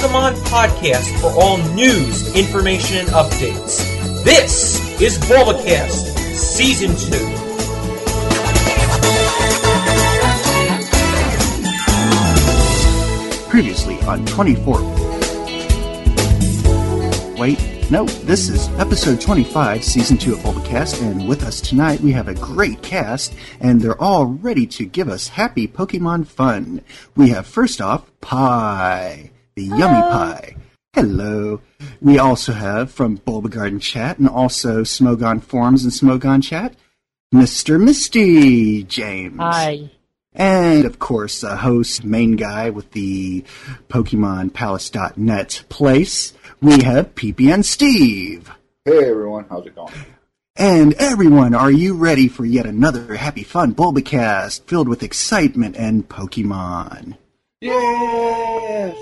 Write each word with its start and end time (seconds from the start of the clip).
Pokemon 0.00 0.32
podcast 0.48 1.12
for 1.20 1.28
all 1.38 1.58
news, 1.74 2.34
information, 2.34 3.00
and 3.00 3.08
updates. 3.08 3.84
This 4.24 4.80
is 4.98 5.18
Bulbacast 5.18 6.16
Season 6.34 6.96
2. 6.96 7.10
Previously 13.50 13.98
on 14.06 14.24
24. 14.24 14.80
Wait, 17.36 17.60
no, 17.90 18.06
this 18.06 18.48
is 18.48 18.70
episode 18.78 19.20
25, 19.20 19.84
season 19.84 20.16
2 20.16 20.32
of 20.32 20.38
Bulbacast, 20.38 21.02
and 21.02 21.28
with 21.28 21.42
us 21.42 21.60
tonight 21.60 22.00
we 22.00 22.12
have 22.12 22.28
a 22.28 22.34
great 22.34 22.80
cast, 22.80 23.34
and 23.60 23.82
they're 23.82 24.00
all 24.00 24.24
ready 24.24 24.66
to 24.66 24.86
give 24.86 25.10
us 25.10 25.28
happy 25.28 25.68
Pokemon 25.68 26.26
fun. 26.26 26.80
We 27.14 27.28
have 27.30 27.46
first 27.46 27.82
off, 27.82 28.10
Pie, 28.22 29.29
the 29.54 29.64
yummy 29.64 30.00
pie. 30.00 30.56
Hello. 30.92 31.60
We 32.00 32.18
also 32.18 32.52
have 32.52 32.90
from 32.90 33.18
Bulbagarden 33.18 33.80
Chat 33.80 34.18
and 34.18 34.28
also 34.28 34.82
Smogon 34.82 35.42
Forums 35.42 35.84
and 35.84 35.92
Smogon 35.92 36.42
Chat, 36.42 36.74
Mr. 37.32 37.80
Misty 37.82 38.82
James. 38.82 39.38
Hi. 39.38 39.90
And 40.32 40.84
of 40.84 40.98
course, 40.98 41.40
the 41.40 41.56
host, 41.56 42.04
main 42.04 42.36
guy 42.36 42.70
with 42.70 42.92
the 42.92 43.44
PokemonPalace.net 43.88 45.64
place, 45.68 46.32
we 46.60 46.82
have 46.82 47.14
PPN 47.14 47.64
Steve. 47.64 48.50
Hey 48.84 49.10
everyone, 49.10 49.46
how's 49.48 49.66
it 49.66 49.74
going? 49.74 49.92
And 50.56 50.94
everyone, 50.94 51.54
are 51.54 51.70
you 51.70 51.94
ready 51.94 52.28
for 52.28 52.44
yet 52.44 52.66
another 52.66 53.14
happy 53.14 53.44
fun 53.44 53.74
Bulbacast 53.74 54.64
filled 54.64 54.88
with 54.88 55.02
excitement 55.02 55.76
and 55.76 56.08
Pokemon? 56.08 57.16
Yes! 57.62 58.96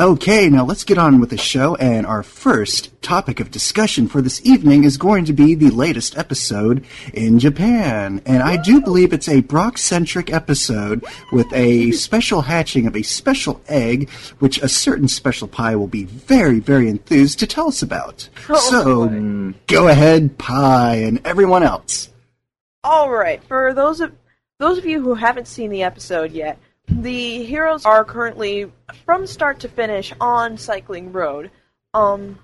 Okay, 0.00 0.48
now 0.48 0.64
let's 0.64 0.84
get 0.84 0.96
on 0.96 1.20
with 1.20 1.28
the 1.28 1.36
show, 1.36 1.74
and 1.76 2.06
our 2.06 2.22
first 2.22 2.90
topic 3.02 3.40
of 3.40 3.50
discussion 3.50 4.08
for 4.08 4.22
this 4.22 4.40
evening 4.42 4.84
is 4.84 4.96
going 4.96 5.26
to 5.26 5.34
be 5.34 5.54
the 5.54 5.68
latest 5.68 6.16
episode 6.16 6.82
in 7.12 7.38
Japan. 7.38 8.22
And 8.24 8.42
I 8.42 8.56
do 8.56 8.80
believe 8.80 9.12
it's 9.12 9.28
a 9.28 9.42
Brock-centric 9.42 10.32
episode 10.32 11.04
with 11.30 11.46
a 11.52 11.90
special 11.90 12.40
hatching 12.40 12.86
of 12.86 12.96
a 12.96 13.02
special 13.02 13.60
egg, 13.68 14.08
which 14.38 14.62
a 14.62 14.68
certain 14.68 15.06
special 15.06 15.46
pie 15.46 15.76
will 15.76 15.86
be 15.86 16.04
very, 16.04 16.60
very 16.60 16.88
enthused 16.88 17.38
to 17.40 17.46
tell 17.46 17.68
us 17.68 17.82
about. 17.82 18.30
Oh, 18.48 18.70
so, 18.70 19.52
go 19.66 19.88
ahead, 19.88 20.38
Pie, 20.38 20.96
and 20.96 21.20
everyone 21.26 21.62
else. 21.62 22.08
All 22.82 23.10
right. 23.10 23.44
For 23.44 23.74
those 23.74 24.00
of 24.00 24.14
those 24.58 24.78
of 24.78 24.86
you 24.86 25.02
who 25.02 25.14
haven't 25.14 25.48
seen 25.48 25.68
the 25.68 25.82
episode 25.82 26.32
yet, 26.32 26.58
the 26.88 27.44
heroes 27.44 27.84
are 27.84 28.04
currently 28.04 28.70
from 29.04 29.26
start 29.26 29.60
to 29.60 29.68
finish 29.68 30.12
on 30.20 30.56
Cycling 30.58 31.12
Road. 31.12 31.50
Um, 31.94 32.38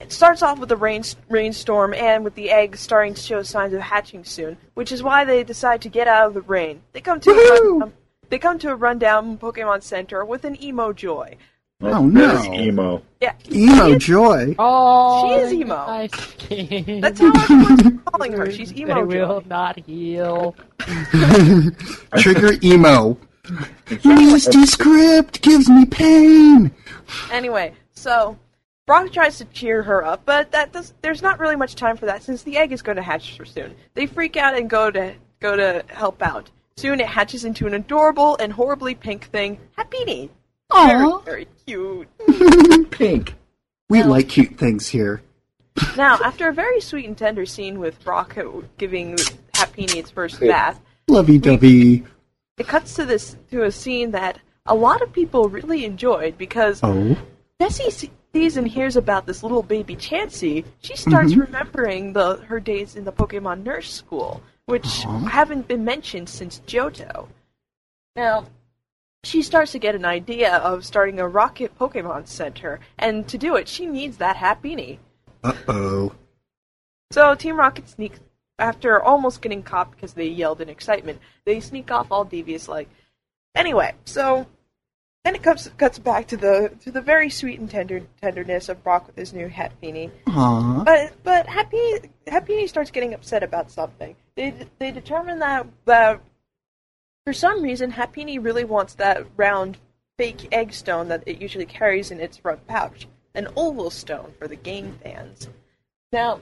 it 0.00 0.12
starts 0.12 0.42
off 0.42 0.58
with 0.58 0.70
a 0.70 0.76
rain 0.76 1.02
rainstorm 1.28 1.92
and 1.94 2.22
with 2.22 2.34
the 2.34 2.50
eggs 2.50 2.80
starting 2.80 3.14
to 3.14 3.20
show 3.20 3.42
signs 3.42 3.72
of 3.74 3.80
hatching 3.80 4.24
soon, 4.24 4.56
which 4.74 4.92
is 4.92 5.02
why 5.02 5.24
they 5.24 5.42
decide 5.42 5.82
to 5.82 5.88
get 5.88 6.06
out 6.06 6.28
of 6.28 6.34
the 6.34 6.42
rain. 6.42 6.82
They 6.92 7.00
come 7.00 7.18
to 7.20 7.30
a 7.30 7.34
Woohoo! 7.34 7.70
rundown, 7.80 7.92
they 8.28 8.38
come 8.38 8.58
to 8.60 8.70
a 8.70 8.76
rundown 8.76 9.38
Pokemon 9.38 9.82
Center 9.82 10.24
with 10.24 10.44
an 10.44 10.62
emo 10.62 10.92
Joy. 10.92 11.36
Oh, 11.80 12.04
no. 12.06 12.42
emo. 12.52 13.02
Yeah, 13.20 13.34
Emo 13.52 13.96
Joy. 13.98 14.56
Oh, 14.58 15.28
She 15.28 15.34
is 15.42 15.52
emo. 15.52 15.76
I 15.76 16.08
skin. 16.08 17.00
that's 17.00 17.20
how 17.20 17.30
everyone's 17.32 18.00
calling 18.04 18.32
her. 18.32 18.50
She's 18.50 18.72
emo. 18.74 18.94
They 18.94 19.00
emo 19.00 19.06
will 19.06 19.40
Joy. 19.42 19.48
not 19.48 19.78
heal. 19.86 20.56
Trigger 22.18 22.52
emo. 22.64 23.16
Please, 23.86 24.70
script 24.70 25.42
gives 25.42 25.68
me 25.68 25.84
pain. 25.86 26.70
Anyway, 27.30 27.74
so 27.92 28.38
Brock 28.86 29.12
tries 29.12 29.38
to 29.38 29.44
cheer 29.46 29.82
her 29.82 30.04
up, 30.04 30.22
but 30.24 30.52
that 30.52 30.72
does, 30.72 30.94
there's 31.02 31.22
not 31.22 31.38
really 31.38 31.56
much 31.56 31.74
time 31.74 31.96
for 31.96 32.06
that 32.06 32.22
since 32.22 32.42
the 32.42 32.56
egg 32.56 32.72
is 32.72 32.82
going 32.82 32.96
to 32.96 33.02
hatch 33.02 33.38
soon. 33.44 33.74
They 33.94 34.06
freak 34.06 34.36
out 34.36 34.56
and 34.56 34.68
go 34.68 34.90
to 34.90 35.14
go 35.40 35.56
to 35.56 35.84
help 35.88 36.22
out. 36.22 36.50
Soon 36.76 37.00
it 37.00 37.06
hatches 37.06 37.44
into 37.44 37.66
an 37.66 37.74
adorable 37.74 38.36
and 38.38 38.52
horribly 38.52 38.94
pink 38.94 39.26
thing, 39.26 39.58
Happiny. 39.76 40.30
Very, 40.72 41.12
very 41.24 41.48
cute. 41.66 42.08
Pink. 42.90 43.34
We 43.88 44.02
like 44.02 44.28
cute 44.28 44.58
things 44.58 44.86
here. 44.86 45.22
now, 45.96 46.18
after 46.24 46.48
a 46.48 46.52
very 46.52 46.80
sweet 46.80 47.06
and 47.06 47.16
tender 47.16 47.46
scene 47.46 47.78
with 47.78 48.02
Brock 48.04 48.36
giving 48.76 49.16
Happiny 49.54 49.96
its 49.96 50.10
first 50.10 50.40
bath, 50.40 50.80
Lovey 51.08 51.38
dovey. 51.38 52.04
It 52.58 52.66
cuts 52.66 52.94
to 52.94 53.04
this 53.04 53.36
to 53.50 53.64
a 53.64 53.70
scene 53.72 54.10
that 54.12 54.38
a 54.66 54.74
lot 54.74 55.00
of 55.02 55.12
people 55.12 55.48
really 55.48 55.84
enjoyed 55.84 56.36
because 56.36 56.80
Oh. 56.82 57.16
Jessie 57.60 58.10
sees 58.32 58.56
and 58.56 58.68
hears 58.68 58.96
about 58.96 59.26
this 59.26 59.42
little 59.42 59.62
baby 59.62 59.96
Chansey. 59.96 60.64
She 60.80 60.96
starts 60.96 61.32
Mm-hmm. 61.32 61.40
remembering 61.40 62.12
the 62.12 62.36
her 62.48 62.60
days 62.60 62.94
in 62.96 63.04
the 63.04 63.12
Pokemon 63.12 63.64
Nurse 63.64 63.92
School, 63.92 64.42
which 64.66 65.02
haven't 65.28 65.66
been 65.66 65.84
mentioned 65.84 66.28
since 66.28 66.60
Johto. 66.66 67.28
Now, 68.16 68.46
she 69.24 69.42
starts 69.42 69.72
to 69.72 69.78
get 69.78 69.94
an 69.96 70.04
idea 70.04 70.56
of 70.58 70.84
starting 70.84 71.18
a 71.18 71.26
Rocket 71.28 71.76
Pokemon 71.78 72.28
Center, 72.28 72.78
and 72.98 73.26
to 73.28 73.38
do 73.38 73.56
it, 73.56 73.66
she 73.68 73.86
needs 73.86 74.18
that 74.18 74.36
Happiny. 74.36 74.98
Uh 75.42 75.52
oh. 75.68 76.12
So 77.10 77.34
Team 77.34 77.56
Rocket 77.56 77.88
sneaks 77.88 78.20
after 78.58 79.02
almost 79.02 79.42
getting 79.42 79.62
caught 79.62 79.90
because 79.90 80.14
they 80.14 80.26
yelled 80.26 80.60
in 80.60 80.68
excitement. 80.68 81.20
They 81.44 81.60
sneak 81.60 81.90
off 81.90 82.10
all 82.10 82.24
devious 82.24 82.68
like. 82.68 82.88
Anyway, 83.54 83.94
so 84.04 84.46
then 85.24 85.34
it 85.34 85.42
comes 85.42 85.70
cuts 85.76 85.98
back 85.98 86.26
to 86.28 86.36
the 86.36 86.72
to 86.84 86.90
the 86.90 87.00
very 87.00 87.30
sweet 87.30 87.60
and 87.60 87.70
tender 87.70 88.02
tenderness 88.20 88.68
of 88.68 88.82
Brock 88.82 89.06
with 89.06 89.16
his 89.16 89.32
new 89.32 89.48
hat. 89.48 89.72
Aww. 89.82 90.84
But 90.84 91.12
but 91.22 91.46
Happy 91.46 92.00
Happy 92.26 92.66
starts 92.66 92.90
getting 92.90 93.14
upset 93.14 93.42
about 93.42 93.70
something. 93.70 94.16
They 94.36 94.54
they 94.78 94.90
determine 94.90 95.38
that 95.40 95.66
that 95.84 96.20
for 97.26 97.32
some 97.32 97.62
reason 97.62 97.92
Happiny 97.92 98.42
really 98.42 98.64
wants 98.64 98.94
that 98.94 99.26
round 99.36 99.78
fake 100.16 100.48
egg 100.50 100.72
stone 100.72 101.08
that 101.08 101.22
it 101.26 101.40
usually 101.40 101.66
carries 101.66 102.10
in 102.10 102.20
its 102.20 102.36
front 102.36 102.66
pouch, 102.66 103.06
an 103.34 103.48
oval 103.56 103.90
stone 103.90 104.32
for 104.38 104.48
the 104.48 104.56
game 104.56 104.98
fans. 105.02 105.48
Now, 106.12 106.40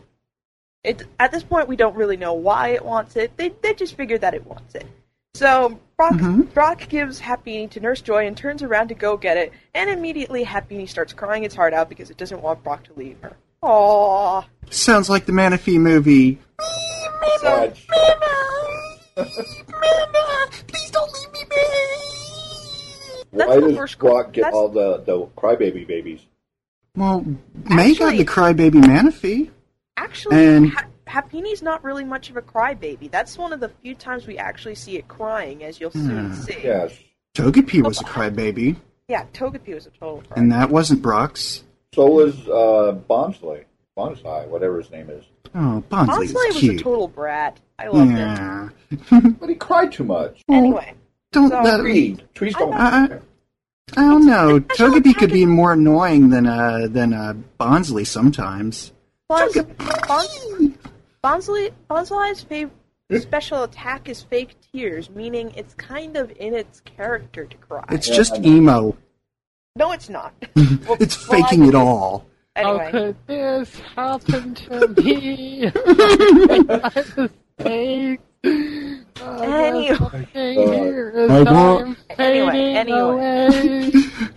it 0.87 1.03
at 1.19 1.33
this 1.33 1.43
point 1.43 1.69
we 1.69 1.77
don't 1.77 1.97
really 1.97 2.17
know 2.17 2.33
why 2.35 2.69
it 2.69 2.85
wants 2.85 3.17
it. 3.17 3.37
They 3.37 3.51
they 3.63 3.75
just 3.75 3.95
figure 3.97 4.19
that 4.19 4.35
it 4.35 4.47
wants 4.47 4.75
it. 4.75 4.87
So 5.35 5.79
Brock 5.97 6.15
mm-hmm. 6.15 6.43
Brock 6.43 6.89
gives 6.89 7.19
Happy 7.19 7.67
to 7.69 7.81
Nurse 7.81 8.01
Joy 8.01 8.27
and 8.27 8.37
turns 8.37 8.63
around 8.63 8.89
to 8.89 8.95
go 8.95 9.17
get 9.17 9.37
it, 9.37 9.53
and 9.75 9.91
immediately 9.91 10.45
Happy 10.45 10.87
starts 10.87 11.13
crying 11.13 11.45
its 11.45 11.55
heart 11.55 11.75
out 11.75 11.89
because 11.89 12.11
it 12.11 12.17
doesn't 12.17 12.43
want 12.43 12.63
Brock 12.63 12.85
to 12.85 12.93
leave 12.95 13.19
her. 13.21 13.37
Aww. 13.63 14.45
Sounds 14.71 15.11
like 15.11 15.27
the 15.27 15.33
Manaphy 15.33 15.79
movie. 15.79 16.39
So, 17.39 17.41
Fudge. 17.41 17.87
Please 19.17 20.91
don't 20.91 21.13
leave 21.13 21.33
me, 21.33 21.45
That's 23.33 23.49
Why 23.49 23.55
the 23.57 23.61
does 23.61 23.77
first- 23.77 23.99
Brock 23.99 24.33
get 24.33 24.43
that's- 24.43 24.55
all 24.55 24.69
the, 24.69 25.03
the 25.05 25.27
crybaby 25.39 25.87
babies? 25.87 26.21
Well, 26.95 27.27
May 27.65 27.95
got 27.95 28.17
the 28.17 28.25
crybaby 28.25 28.83
Manaphy. 28.83 29.51
Actually, 29.97 30.45
And- 30.47 30.71
ha- 30.71 30.87
Happiny's 31.07 31.63
not 31.63 31.85
really 31.85 32.05
much 32.05 32.31
of 32.31 32.37
a 32.37 32.43
crybaby. 32.43 33.09
That's 33.11 33.39
one 33.39 33.53
of 33.53 33.61
the 33.61 33.69
few 33.69 33.95
times 33.95 34.27
we 34.27 34.39
actually 34.39 34.75
see 34.75 34.97
it 34.97 35.07
crying, 35.07 35.63
as 35.63 35.79
you'll 35.81 35.93
soon 35.93 36.35
see. 36.35 36.57
Yes. 36.65 36.93
Togepi 37.37 37.81
was 37.83 38.01
a 38.01 38.05
crybaby, 38.05 38.77
Yeah, 39.09 39.25
Togepi 39.33 39.73
was 39.75 39.87
a 39.87 39.91
total 39.91 40.23
cry. 40.23 40.37
and 40.37 40.51
that 40.53 40.69
wasn't 40.71 41.01
Brock's. 41.03 41.63
So 41.95 42.07
was 42.11 42.35
uh, 42.49 42.99
Bonsley. 43.09 43.65
Bonsai, 43.97 44.47
whatever 44.49 44.79
his 44.79 44.91
name 44.91 45.09
is. 45.09 45.25
Oh, 45.55 45.83
Bonsley 45.91 46.07
Bonsley 46.29 46.35
was 46.35 46.55
was 46.55 46.65
a 46.65 46.77
total 46.77 47.09
brat. 47.09 47.59
I 47.79 47.87
loved 47.87 48.11
him. 48.11 48.17
yeah. 48.19 48.69
But 49.41 49.49
he 49.49 49.55
cried 49.55 49.93
too 49.93 50.05
much. 50.05 50.43
Anyway, 50.51 50.93
Don't 51.33 51.49
So- 51.51 51.63
let 51.63 51.81
Trees. 51.81 52.19
Trees 52.35 52.55
don't. 52.57 52.75
Uh, 52.75 53.21
I 53.97 54.01
don't 54.03 54.27
know. 54.27 54.59
Togepi 54.77 55.17
could 55.17 55.33
be 55.33 55.47
more 55.47 55.73
annoying 55.75 56.29
than 56.31 56.47
uh 56.47 56.89
than 56.91 57.15
uh 57.15 57.35
Bonsley 57.61 58.05
sometimes. 58.07 58.93
Bons- 59.29 59.55
Bons- 60.07 60.75
Bonsley, 61.23 61.73
fav- 62.45 62.71
special 63.21 63.65
attack 63.65 64.09
is 64.09 64.23
fake 64.23 64.55
tears, 64.73 65.11
meaning 65.11 65.53
it's 65.57 65.75
kind 65.75 66.17
of 66.17 66.31
in 66.39 66.55
its 66.55 66.81
character 66.81 67.45
to 67.45 67.57
cry. 67.57 67.85
It's 67.91 68.09
just 68.09 68.37
emo. 68.45 68.97
no, 69.75 69.91
it's 69.93 70.09
not. 70.09 70.33
Well, 70.57 70.97
It's 71.01 71.29
well, 71.29 71.39
I 71.39 71.43
faking 71.49 71.65
it 71.67 71.73
guess- 71.73 71.81
all. 71.81 72.27
How 72.55 72.91
could 72.91 73.17
this 73.27 73.79
happen 73.97 74.55
to 74.55 74.89
me? 75.03 75.67
I 75.75 77.05
mistake. 77.59 78.21
Anyway. 78.45 79.89
this 79.89 79.99
fucking 79.99 80.73
here 80.73 81.11
is 81.11 81.31
I 81.31 81.43
want- 81.43 81.99
time 82.09 82.19
Anyway, 82.19 82.75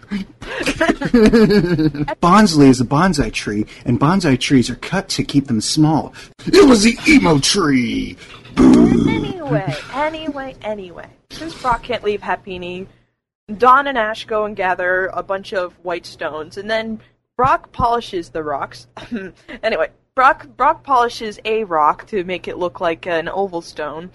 Bonsley 2.21 2.67
is 2.67 2.81
a 2.81 2.85
bonsai 2.85 3.31
tree, 3.33 3.65
and 3.85 3.99
bonsai 3.99 4.39
trees 4.39 4.69
are 4.69 4.75
cut 4.75 5.09
to 5.09 5.23
keep 5.23 5.47
them 5.47 5.61
small. 5.61 6.13
It 6.45 6.67
was 6.67 6.83
the 6.83 6.97
emo 7.07 7.39
tree. 7.39 8.17
anyway, 8.57 9.75
anyway, 9.93 10.55
anyway. 10.61 11.09
Since 11.31 11.59
Brock 11.61 11.83
can't 11.83 12.03
leave 12.03 12.21
Happiny, 12.21 12.87
Dawn 13.57 13.87
and 13.87 13.97
Ash 13.97 14.25
go 14.25 14.45
and 14.45 14.55
gather 14.55 15.07
a 15.07 15.23
bunch 15.23 15.53
of 15.53 15.73
white 15.83 16.05
stones, 16.05 16.57
and 16.57 16.69
then 16.69 16.99
Brock 17.35 17.71
polishes 17.71 18.29
the 18.29 18.43
rocks. 18.43 18.87
anyway, 19.63 19.89
Brock 20.15 20.47
Brock 20.57 20.83
polishes 20.83 21.39
a 21.45 21.63
rock 21.63 22.05
to 22.07 22.23
make 22.23 22.47
it 22.47 22.57
look 22.57 22.79
like 22.79 23.07
an 23.07 23.29
oval 23.29 23.61
stone, 23.61 24.11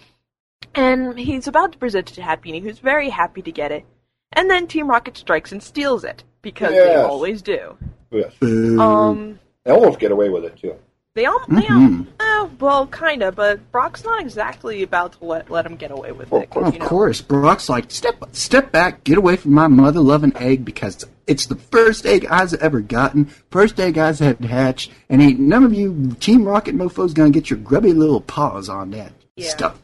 and 0.75 1.19
he's 1.19 1.49
about 1.49 1.73
to 1.73 1.79
present 1.79 2.11
it 2.11 2.15
to 2.15 2.23
Happy, 2.23 2.61
who's 2.61 2.79
very 2.79 3.11
happy 3.11 3.43
to 3.43 3.53
get 3.53 3.73
it. 3.73 3.85
And 4.33 4.51
then 4.51 4.67
Team 4.67 4.89
Rocket 4.89 5.17
strikes 5.17 5.53
and 5.53 5.63
steals 5.63 6.05
it 6.05 6.25
because 6.45 6.73
they 6.73 6.95
always 6.95 7.43
do. 7.43 7.77
Yes. 8.13 8.33
Um, 8.41 9.41
They 9.65 9.73
almost 9.73 9.99
get 9.99 10.13
away 10.13 10.29
with 10.29 10.45
it 10.45 10.57
too. 10.57 10.75
they 11.17 11.27
all, 11.27 11.41
they 11.49 11.63
all 11.67 11.81
Mhm. 11.81 12.07
uh, 12.21 12.49
well, 12.61 12.87
kinda, 12.87 13.33
but 13.33 13.59
Brock's 13.73 14.05
not 14.05 14.21
exactly 14.21 14.83
about 14.83 15.13
to 15.19 15.25
let 15.25 15.51
let 15.51 15.65
him 15.67 15.75
get 15.77 15.91
away 15.91 16.13
with 16.13 16.33
it. 16.33 16.37
it. 16.43 16.51
'cause, 16.51 16.69
of 16.69 16.75
you 16.75 16.81
know, 16.81 16.87
course, 16.87 17.21
Brock's 17.21 17.69
like, 17.69 17.87
step 17.91 18.17
step 18.33 18.71
back, 18.71 19.03
get 19.05 19.19
away 19.19 19.37
from 19.37 19.53
my 19.53 19.67
mother 19.67 20.01
loving 20.01 20.33
egg 20.37 20.65
because 20.65 21.05
it's 21.27 21.47
the 21.47 21.57
first 21.57 22.05
egg 22.07 22.27
I've 22.31 22.55
ever 22.55 22.81
gotten, 22.81 23.27
first 23.51 23.81
egg 23.81 23.97
I've 23.97 24.19
had 24.19 24.41
hatched, 24.45 24.91
and 25.09 25.23
ain't 25.23 25.41
none 25.41 25.65
of 25.65 25.73
you 25.73 26.15
Team 26.21 26.45
Rocket 26.45 26.77
mofos 26.77 27.15
gonna 27.15 27.31
get 27.31 27.49
your 27.51 27.59
grubby 27.61 27.93
little 27.93 28.21
paws 28.21 28.69
on 28.69 28.91
that 28.91 29.13
Yeah. 29.37 29.49
stuff. 29.49 29.81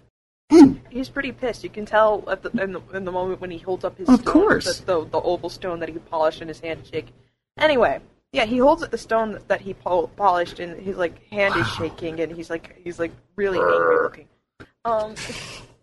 He's 0.91 1.09
pretty 1.09 1.33
pissed. 1.33 1.63
You 1.63 1.71
can 1.71 1.87
tell 1.87 2.25
at 2.29 2.43
the, 2.43 2.51
in, 2.63 2.73
the, 2.73 2.81
in 2.93 3.05
the 3.05 3.13
moment 3.13 3.41
when 3.41 3.51
he 3.51 3.59
holds 3.59 3.85
up 3.85 3.97
his 3.97 4.09
Of 4.09 4.21
stone, 4.21 4.33
course. 4.33 4.81
The, 4.81 5.01
the, 5.01 5.05
the 5.11 5.21
oval 5.21 5.49
stone 5.49 5.81
that 5.81 5.89
he 5.89 5.99
polished 5.99 6.43
in 6.43 6.49
his 6.49 6.61
hand 6.61 6.89
shake. 6.91 7.07
Anyway, 7.57 8.01
yeah, 8.33 8.45
he 8.45 8.59
holds 8.59 8.83
up 8.83 8.91
the 8.91 8.99
stone 8.99 9.39
that 9.49 9.61
he 9.61 9.75
pol- 9.75 10.09
polished, 10.09 10.61
and 10.61 10.81
his 10.81 10.97
like 10.97 11.27
hand 11.29 11.55
is 11.57 11.67
shaking, 11.69 12.21
and 12.21 12.33
he's 12.33 12.51
like 12.51 12.81
he's 12.83 12.99
like 12.99 13.13
really 13.37 13.59
angry 13.59 13.97
looking. 14.03 14.29
Um, 14.85 15.15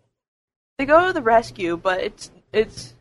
they 0.78 0.86
go 0.86 1.06
to 1.06 1.12
the 1.12 1.22
rescue, 1.22 1.76
but 1.76 2.00
it's 2.00 2.30
it's 2.52 2.94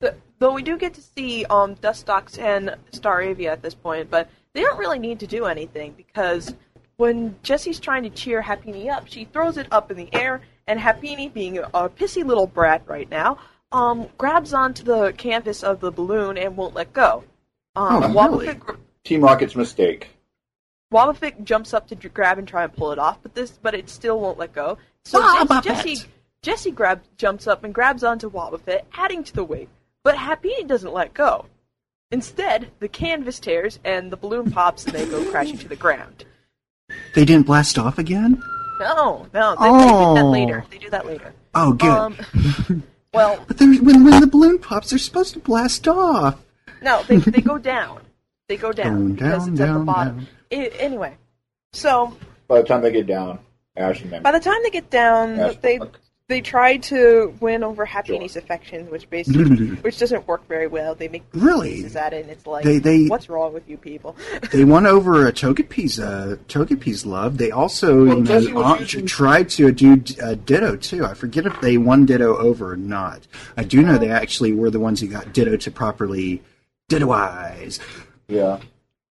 the, 0.00 0.14
though 0.38 0.52
we 0.52 0.62
do 0.62 0.76
get 0.76 0.94
to 0.94 1.02
see 1.02 1.44
um 1.46 1.76
Dustox 1.76 2.38
and 2.38 2.74
Staravia 2.92 3.52
at 3.52 3.62
this 3.62 3.74
point, 3.74 4.10
but 4.10 4.30
they 4.54 4.62
don't 4.62 4.78
really 4.78 4.98
need 4.98 5.20
to 5.20 5.26
do 5.26 5.44
anything 5.44 5.92
because 5.96 6.54
when 6.96 7.36
Jessie's 7.42 7.78
trying 7.78 8.02
to 8.04 8.10
cheer 8.10 8.40
Happy 8.40 8.72
Happiny 8.72 8.90
up, 8.90 9.06
she 9.06 9.26
throws 9.26 9.58
it 9.58 9.66
up 9.70 9.90
in 9.90 9.98
the 9.98 10.08
air, 10.14 10.40
and 10.66 10.80
Happiny, 10.80 11.32
being 11.32 11.58
a 11.58 11.88
pissy 11.88 12.24
little 12.24 12.46
brat 12.46 12.82
right 12.86 13.08
now, 13.10 13.38
um, 13.72 14.08
grabs 14.18 14.52
onto 14.52 14.82
the 14.84 15.12
canvas 15.16 15.62
of 15.62 15.80
the 15.80 15.90
balloon 15.90 16.36
and 16.38 16.56
won't 16.56 16.74
let 16.74 16.92
go. 16.92 17.24
Um, 17.74 18.02
Oh, 18.02 18.08
Wobbuffet, 18.08 18.30
really? 18.30 18.54
gr- 18.54 18.72
Team 19.04 19.20
Rocket's 19.22 19.54
mistake. 19.56 20.10
Wobbuffet 20.92 21.44
jumps 21.44 21.74
up 21.74 21.88
to 21.88 21.94
dr- 21.94 22.14
grab 22.14 22.38
and 22.38 22.46
try 22.48 22.64
and 22.64 22.72
pull 22.74 22.92
it 22.92 22.98
off, 22.98 23.18
but 23.22 23.34
this, 23.34 23.50
but 23.62 23.74
it 23.74 23.88
still 23.90 24.20
won't 24.20 24.38
let 24.38 24.52
go. 24.52 24.78
So 25.04 25.20
Wobbuffet! 25.20 25.62
Jessie, 25.64 25.96
Jessie 26.42 26.70
grabs, 26.70 27.06
jumps 27.16 27.46
up 27.46 27.64
and 27.64 27.74
grabs 27.74 28.02
onto 28.04 28.30
Wobbuffet, 28.30 28.82
adding 28.94 29.24
to 29.24 29.32
the 29.34 29.44
weight. 29.44 29.68
But 30.02 30.16
Happiny 30.16 30.66
doesn't 30.66 30.92
let 30.92 31.12
go. 31.14 31.46
Instead, 32.12 32.68
the 32.78 32.88
canvas 32.88 33.40
tears 33.40 33.80
and 33.84 34.12
the 34.12 34.16
balloon 34.16 34.52
pops, 34.52 34.84
and 34.84 34.94
they 34.94 35.06
go 35.06 35.28
crashing 35.30 35.58
to 35.58 35.68
the 35.68 35.74
ground. 35.76 36.24
They 37.14 37.24
didn't 37.24 37.46
blast 37.46 37.78
off 37.78 37.98
again? 37.98 38.40
No, 38.78 39.26
no, 39.32 39.56
they, 39.56 39.64
they 39.64 39.88
do 39.88 40.14
that 40.14 40.24
Oh. 40.24 40.30
later. 40.30 40.64
They 40.70 40.78
do 40.78 40.90
that 40.90 41.06
later. 41.06 41.32
Oh, 41.54 41.72
good. 41.72 41.88
Um, 41.88 42.16
well, 43.14 43.42
but 43.48 43.58
when 43.60 44.04
when 44.04 44.20
the 44.20 44.26
balloon 44.26 44.58
pops, 44.58 44.90
they're 44.90 44.98
supposed 44.98 45.32
to 45.34 45.40
blast 45.40 45.88
off. 45.88 46.38
no, 46.82 47.02
they 47.04 47.16
they 47.16 47.40
go 47.40 47.58
down. 47.58 48.00
They 48.48 48.56
go 48.56 48.72
down 48.72 48.92
Going 48.94 49.12
because 49.14 49.44
down, 49.46 49.52
it's 49.54 49.60
at 49.62 49.72
the 49.72 49.78
bottom. 49.80 50.16
down. 50.18 50.28
I- 50.52 50.66
anyway, 50.78 51.16
so 51.72 52.16
By 52.48 52.60
the 52.60 52.66
time 52.68 52.82
they 52.82 52.92
get 52.92 53.06
down, 53.06 53.38
Ash 53.76 54.00
and 54.02 54.12
them. 54.12 54.22
by 54.22 54.32
the 54.32 54.40
time 54.40 54.62
they 54.62 54.70
get 54.70 54.90
down, 54.90 55.38
Ash 55.40 55.56
they 55.56 55.78
Brock. 55.78 55.98
They 56.28 56.40
try 56.40 56.76
to 56.76 57.32
win 57.40 57.62
over 57.62 57.84
Happy's 57.84 58.34
affection, 58.34 58.90
which 58.90 59.08
basically 59.08 59.44
which 59.82 59.98
doesn't 59.98 60.26
work 60.26 60.46
very 60.48 60.66
well. 60.66 60.94
They 60.96 61.06
make 61.06 61.22
Really? 61.32 61.76
faces 61.82 61.94
at 61.94 62.12
it, 62.12 62.22
and 62.22 62.30
it's 62.30 62.46
like, 62.46 62.64
They- 62.64 62.78
they- 62.80 63.06
what's 63.06 63.28
wrong 63.28 63.52
with 63.52 63.68
you 63.68 63.76
people? 63.76 64.16
they 64.52 64.64
won 64.64 64.86
over 64.86 65.26
a 65.28 65.32
Togepi's 65.32 66.00
uh, 66.00 66.36
Togepi's 66.48 67.06
love. 67.06 67.38
They 67.38 67.52
also 67.52 68.06
Well, 68.06 68.18
you 68.40 68.52
know, 68.52 68.60
uh, 68.62 68.84
tried 69.06 69.50
to 69.50 69.70
do 69.70 70.02
uh, 70.20 70.34
Ditto 70.34 70.76
too. 70.76 71.04
I 71.04 71.14
forget 71.14 71.46
if 71.46 71.60
they 71.60 71.78
won 71.78 72.06
Ditto 72.06 72.36
over 72.36 72.72
or 72.72 72.76
not. 72.76 73.26
I 73.56 73.62
do 73.62 73.82
know 73.82 73.96
they 73.96 74.10
actually 74.10 74.52
were 74.52 74.70
the 74.70 74.80
ones 74.80 75.00
who 75.00 75.06
got 75.06 75.32
Ditto 75.32 75.56
to 75.56 75.70
properly 75.70 76.42
Dittoize. 76.90 77.78
yeah. 78.28 78.58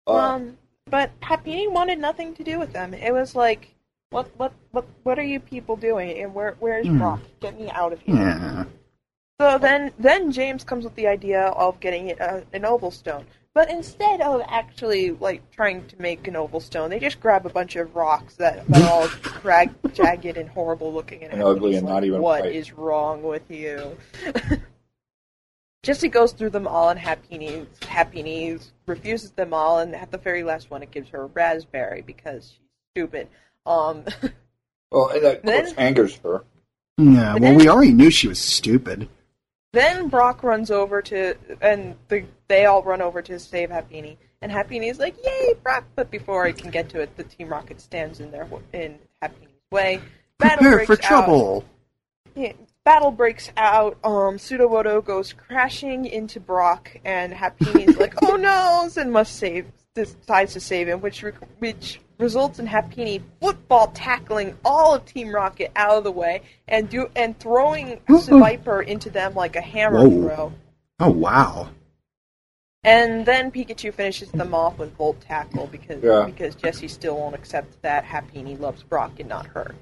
Uh, 0.07 0.15
um, 0.15 0.57
but 0.91 1.11
Happy 1.21 1.69
wanted 1.69 1.99
nothing 1.99 2.35
to 2.35 2.43
do 2.45 2.59
with 2.59 2.73
them. 2.73 2.93
It 2.95 3.13
was 3.13 3.35
like, 3.37 3.72
what 4.13 4.29
what 4.37 4.53
what 4.71 4.85
what 5.03 5.19
are 5.19 5.25
you 5.25 5.41
people 5.41 5.77
doing? 5.77 6.19
And 6.23 6.35
where 6.35 6.57
where's 6.61 6.87
Hmm. 6.87 6.99
Brock? 6.99 7.21
Get 7.41 7.59
me 7.59 7.71
out 7.71 7.93
of 7.93 8.01
here. 8.01 8.15
Yeah. 8.17 8.65
So 9.41 9.59
then, 9.59 9.91
then 9.99 10.31
James 10.31 10.63
comes 10.63 10.85
with 10.85 10.95
the 10.95 11.09
idea 11.09 11.47
of 11.47 11.81
getting 11.81 12.13
a, 12.13 12.45
an 12.53 12.65
oval 12.65 12.93
stone. 12.93 13.25
But 13.55 13.71
instead 13.71 14.21
of 14.21 14.41
actually 14.47 15.11
like 15.11 15.51
trying 15.51 15.85
to 15.89 16.01
make 16.01 16.29
an 16.29 16.37
oval 16.37 16.61
stone, 16.61 16.91
they 16.91 17.01
just 17.01 17.19
grab 17.19 17.45
a 17.45 17.51
bunch 17.51 17.75
of 17.77 17.95
rocks 17.97 18.37
that, 18.37 18.61
are 18.73 18.83
all 18.91 19.09
drag, 19.43 19.71
jagged 19.95 20.37
and 20.37 20.49
horrible 20.49 20.93
looking 20.93 21.25
and, 21.25 21.33
And 21.33 21.43
ugly 21.43 21.75
and 21.75 21.85
like, 21.87 21.95
not 21.95 22.05
even 22.05 22.23
What 22.23 22.43
white." 22.43 22.55
is 22.55 22.73
wrong 22.73 23.23
with 23.23 23.51
you? 23.51 23.97
Jessie 25.83 26.09
goes 26.09 26.33
through 26.33 26.51
them 26.51 26.69
all, 26.69 26.91
and 26.91 26.99
Happy 27.01 27.67
Happiny 27.81 28.65
refuses 28.87 29.33
them 29.33 29.53
all, 29.53 29.81
and 29.81 29.97
at 29.97 30.13
the 30.13 30.19
very 30.19 30.45
last 30.45 30.71
one, 30.71 30.83
it 30.85 30.93
gives 30.93 31.09
her 31.09 31.23
a 31.23 31.27
raspberry 31.27 32.03
because 32.03 32.53
she's 32.53 32.61
stupid. 32.95 33.27
Um, 33.67 34.05
well, 34.91 35.09
and 35.09 35.25
that 35.25 35.43
then- 35.43 35.75
angers 35.77 36.17
her. 36.19 36.45
Yeah. 36.99 37.37
Well, 37.37 37.55
we 37.55 37.69
already 37.69 37.93
knew 37.93 38.11
she 38.11 38.29
was 38.29 38.39
stupid. 38.39 39.09
Then 39.73 40.09
Brock 40.09 40.43
runs 40.43 40.71
over 40.71 41.01
to, 41.03 41.35
and 41.63 41.97
the, 42.09 42.25
they 42.49 42.67
all 42.67 42.83
run 42.83 43.01
over 43.01 43.23
to 43.23 43.39
save 43.39 43.71
Happiny. 43.71 44.19
And 44.43 44.53
Happiny 44.53 44.91
is 44.91 44.99
like, 44.99 45.15
"Yay, 45.25 45.55
Brock!" 45.63 45.85
But 45.97 46.11
before 46.11 46.47
he 46.47 46.53
can 46.53 46.71
get 46.71 46.91
to 46.91 47.01
it, 47.01 47.17
the 47.17 47.25
Team 47.25 47.49
Rocket 47.49 47.81
stands 47.81 48.21
in 48.21 48.31
their 48.31 48.47
in 48.73 48.99
Happiny's 49.23 49.49
way. 49.71 50.01
Battle 50.39 50.59
Prepare 50.59 50.77
breaks 50.79 50.87
for 50.87 50.97
trouble. 50.97 51.65
Out. 51.65 52.37
Yeah, 52.37 52.53
battle 52.85 53.13
breaks 53.13 53.51
out. 53.57 53.99
Um, 54.05 54.37
Sudowoodo 54.37 55.03
goes 55.03 55.33
crashing 55.33 56.05
into 56.05 56.41
Brock, 56.41 56.95
and 57.05 57.33
Happiny's 57.33 57.97
like, 57.97 58.15
"Oh 58.23 58.37
no!" 58.37 58.89
and 59.01 59.13
must 59.13 59.37
save. 59.37 59.67
Decides 59.95 60.55
to 60.55 60.61
save 60.61 60.89
him, 60.89 61.03
which 61.03 61.23
re- 61.23 61.33
which 61.59 62.01
results 62.19 62.59
in 62.59 62.67
Happiny 62.67 63.21
football 63.43 63.89
tackling 63.89 64.57
all 64.65 64.95
of 64.95 65.05
Team 65.05 65.35
Rocket 65.35 65.71
out 65.77 65.99
of 65.99 66.05
the 66.05 66.11
way 66.11 66.41
and 66.67 66.89
do 66.89 67.11
and 67.15 67.39
throwing 67.39 68.01
Viper 68.09 68.81
into 68.81 69.11
them 69.11 69.35
like 69.35 69.55
a 69.55 69.61
hammer 69.61 70.09
Whoa. 70.09 70.23
throw. 70.29 70.53
Oh 70.99 71.11
wow. 71.11 71.69
And 72.85 73.27
then 73.27 73.51
Pikachu 73.53 73.93
finishes 73.93 74.31
them 74.33 74.55
off 74.55 74.79
with 74.79 74.97
Volt 74.97 75.21
Tackle 75.21 75.67
because 75.67 76.03
Yeah. 76.03 76.25
because 76.25 76.55
Jessie 76.55 76.89
still 76.89 77.19
won't 77.19 77.35
accept 77.35 77.83
that 77.83 78.05
Happiny 78.05 78.59
loves 78.59 78.83
Brock 78.83 79.21
and 79.21 79.29
not 79.29 79.47
her. 79.49 79.75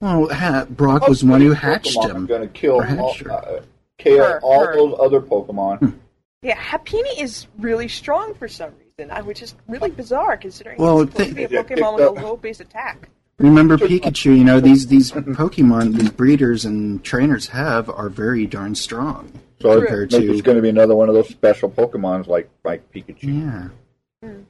Well, 0.00 0.28
ha- 0.32 0.64
Brock 0.70 1.06
was 1.06 1.20
the 1.20 1.26
one 1.26 1.42
who 1.42 1.52
hatched 1.52 1.96
Pokemon 1.98 2.10
him. 2.16 2.26
Going 2.26 2.40
to 2.42 2.48
kill 2.48 2.82
all, 2.82 3.14
uh, 3.30 3.60
kill 3.98 4.24
Her, 4.24 4.40
all 4.42 4.66
her. 4.66 4.74
those 4.74 4.96
other 4.98 5.20
Pokemon. 5.20 5.98
Yeah, 6.40 6.56
Happiny 6.56 7.20
is 7.20 7.46
really 7.58 7.88
strong 7.88 8.34
for 8.34 8.48
some 8.48 8.70
reason, 8.72 8.83
uh, 8.98 9.22
which 9.22 9.42
is 9.42 9.54
really 9.68 9.90
bizarre 9.90 10.36
considering 10.36 10.78
Well, 10.78 11.00
it's 11.02 11.12
supposed 11.12 11.30
to 11.30 11.34
be 11.34 11.44
a 11.44 11.48
Pokemon 11.48 11.94
with 11.96 12.04
a 12.18 12.22
low 12.22 12.36
base 12.36 12.60
attack. 12.60 13.08
Remember 13.38 13.76
Pikachu, 13.76 14.36
you 14.36 14.44
know, 14.44 14.60
these 14.60 14.86
these 14.86 15.10
Pokemon, 15.10 15.94
these 15.96 16.10
breeders 16.10 16.64
and 16.64 17.02
trainers 17.02 17.48
have 17.48 17.90
are 17.90 18.08
very 18.08 18.46
darn 18.46 18.76
strong. 18.76 19.32
So 19.60 19.80
Compared 19.80 20.12
maybe 20.12 20.26
to- 20.26 20.32
it's 20.32 20.42
going 20.42 20.56
to 20.56 20.62
be 20.62 20.68
another 20.68 20.94
one 20.94 21.08
of 21.08 21.14
those 21.14 21.28
special 21.28 21.68
Pokemons 21.70 22.28
like 22.28 22.48
like 22.64 22.90
Pikachu. 22.92 23.18
Yeah. 23.22 23.68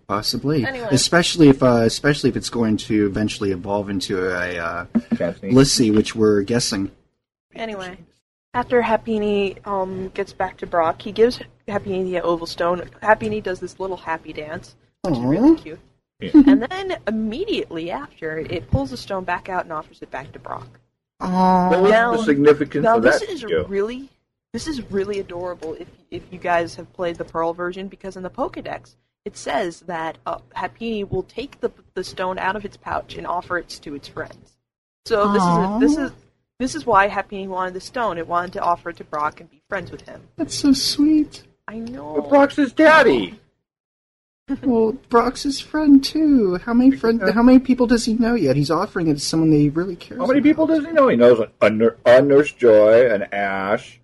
Possibly, 0.07 0.65
Anyway. 0.65 0.87
especially 0.93 1.49
if 1.49 1.61
uh, 1.63 1.83
especially 1.85 2.31
if 2.31 2.37
it's 2.37 2.51
going 2.51 2.77
to 2.77 3.07
eventually 3.07 3.51
evolve 3.51 3.89
into 3.91 4.29
a 4.29 4.57
uh, 4.59 4.85
Chansey. 5.15 5.51
Lissy, 5.53 5.91
which 5.91 6.15
we're 6.15 6.43
guessing. 6.43 6.93
Anyway, 7.57 7.99
after 8.55 8.81
Happiny 8.83 9.65
um, 9.67 10.09
gets 10.11 10.33
back 10.33 10.57
to 10.59 10.67
Brock, 10.67 11.03
he 11.03 11.13
gives 11.13 11.41
Happiny 11.69 12.05
the 12.05 12.21
Oval 12.23 12.47
Stone. 12.47 12.89
Happiny 13.03 13.43
does 13.43 13.61
this 13.61 13.79
little 13.81 13.97
happy 13.97 14.33
dance, 14.33 14.77
which 15.03 15.15
is 15.15 15.21
really 15.21 15.57
cute. 15.57 15.81
Yeah. 16.21 16.31
and 16.47 16.63
then 16.63 16.97
immediately 17.09 17.91
after, 17.91 18.39
it 18.39 18.71
pulls 18.71 18.91
the 18.91 18.97
stone 18.97 19.25
back 19.25 19.49
out 19.49 19.65
and 19.65 19.73
offers 19.73 20.01
it 20.01 20.11
back 20.11 20.33
to 20.33 20.39
Brock. 20.39 20.69
What 21.19 21.31
Oh, 21.31 21.83
was 21.83 21.91
Now- 21.91 22.17
the 22.17 22.23
significance 22.23 22.85
Now 22.85 22.97
of 22.97 23.03
this 23.03 23.21
that? 23.21 23.29
is 23.29 23.41
Joe? 23.43 23.65
really 23.69 24.09
this 24.53 24.69
is 24.69 24.89
really 24.93 25.19
adorable 25.19 25.75
if 25.75 25.89
if 26.13 26.23
you 26.31 26.39
guys 26.39 26.77
have 26.77 26.93
played 26.93 27.17
the 27.17 27.25
Pearl 27.25 27.53
version 27.53 27.89
because 27.89 28.17
in 28.17 28.23
the 28.23 28.31
Pokédex 28.31 28.95
it 29.25 29.37
says 29.37 29.81
that 29.81 30.19
uh, 30.27 30.39
Happiny 30.57 31.09
will 31.09 31.25
take 31.25 31.59
the 31.61 31.71
the 31.95 32.05
stone 32.05 32.39
out 32.39 32.55
of 32.57 32.65
its 32.65 32.77
pouch 32.77 33.17
and 33.17 33.27
offer 33.27 33.59
it 33.59 33.69
to 33.83 33.95
its 33.97 34.07
friends. 34.07 34.57
So 35.07 35.33
this 35.33 35.43
is 35.43 35.49
a, 35.49 35.79
this 35.81 35.97
is 35.99 36.13
this 36.59 36.75
is 36.75 36.87
why 36.87 37.09
Happiny 37.09 37.49
wanted 37.49 37.75
the 37.75 37.81
stone. 37.81 38.19
It 38.19 38.27
wanted 38.27 38.53
to 38.55 38.61
offer 38.61 38.91
it 38.91 38.97
to 38.99 39.05
Brock 39.05 39.41
and 39.41 39.51
be 39.51 39.63
friends 39.69 39.91
with 39.91 40.03
him. 40.03 40.23
that's 40.37 40.55
so 40.55 40.73
sweet. 40.73 41.43
I 41.67 41.79
know. 41.79 42.15
But 42.21 42.29
Brock's 42.29 42.57
his 42.57 42.73
daddy. 42.73 43.39
Well, 44.63 44.93
Brock's 45.09 45.45
his 45.45 45.59
friend 45.59 46.05
too. 46.05 46.59
How 46.59 46.75
many 46.75 46.95
friend? 46.95 47.19
How 47.33 47.43
many 47.43 47.59
people 47.61 47.87
does 47.87 48.05
he 48.05 48.13
know 48.13 48.35
yet? 48.35 48.57
He's 48.57 48.71
offering 48.71 49.07
it 49.07 49.15
to 49.15 49.21
someone 49.21 49.51
that 49.53 49.57
he 49.57 49.71
really 49.71 49.97
cares. 49.97 50.21
How 50.21 50.27
many 50.27 50.41
about. 50.41 50.47
people 50.47 50.67
does 50.67 50.85
he 50.85 50.93
know? 50.93 51.09
He 51.09 51.17
knows 51.17 51.41
a, 51.41 51.51
a, 51.63 51.91
a 52.05 52.21
Nurse 52.21 52.53
Joy, 52.53 53.11
an 53.11 53.23
Ash. 53.33 53.99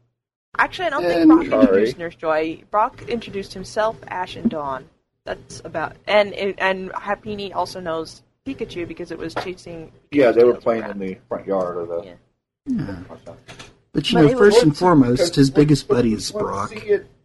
Actually, 0.57 0.87
I 0.87 0.90
don't 0.90 1.02
think 1.02 1.26
Brock 1.26 1.47
Sorry. 1.47 1.61
introduced 1.66 1.99
Nurse 1.99 2.14
Joy. 2.14 2.62
Brock 2.71 3.02
introduced 3.02 3.52
himself, 3.52 3.97
Ash, 4.09 4.37
and 4.37 4.49
Dawn. 4.50 4.88
That's 5.25 5.61
about. 5.62 5.97
And 6.07 6.33
and 6.33 6.90
Happiny 6.92 7.54
also 7.54 7.78
knows 7.78 8.23
Pikachu 8.47 8.88
because 8.88 9.11
it 9.11 9.19
was 9.19 9.35
chasing. 9.35 9.92
Yeah, 10.11 10.30
they 10.30 10.45
were 10.45 10.54
playing 10.54 10.85
tail 10.85 10.92
in 10.92 10.99
the 11.00 11.19
front 11.28 11.47
yard 11.47 11.76
of 11.76 11.88
the. 11.88 12.02
Yeah. 12.02 12.14
Yeah. 12.71 13.03
But 13.93 14.11
you 14.11 14.19
But 14.19 14.33
know, 14.33 14.39
first 14.39 14.62
and 14.62 14.77
foremost, 14.77 15.35
his 15.35 15.50
biggest 15.50 15.89
buddy 15.89 16.12
is 16.15 16.31
Brock. 16.31 16.73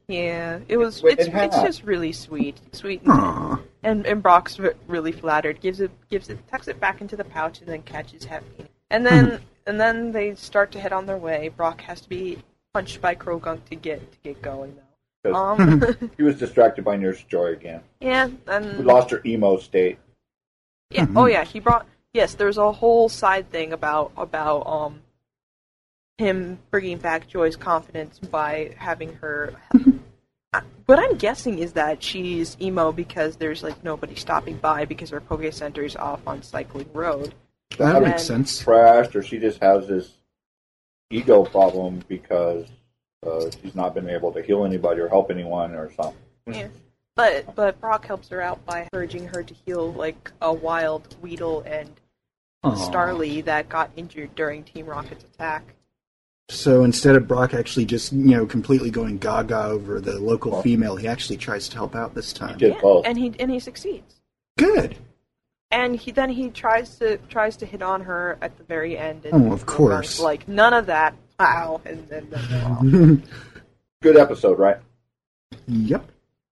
Yeah, 0.08 0.60
it 0.68 0.78
was. 0.78 1.02
Wait, 1.02 1.20
It's, 1.20 1.30
it's 1.32 1.62
just 1.62 1.84
really 1.84 2.12
sweet, 2.12 2.60
sweet, 2.74 3.02
and, 3.06 3.60
and 3.84 4.06
and 4.06 4.22
Brock's 4.22 4.60
really 4.88 5.12
flattered. 5.12 5.60
Gives 5.62 5.80
it, 5.80 5.90
gives 6.10 6.30
it, 6.30 6.38
tucks 6.48 6.68
it 6.68 6.80
back 6.80 7.02
into 7.02 7.16
the 7.16 7.24
pouch, 7.24 7.60
and 7.60 7.68
then 7.68 7.82
catches 7.84 8.24
Happy. 8.26 8.66
And 8.92 9.06
then 9.06 9.42
and 9.66 9.80
then 9.80 10.12
they 10.12 10.36
start 10.36 10.72
to 10.74 10.80
head 10.80 10.94
on 10.94 11.06
their 11.08 11.18
way. 11.18 11.50
Brock 11.50 11.82
has 11.82 12.02
to 12.02 12.10
be 12.10 12.38
punched 12.74 13.02
by 13.02 13.16
Croagunk 13.16 13.66
to 13.66 13.76
get 13.76 14.12
to 14.12 14.18
get 14.24 14.42
going 14.44 14.76
though. 15.24 15.34
Um, 15.34 15.84
He 16.18 16.24
was 16.24 16.38
distracted 16.38 16.86
by 16.86 16.98
Nurse 16.98 17.24
Joy 17.24 17.54
again. 17.54 17.82
yeah, 18.00 18.28
We 18.28 18.36
and 18.48 18.86
lost 18.86 19.10
her 19.10 19.22
emo 19.26 19.58
state. 19.58 19.98
yeah, 20.92 21.08
oh 21.16 21.26
yeah, 21.26 21.44
he 21.44 21.60
brought 21.60 21.88
yes. 22.14 22.36
There's 22.36 22.60
a 22.60 22.72
whole 22.72 23.10
side 23.10 23.50
thing 23.50 23.74
about 23.74 24.12
about 24.18 24.68
um 24.68 25.02
him 26.18 26.60
bringing 26.72 26.98
back 26.98 27.28
Joy's 27.28 27.56
confidence 27.56 28.20
by 28.20 28.76
having 28.78 29.14
her. 29.16 29.54
What 30.86 31.00
I'm 31.00 31.18
guessing 31.18 31.60
is 31.60 31.74
that 31.74 32.02
she's 32.02 32.56
emo 32.62 32.92
because 32.94 33.36
there's 33.36 33.62
like 33.62 33.84
nobody 33.84 34.16
stopping 34.16 34.56
by 34.58 34.86
because 34.86 35.10
her 35.10 35.20
Poke 35.20 35.52
Center 35.52 35.84
is 35.84 35.98
off 35.98 36.22
on 36.26 36.44
Cycling 36.44 36.88
Road. 36.94 37.34
That 37.78 37.96
And- 37.98 38.06
makes 38.06 38.24
sense. 38.24 38.64
Trashed, 38.64 39.16
or 39.16 39.22
she 39.24 39.38
just 39.40 39.62
has 39.62 39.88
this 39.88 40.12
ego 41.10 41.44
problem 41.44 42.04
because 42.08 42.68
uh, 43.26 43.50
she's 43.62 43.76
not 43.76 43.94
been 43.96 44.08
able 44.10 44.32
to 44.32 44.42
heal 44.42 44.64
anybody 44.64 45.02
or 45.02 45.10
help 45.10 45.30
anyone 45.30 45.74
or 45.74 45.92
something. 45.92 46.16
Yeah. 46.48 46.68
But 47.18 47.54
but 47.56 47.82
Brock 47.82 48.06
helps 48.06 48.30
her 48.30 48.40
out 48.42 48.64
by 48.66 48.84
encouraging 48.84 49.28
her 49.30 49.44
to 49.44 49.54
heal 49.66 49.92
like 49.92 50.32
a 50.42 50.54
wild 50.54 51.18
Weedle 51.22 51.64
and 51.66 51.90
Aw. 52.64 52.76
Starly 52.90 53.44
that 53.44 53.68
got 53.68 53.92
injured 53.98 54.36
during 54.36 54.64
Team 54.64 54.86
Rocket's 54.86 55.26
attack. 55.26 55.75
So 56.50 56.84
instead 56.84 57.16
of 57.16 57.28
Brock 57.28 57.54
actually 57.54 57.86
just, 57.86 58.12
you 58.14 58.36
know, 58.36 58.46
completely 58.46 58.92
going 58.92 59.18
gaga 59.18 59.66
over 59.66 60.00
the 60.00 60.20
local 60.20 60.52
Well- 60.52 60.62
female, 60.62 60.96
he 60.96 61.08
actually 61.08 61.38
tries 61.38 61.68
to 61.70 61.76
help 61.78 61.96
out 61.96 62.14
this 62.14 62.32
time. 62.34 62.58
did. 62.58 62.80
both. 62.82 63.06
and 63.06 63.18
he 63.18 63.34
and 63.40 63.50
he 63.50 63.60
succeeds. 63.60 64.22
Good. 64.58 64.96
And 65.72 65.96
he 65.96 66.12
then 66.12 66.30
he 66.30 66.50
tries 66.52 66.98
to 67.00 67.18
tries 67.30 67.58
to 67.58 67.66
hit 67.66 67.82
on 67.82 68.02
her 68.02 68.38
at 68.42 68.58
the 68.58 68.64
very 68.64 68.98
end. 68.98 69.26
And 69.26 69.50
Oh, 69.50 69.54
of 69.54 69.66
Croagunk, 69.66 69.76
course. 69.78 70.20
Like 70.20 70.48
none 70.48 70.74
of 70.74 70.86
that. 70.86 71.16
Wow. 71.40 71.82
And 71.84 72.08
then 72.08 72.28
then 72.30 73.24
Good 74.04 74.16
episode, 74.18 74.60
right? 74.60 74.78
Yep. 75.68 76.06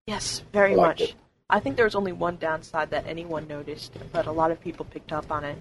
yes, 0.08 0.42
very 0.52 0.74
I 0.74 0.76
much. 0.76 1.02
it. 1.02 1.14
I 1.50 1.60
think 1.60 1.76
there 1.76 1.86
was 1.86 1.94
only 1.94 2.14
one 2.14 2.38
downside 2.38 2.90
that 2.90 3.06
anyone 3.06 3.48
noticed, 3.48 3.94
but 4.12 4.26
a 4.26 4.32
lot 4.32 4.50
of 4.50 4.60
people 4.60 4.86
picked 4.86 5.12
up 5.12 5.32
on 5.32 5.44
it. 5.44 5.58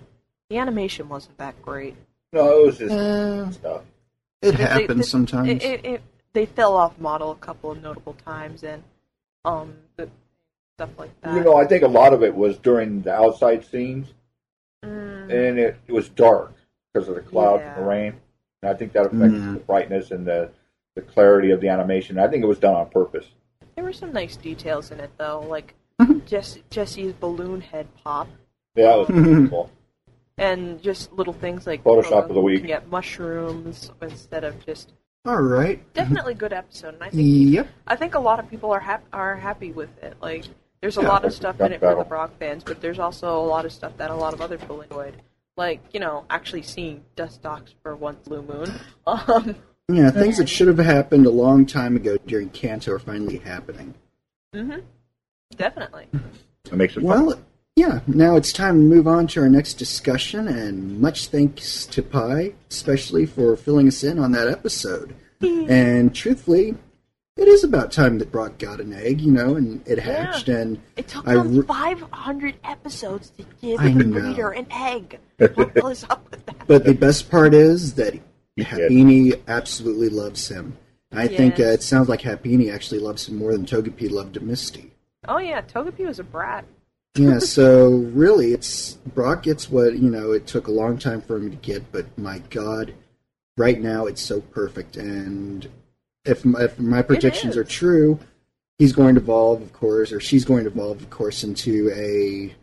The 0.48 0.56
animation 0.56 1.08
wasn't 1.10 1.36
that 1.36 1.60
great. 1.60 1.96
No, 2.32 2.60
it 2.62 2.66
was 2.66 2.78
just 2.78 2.92
Uh, 2.94 3.50
stuff. 3.50 3.82
It 4.42 4.56
They- 4.56 4.64
happens 4.64 4.98
they- 4.98 5.02
sometimes. 5.10 5.48
It, 5.48 5.62
it, 5.62 5.84
it, 5.84 6.02
they 6.32 6.46
fell 6.46 6.76
off 6.76 6.98
model 6.98 7.30
a 7.30 7.36
couple 7.36 7.70
of 7.70 7.82
notable 7.82 8.14
times, 8.24 8.62
and 8.64 8.82
um, 9.44 9.74
the, 9.96 10.08
stuff 10.76 10.90
like 10.98 11.18
that. 11.20 11.34
You 11.34 11.42
know, 11.44 11.56
I 11.56 11.66
think 11.66 11.82
a 11.84 11.88
lot 11.88 12.12
of 12.12 12.22
it 12.22 12.34
was 12.34 12.58
during 12.58 13.02
the 13.02 13.12
outside 13.14 13.64
scenes, 13.64 14.12
Mm, 14.84 15.22
and 15.30 15.58
it, 15.60 15.76
it 15.86 15.92
was 15.92 16.08
dark 16.08 16.52
because 16.92 17.08
of 17.08 17.14
the 17.14 17.20
clouds 17.20 17.62
and 17.64 17.76
the 17.76 17.88
rain. 17.88 18.14
And 18.62 18.70
I 18.70 18.74
think 18.74 18.92
that 18.94 19.06
affected 19.06 19.30
Mm. 19.40 19.54
the 19.54 19.60
brightness 19.60 20.10
and 20.10 20.26
the, 20.26 20.50
the 20.96 21.02
clarity 21.02 21.52
of 21.52 21.60
the 21.60 21.68
animation. 21.68 22.18
I 22.18 22.26
think 22.26 22.42
it 22.42 22.48
was 22.48 22.58
done 22.58 22.74
on 22.74 22.90
purpose. 22.90 23.26
there 23.76 23.84
were 23.84 23.92
some 23.92 24.12
nice 24.12 24.34
details 24.36 24.90
in 24.90 24.98
it, 24.98 25.10
though, 25.18 25.38
like 25.48 25.74
Mhm. 26.00 26.26
Jess, 26.26 26.58
Jessie's 26.68 27.12
balloon 27.12 27.60
head 27.60 27.86
pop, 28.02 28.26
Yeah, 28.74 28.86
that 28.88 28.98
was 28.98 29.06
pretty 29.24 29.48
cool. 29.48 29.70
And 30.38 30.82
just 30.82 31.12
little 31.12 31.32
things 31.34 31.66
like 31.66 31.84
Photoshop 31.84 32.28
of 32.28 32.34
the 32.34 32.40
week. 32.40 32.60
looking 32.60 32.72
at 32.72 32.88
mushrooms 32.88 33.90
instead 34.00 34.44
of 34.44 34.64
just 34.64 34.92
All 35.26 35.40
right. 35.40 35.80
definitely 35.94 36.34
good 36.34 36.52
episode. 36.52 36.94
And 36.94 37.02
I 37.02 37.10
think 37.10 37.52
Yep. 37.54 37.68
I 37.86 37.96
think 37.96 38.14
a 38.14 38.18
lot 38.18 38.38
of 38.40 38.48
people 38.48 38.70
are 38.72 38.80
hap- 38.80 39.04
are 39.12 39.36
happy 39.36 39.72
with 39.72 39.90
it. 40.02 40.16
Like, 40.20 40.44
there's 40.80 40.96
a 40.98 41.02
Yeah. 41.02 41.08
lot 41.08 41.24
of 41.24 41.32
stuff 41.32 41.60
in 41.60 41.72
it 41.72 41.80
for 41.80 41.94
the 41.94 42.04
Brock 42.04 42.32
fans, 42.38 42.64
but 42.64 42.80
there's 42.80 42.98
also 42.98 43.38
a 43.38 43.46
lot 43.46 43.64
of 43.66 43.72
stuff 43.72 43.96
that 43.98 44.10
a 44.10 44.14
lot 44.14 44.32
of 44.34 44.40
other 44.40 44.56
people 44.58 44.80
enjoyed. 44.80 45.14
Like, 45.56 45.80
you 45.92 46.00
know, 46.00 46.24
actually 46.30 46.62
seeing 46.62 47.04
Dustox 47.14 47.74
for 47.82 47.94
one 47.94 48.16
Blue 48.24 48.42
Moon. 48.42 48.72
Um, 49.06 49.56
Yeah, 49.88 50.10
things 50.10 50.38
that 50.38 50.48
should 50.48 50.68
have 50.68 50.78
happened 50.78 51.26
a 51.26 51.30
long 51.30 51.66
time 51.66 51.94
ago 51.96 52.16
during 52.26 52.48
Kanto 52.50 52.92
are 52.92 52.98
finally 52.98 53.36
happening. 53.36 53.94
hmm 54.54 54.78
Definitely. 55.56 56.08
It 56.64 56.72
makes 56.72 56.96
it 56.96 57.02
fun. 57.02 57.34
Well, 57.76 57.88
yeah, 57.88 58.00
now 58.06 58.36
it's 58.36 58.52
time 58.52 58.74
to 58.74 58.80
move 58.96 59.06
on 59.08 59.26
to 59.28 59.40
our 59.40 59.48
next 59.48 59.74
discussion, 59.74 60.46
and 60.48 61.00
much 61.00 61.28
thanks 61.28 61.86
to 61.86 62.02
Pie, 62.02 62.52
especially 62.70 63.24
for 63.26 63.56
filling 63.56 63.88
us 63.88 64.04
in 64.04 64.18
on 64.18 64.32
that 64.32 64.48
episode. 64.48 65.14
and 65.40 66.14
truthfully, 66.14 66.74
it 67.36 67.48
is 67.48 67.64
about 67.64 67.90
time 67.90 68.18
that 68.18 68.30
Brock 68.30 68.58
got 68.58 68.80
an 68.80 68.92
egg, 68.92 69.20
you 69.22 69.32
know, 69.32 69.56
and 69.56 69.86
it 69.88 69.98
hatched, 69.98 70.48
and 70.48 70.80
It 70.96 71.08
took 71.08 71.26
I 71.26 71.34
them 71.34 71.60
re- 71.60 71.66
500 71.66 72.56
episodes 72.64 73.30
to 73.30 73.44
give 73.62 73.80
I 73.80 73.88
the 73.90 74.04
know. 74.04 74.20
breeder 74.20 74.50
an 74.50 74.66
egg. 74.70 75.18
What 75.54 75.74
the 75.74 76.06
up 76.10 76.30
with 76.30 76.44
that? 76.46 76.66
But 76.66 76.84
the 76.84 76.94
best 76.94 77.30
part 77.30 77.54
is 77.54 77.94
that 77.94 78.14
He. 78.56 78.64
Happiny 78.64 79.40
absolutely 79.48 80.10
loves 80.10 80.46
him. 80.48 80.76
I 81.10 81.26
think 81.26 81.58
uh, 81.58 81.64
it 81.64 81.82
sounds 81.82 82.08
like 82.08 82.20
Happiny 82.20 82.72
actually 82.72 83.00
loves 83.00 83.28
him 83.28 83.36
more 83.38 83.52
than 83.52 83.64
Togepi 83.66 84.10
loved 84.10 84.40
Misty. 84.42 84.92
Oh, 85.26 85.38
yeah, 85.38 85.62
Togepi 85.62 86.06
was 86.06 86.18
a 86.18 86.24
brat. 86.24 86.64
Yeah, 87.14 87.40
so 87.40 87.90
really, 87.90 88.52
it's 88.52 88.94
Brock 88.94 89.42
gets 89.42 89.70
what 89.70 89.98
you 89.98 90.08
know. 90.08 90.32
It 90.32 90.46
took 90.46 90.66
a 90.66 90.72
long 90.72 90.96
time 90.96 91.20
for 91.20 91.36
him 91.36 91.50
to 91.50 91.56
get, 91.56 91.92
but 91.92 92.06
my 92.16 92.38
God, 92.48 92.94
right 93.58 93.78
now 93.78 94.06
it's 94.06 94.22
so 94.22 94.40
perfect. 94.40 94.96
And 94.96 95.68
if 96.24 96.44
my, 96.44 96.62
if 96.62 96.78
my 96.78 97.02
predictions 97.02 97.56
are 97.56 97.64
true, 97.64 98.18
he's 98.78 98.94
going 98.94 99.14
to 99.16 99.20
evolve, 99.20 99.60
of 99.60 99.74
course, 99.74 100.10
or 100.10 100.20
she's 100.20 100.46
going 100.46 100.64
to 100.64 100.70
evolve, 100.70 101.02
of 101.02 101.10
course, 101.10 101.44
into 101.44 101.90
a 101.94 102.54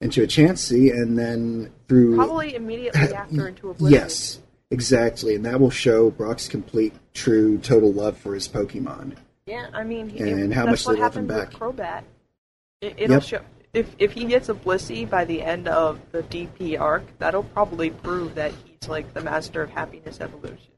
into 0.00 0.22
a 0.22 0.26
Chansey, 0.26 0.92
and 0.92 1.18
then 1.18 1.72
through 1.88 2.14
Probably 2.14 2.54
immediately 2.54 3.00
after 3.14 3.48
into 3.48 3.70
Oblivion. 3.70 4.00
Yes, 4.02 4.38
exactly, 4.70 5.34
and 5.34 5.44
that 5.46 5.58
will 5.58 5.70
show 5.70 6.10
Brock's 6.10 6.46
complete, 6.46 6.94
true, 7.12 7.58
total 7.58 7.92
love 7.92 8.16
for 8.18 8.34
his 8.34 8.46
Pokemon. 8.46 9.16
Yeah, 9.46 9.66
I 9.72 9.82
mean, 9.82 10.08
he, 10.08 10.20
And 10.20 10.54
how 10.54 10.64
much 10.64 10.86
what 10.86 10.94
they 10.94 11.02
love 11.02 11.16
him 11.16 11.26
back. 11.26 11.50
Crobat. 11.50 12.04
It, 12.80 12.94
it'll 12.98 13.14
Yep. 13.14 13.22
show 13.24 13.40
if 13.74 13.94
if 13.98 14.12
he 14.12 14.24
gets 14.24 14.48
a 14.48 14.54
Blissey 14.54 15.08
by 15.08 15.24
the 15.24 15.42
end 15.42 15.68
of 15.68 16.00
the 16.12 16.22
DP 16.22 16.80
arc, 16.80 17.02
that'll 17.18 17.42
probably 17.42 17.90
prove 17.90 18.34
that 18.36 18.52
he's 18.64 18.88
like 18.88 19.12
the 19.12 19.20
master 19.20 19.62
of 19.62 19.70
happiness 19.70 20.20
evolution. 20.20 20.70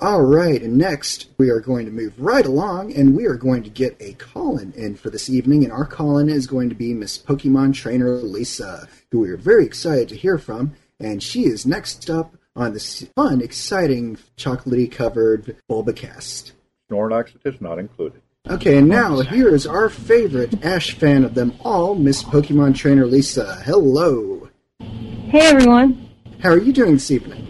All 0.00 0.22
right, 0.22 0.62
and 0.62 0.78
next 0.78 1.28
we 1.38 1.50
are 1.50 1.58
going 1.58 1.84
to 1.86 1.90
move 1.90 2.14
right 2.18 2.46
along, 2.46 2.94
and 2.94 3.16
we 3.16 3.26
are 3.26 3.34
going 3.34 3.64
to 3.64 3.70
get 3.70 3.96
a 3.98 4.12
call-in 4.12 4.72
in 4.74 4.94
for 4.94 5.10
this 5.10 5.28
evening, 5.28 5.64
and 5.64 5.72
our 5.72 5.84
call-in 5.84 6.28
is 6.28 6.46
going 6.46 6.68
to 6.68 6.76
be 6.76 6.94
Miss 6.94 7.18
Pokemon 7.18 7.74
Trainer 7.74 8.10
Lisa, 8.10 8.88
who 9.10 9.18
we 9.18 9.30
are 9.30 9.36
very 9.36 9.66
excited 9.66 10.08
to 10.10 10.16
hear 10.16 10.38
from, 10.38 10.76
and 11.00 11.20
she 11.20 11.46
is 11.46 11.66
next 11.66 12.08
up 12.08 12.36
on 12.54 12.74
this 12.74 13.08
fun, 13.16 13.40
exciting, 13.40 14.18
chocolatey-covered 14.36 15.56
Bulbacast. 15.68 16.52
Snorlax 16.88 17.34
is 17.44 17.60
not 17.60 17.80
included. 17.80 18.22
Okay, 18.46 18.78
and 18.78 18.88
now 18.88 19.20
here 19.20 19.54
is 19.54 19.66
our 19.66 19.90
favorite 19.90 20.64
Ash 20.64 20.92
fan 20.94 21.22
of 21.24 21.34
them 21.34 21.52
all, 21.60 21.94
Miss 21.94 22.22
Pokemon 22.22 22.74
Trainer 22.76 23.04
Lisa. 23.04 23.56
Hello. 23.64 24.48
Hey 24.80 25.40
everyone, 25.40 26.08
How 26.40 26.50
are 26.50 26.58
you 26.58 26.72
doing 26.72 26.92
this 26.94 27.10
evening? 27.10 27.44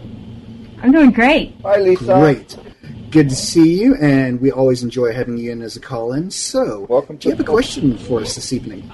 I'm 0.83 0.91
doing 0.91 1.13
great. 1.13 1.55
Hi, 1.63 1.77
Lisa. 1.77 2.19
Great. 2.19 2.57
Good 3.13 3.29
to 3.29 3.37
see 3.37 3.81
you, 3.81 3.95
and 4.01 4.41
we 4.41 4.51
always 4.51 4.83
enjoy 4.83 5.13
having 5.13 5.39
you 5.39 5.53
in 5.53 5.63
as 5.63 5.77
a 5.77 5.81
call-in. 5.81 6.33
So, 6.33 6.87
Welcome 6.89 7.17
do 7.19 7.29
you 7.29 7.35
have 7.37 7.41
a 7.41 7.49
question 7.49 7.97
for 7.97 8.21
us 8.23 8.35
this 8.35 8.53
evening? 8.53 8.91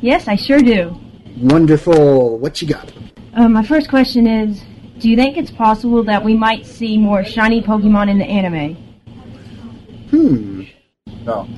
Yes, 0.00 0.28
I 0.28 0.36
sure 0.36 0.60
do. 0.60 0.96
Wonderful. 1.38 2.38
What 2.38 2.62
you 2.62 2.68
got? 2.68 2.92
Uh, 3.34 3.48
my 3.48 3.64
first 3.64 3.88
question 3.88 4.28
is, 4.28 4.62
do 5.00 5.10
you 5.10 5.16
think 5.16 5.36
it's 5.36 5.50
possible 5.50 6.04
that 6.04 6.24
we 6.24 6.36
might 6.36 6.64
see 6.64 6.96
more 6.96 7.24
shiny 7.24 7.60
Pokemon 7.60 8.08
in 8.08 8.18
the 8.18 8.24
anime? 8.24 8.76
Hmm. 10.10 10.53
No. 11.24 11.48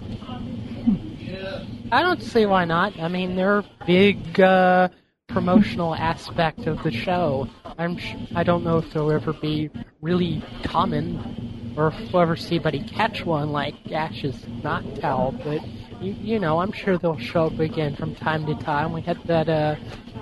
I 1.90 2.02
don't 2.02 2.22
see 2.22 2.46
why 2.46 2.64
not. 2.64 2.98
I 2.98 3.08
mean, 3.08 3.36
they're 3.36 3.58
a 3.58 3.64
big 3.86 4.40
uh, 4.40 4.88
promotional 5.28 5.94
aspect 6.12 6.66
of 6.66 6.82
the 6.82 6.90
show. 6.90 7.48
I'm 7.78 7.96
sh- 7.96 8.14
I 8.34 8.42
don't 8.42 8.64
know 8.64 8.78
if 8.78 8.92
they'll 8.92 9.10
ever 9.10 9.32
be 9.32 9.70
really 10.00 10.42
common, 10.64 11.74
or 11.76 11.88
if 11.88 12.12
we'll 12.12 12.22
ever 12.22 12.36
see 12.36 12.56
anybody 12.56 12.82
catch 12.84 13.24
one 13.24 13.50
like 13.50 13.74
Ash's 13.92 14.36
Noctowl. 14.62 15.42
But 15.44 15.66
you, 16.02 16.12
you 16.12 16.38
know, 16.38 16.60
I'm 16.60 16.72
sure 16.72 16.96
they'll 16.98 17.18
show 17.18 17.46
up 17.46 17.58
again 17.58 17.96
from 17.96 18.14
time 18.14 18.46
to 18.46 18.54
time. 18.64 18.92
We 18.92 19.02
had 19.02 19.18
that 19.24 19.48
uh, 19.48 19.76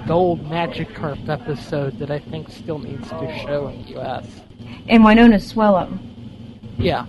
Gold 0.06 0.44
Magikarp 0.44 1.28
episode 1.28 1.98
that 1.98 2.10
I 2.10 2.18
think 2.18 2.50
still 2.50 2.78
needs 2.78 3.08
to 3.08 3.38
show 3.46 3.68
in 3.68 3.82
the 3.82 3.88
U.S. 3.90 4.26
And 4.88 5.04
Winona 5.04 5.38
Swellow. 5.40 5.98
Yeah. 6.76 7.06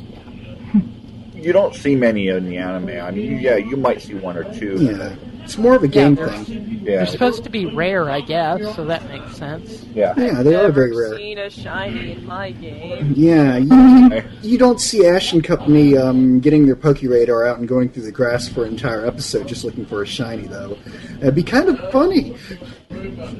You 1.46 1.54
don't 1.54 1.75
see 1.75 1.96
many 1.96 2.28
in 2.28 2.46
the 2.50 2.58
anime. 2.58 2.90
I 3.00 3.12
mean, 3.12 3.40
yeah, 3.40 3.58
you 3.58 3.78
might 3.78 4.02
see 4.02 4.16
one 4.16 4.36
or 4.36 4.44
two. 4.56 4.78
Yeah, 4.84 5.16
it's 5.44 5.58
more 5.60 5.75
of 5.75 5.84
a 5.84 5.88
game 5.88 6.16
they're- 6.16 6.30
thing. 6.30 6.82
They're 6.86 7.06
supposed 7.08 7.44
to 7.46 7.50
be 7.50 7.66
rare, 7.66 8.12
I 8.12 8.22
guess, 8.22 8.75
so 8.75 8.86
that 8.86 9.08
makes 9.10 9.36
sense. 9.38 9.84
yeah. 9.96 10.14
Yeah, 10.18 10.44
they 10.44 10.54
are 10.54 10.72
very 10.72 10.96
rare. 10.96 11.18
seen 11.18 11.40
a 11.40 11.50
shiny 11.50 12.12
in 12.12 12.25
my 12.28 12.52
game. 12.52 13.14
Yeah, 13.16 13.58
you, 13.58 14.22
you 14.44 14.58
don't 14.60 14.80
see 14.80 15.06
Ash 15.08 15.34
and 15.34 15.44
Company 15.44 15.98
um, 15.98 16.40
getting 16.42 16.68
their 16.68 16.75
Poke 16.75 17.02
Radar 17.02 17.48
out 17.48 17.58
and 17.58 17.68
going 17.68 17.90
through 17.90 18.04
the 18.04 18.12
grass 18.12 18.48
for 18.48 18.66
an 18.66 18.74
entire 18.74 19.06
episode 19.08 19.48
just 19.48 19.64
looking 19.64 19.86
for 19.86 20.04
a 20.04 20.06
shiny, 20.06 20.46
though. 20.46 20.78
It'd 21.22 21.34
be 21.34 21.42
kind 21.44 21.70
of 21.70 21.80
funny. 21.92 22.36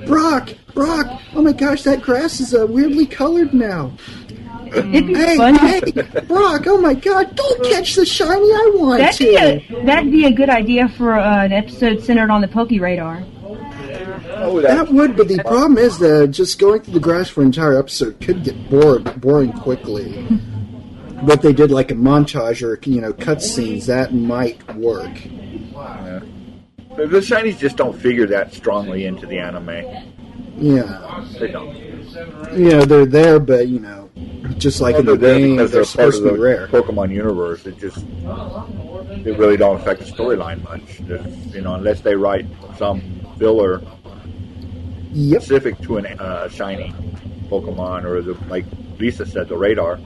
Brock, 0.07 0.50
Brock, 0.74 1.21
oh 1.35 1.41
my 1.43 1.53
gosh, 1.53 1.83
that 1.83 2.01
grass 2.01 2.39
is 2.39 2.53
uh, 2.55 2.65
weirdly 2.67 3.05
colored 3.05 3.53
now. 3.53 3.91
It'd 4.75 5.08
be 5.08 5.13
Hey, 5.15 5.38
funny. 5.38 5.58
hey, 5.60 5.82
Brock, 6.27 6.63
oh 6.67 6.77
my 6.79 6.94
god, 6.94 7.36
don't 7.36 7.63
catch 7.65 7.96
the 7.96 8.05
shiny 8.05 8.32
I 8.51 8.72
want 8.75 9.00
That'd 9.00 9.20
be 9.20 9.36
a 9.38 9.84
that'd 9.86 10.12
be 10.12 10.25
a 10.25 10.32
good 10.32 10.50
idea 10.50 10.88
for 10.89 11.13
uh, 11.13 11.46
an 11.46 11.51
episode 11.53 12.03
centered 12.03 12.29
on 12.29 12.41
the 12.41 12.48
Poke 12.48 12.72
Radar. 12.72 13.24
Oh, 14.38 14.62
That 14.62 14.89
would, 14.91 15.15
but 15.15 15.27
the 15.27 15.39
problem 15.44 15.77
is 15.77 15.98
that 16.00 16.27
just 16.32 16.60
going 16.60 16.82
through 16.82 16.94
the 16.96 17.00
grass 17.00 17.29
for 17.29 17.41
an 17.41 17.48
entire 17.48 17.77
episode 17.79 18.20
could 18.20 18.44
get 18.44 18.70
bored, 18.70 19.20
boring 19.22 19.53
quickly. 19.53 20.27
but 21.24 21.41
they 21.41 21.53
did 21.53 21.72
like 21.72 21.91
a 21.91 21.96
montage 21.96 22.62
or 22.62 22.77
you 22.89 23.00
know 23.01 23.13
cutscenes, 23.13 23.86
that 23.86 24.13
might 24.13 24.62
work. 24.75 25.13
The 26.98 27.08
the 27.08 27.20
shinies 27.20 27.58
just 27.58 27.77
don't 27.77 27.98
figure 27.98 28.25
that 28.27 28.53
strongly 28.53 29.05
into 29.05 29.25
the 29.25 29.38
anime. 29.39 29.70
Yeah, 30.58 31.25
They 31.39 31.51
don't. 31.51 31.75
you 32.58 32.70
know 32.70 32.86
they're 32.86 33.05
there, 33.05 33.39
but 33.39 33.67
you 33.67 33.79
know, 33.79 34.04
just 34.57 34.81
like 34.81 34.95
in 34.95 35.05
the 35.05 35.12
Well, 35.12 35.19
they're 35.19 35.39
there 35.39 35.39
game, 35.47 35.55
they're 35.57 35.67
they're 35.67 35.83
supposed 35.83 36.17
to 36.17 36.24
the 36.29 36.33
be 36.33 36.39
rare. 36.39 36.67
Pokemon 36.67 37.12
universe. 37.12 37.65
It 37.65 37.77
just 37.79 37.97
they 39.24 39.31
really 39.31 39.57
don't 39.57 39.79
affect 39.79 40.01
the 40.01 40.05
storyline 40.05 40.63
much. 40.63 41.00
There's, 41.00 41.55
you 41.55 41.62
know, 41.62 41.75
unless 41.75 42.01
they 42.01 42.15
write 42.15 42.45
some 42.77 43.01
filler 43.38 43.81
Yep. 45.13 45.41
specific 45.43 45.79
to 45.81 45.97
an 45.97 46.05
uh, 46.19 46.50
shiny 46.50 46.93
Pokemon 47.50 48.03
or 48.03 48.21
the 48.21 48.33
like 48.50 48.65
Lisa 49.00 49.25
said, 49.25 49.47
the 49.47 49.57
radar. 49.57 50.00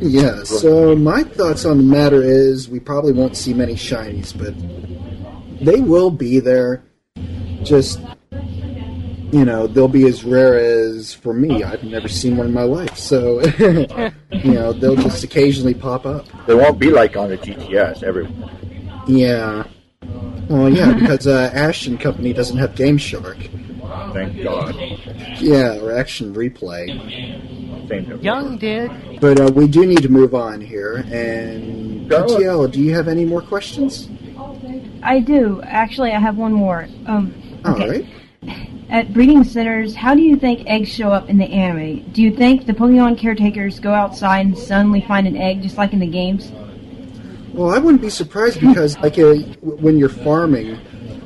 Yeah. 0.00 0.42
So 0.44 0.94
my 0.96 1.22
thoughts 1.24 1.64
on 1.64 1.78
the 1.78 1.84
matter 1.84 2.22
is 2.22 2.68
we 2.68 2.78
probably 2.80 3.12
won't 3.12 3.36
see 3.36 3.52
many 3.54 3.74
shinies, 3.74 4.36
but 4.36 4.54
they 5.64 5.80
will 5.80 6.10
be 6.10 6.38
there. 6.40 6.82
Just 7.62 8.00
you 9.32 9.46
know, 9.46 9.66
they'll 9.66 9.88
be 9.88 10.06
as 10.06 10.24
rare 10.24 10.58
as 10.58 11.14
for 11.14 11.32
me. 11.32 11.64
I've 11.64 11.82
never 11.82 12.06
seen 12.06 12.36
one 12.36 12.46
in 12.46 12.52
my 12.52 12.64
life, 12.64 12.96
so 12.98 13.40
you 13.58 14.52
know 14.52 14.72
they'll 14.74 14.94
just 14.94 15.24
occasionally 15.24 15.74
pop 15.74 16.04
up. 16.04 16.26
They 16.46 16.54
won't 16.54 16.78
be 16.78 16.90
like 16.90 17.16
on 17.16 17.30
the 17.30 17.38
GTS 17.38 18.02
every. 18.02 18.28
Yeah. 19.08 19.64
Well, 20.48 20.68
yeah, 20.68 20.92
because 20.92 21.26
uh, 21.26 21.50
Ash 21.54 21.86
and 21.86 21.98
Company 21.98 22.34
doesn't 22.34 22.58
have 22.58 22.74
Game 22.74 22.98
Shark. 22.98 23.38
Thank 24.12 24.42
God. 24.42 24.76
Yeah, 25.40 25.78
or 25.80 25.96
Action 25.96 26.34
Replay. 26.34 27.88
Same. 27.88 28.20
Young 28.20 28.58
did. 28.58 28.90
But 29.20 29.40
uh, 29.40 29.50
we 29.54 29.66
do 29.66 29.86
need 29.86 30.02
to 30.02 30.08
move 30.10 30.34
on 30.34 30.60
here. 30.60 31.04
And 31.10 32.08
Go. 32.08 32.66
Do 32.66 32.82
you 32.82 32.94
have 32.94 33.08
any 33.08 33.24
more 33.24 33.40
questions? 33.40 34.08
I 35.02 35.20
do. 35.20 35.62
Actually, 35.62 36.12
I 36.12 36.20
have 36.20 36.36
one 36.36 36.52
more. 36.52 36.86
Um, 37.06 37.34
okay. 37.64 38.06
right. 38.42 38.68
At 38.92 39.14
breeding 39.14 39.42
centers, 39.42 39.94
how 39.94 40.14
do 40.14 40.20
you 40.20 40.36
think 40.36 40.66
eggs 40.66 40.90
show 40.90 41.10
up 41.12 41.30
in 41.30 41.38
the 41.38 41.46
anime? 41.46 42.12
Do 42.12 42.20
you 42.20 42.36
think 42.36 42.66
the 42.66 42.74
Pokemon 42.74 43.16
caretakers 43.16 43.80
go 43.80 43.94
outside 43.94 44.44
and 44.44 44.58
suddenly 44.58 45.00
find 45.00 45.26
an 45.26 45.34
egg 45.34 45.62
just 45.62 45.78
like 45.78 45.94
in 45.94 45.98
the 45.98 46.06
games? 46.06 46.52
Well, 47.54 47.74
I 47.74 47.78
wouldn't 47.78 48.02
be 48.02 48.10
surprised 48.10 48.60
because, 48.60 48.98
like, 48.98 49.16
when 49.62 49.96
you're 49.96 50.10
farming, 50.10 50.78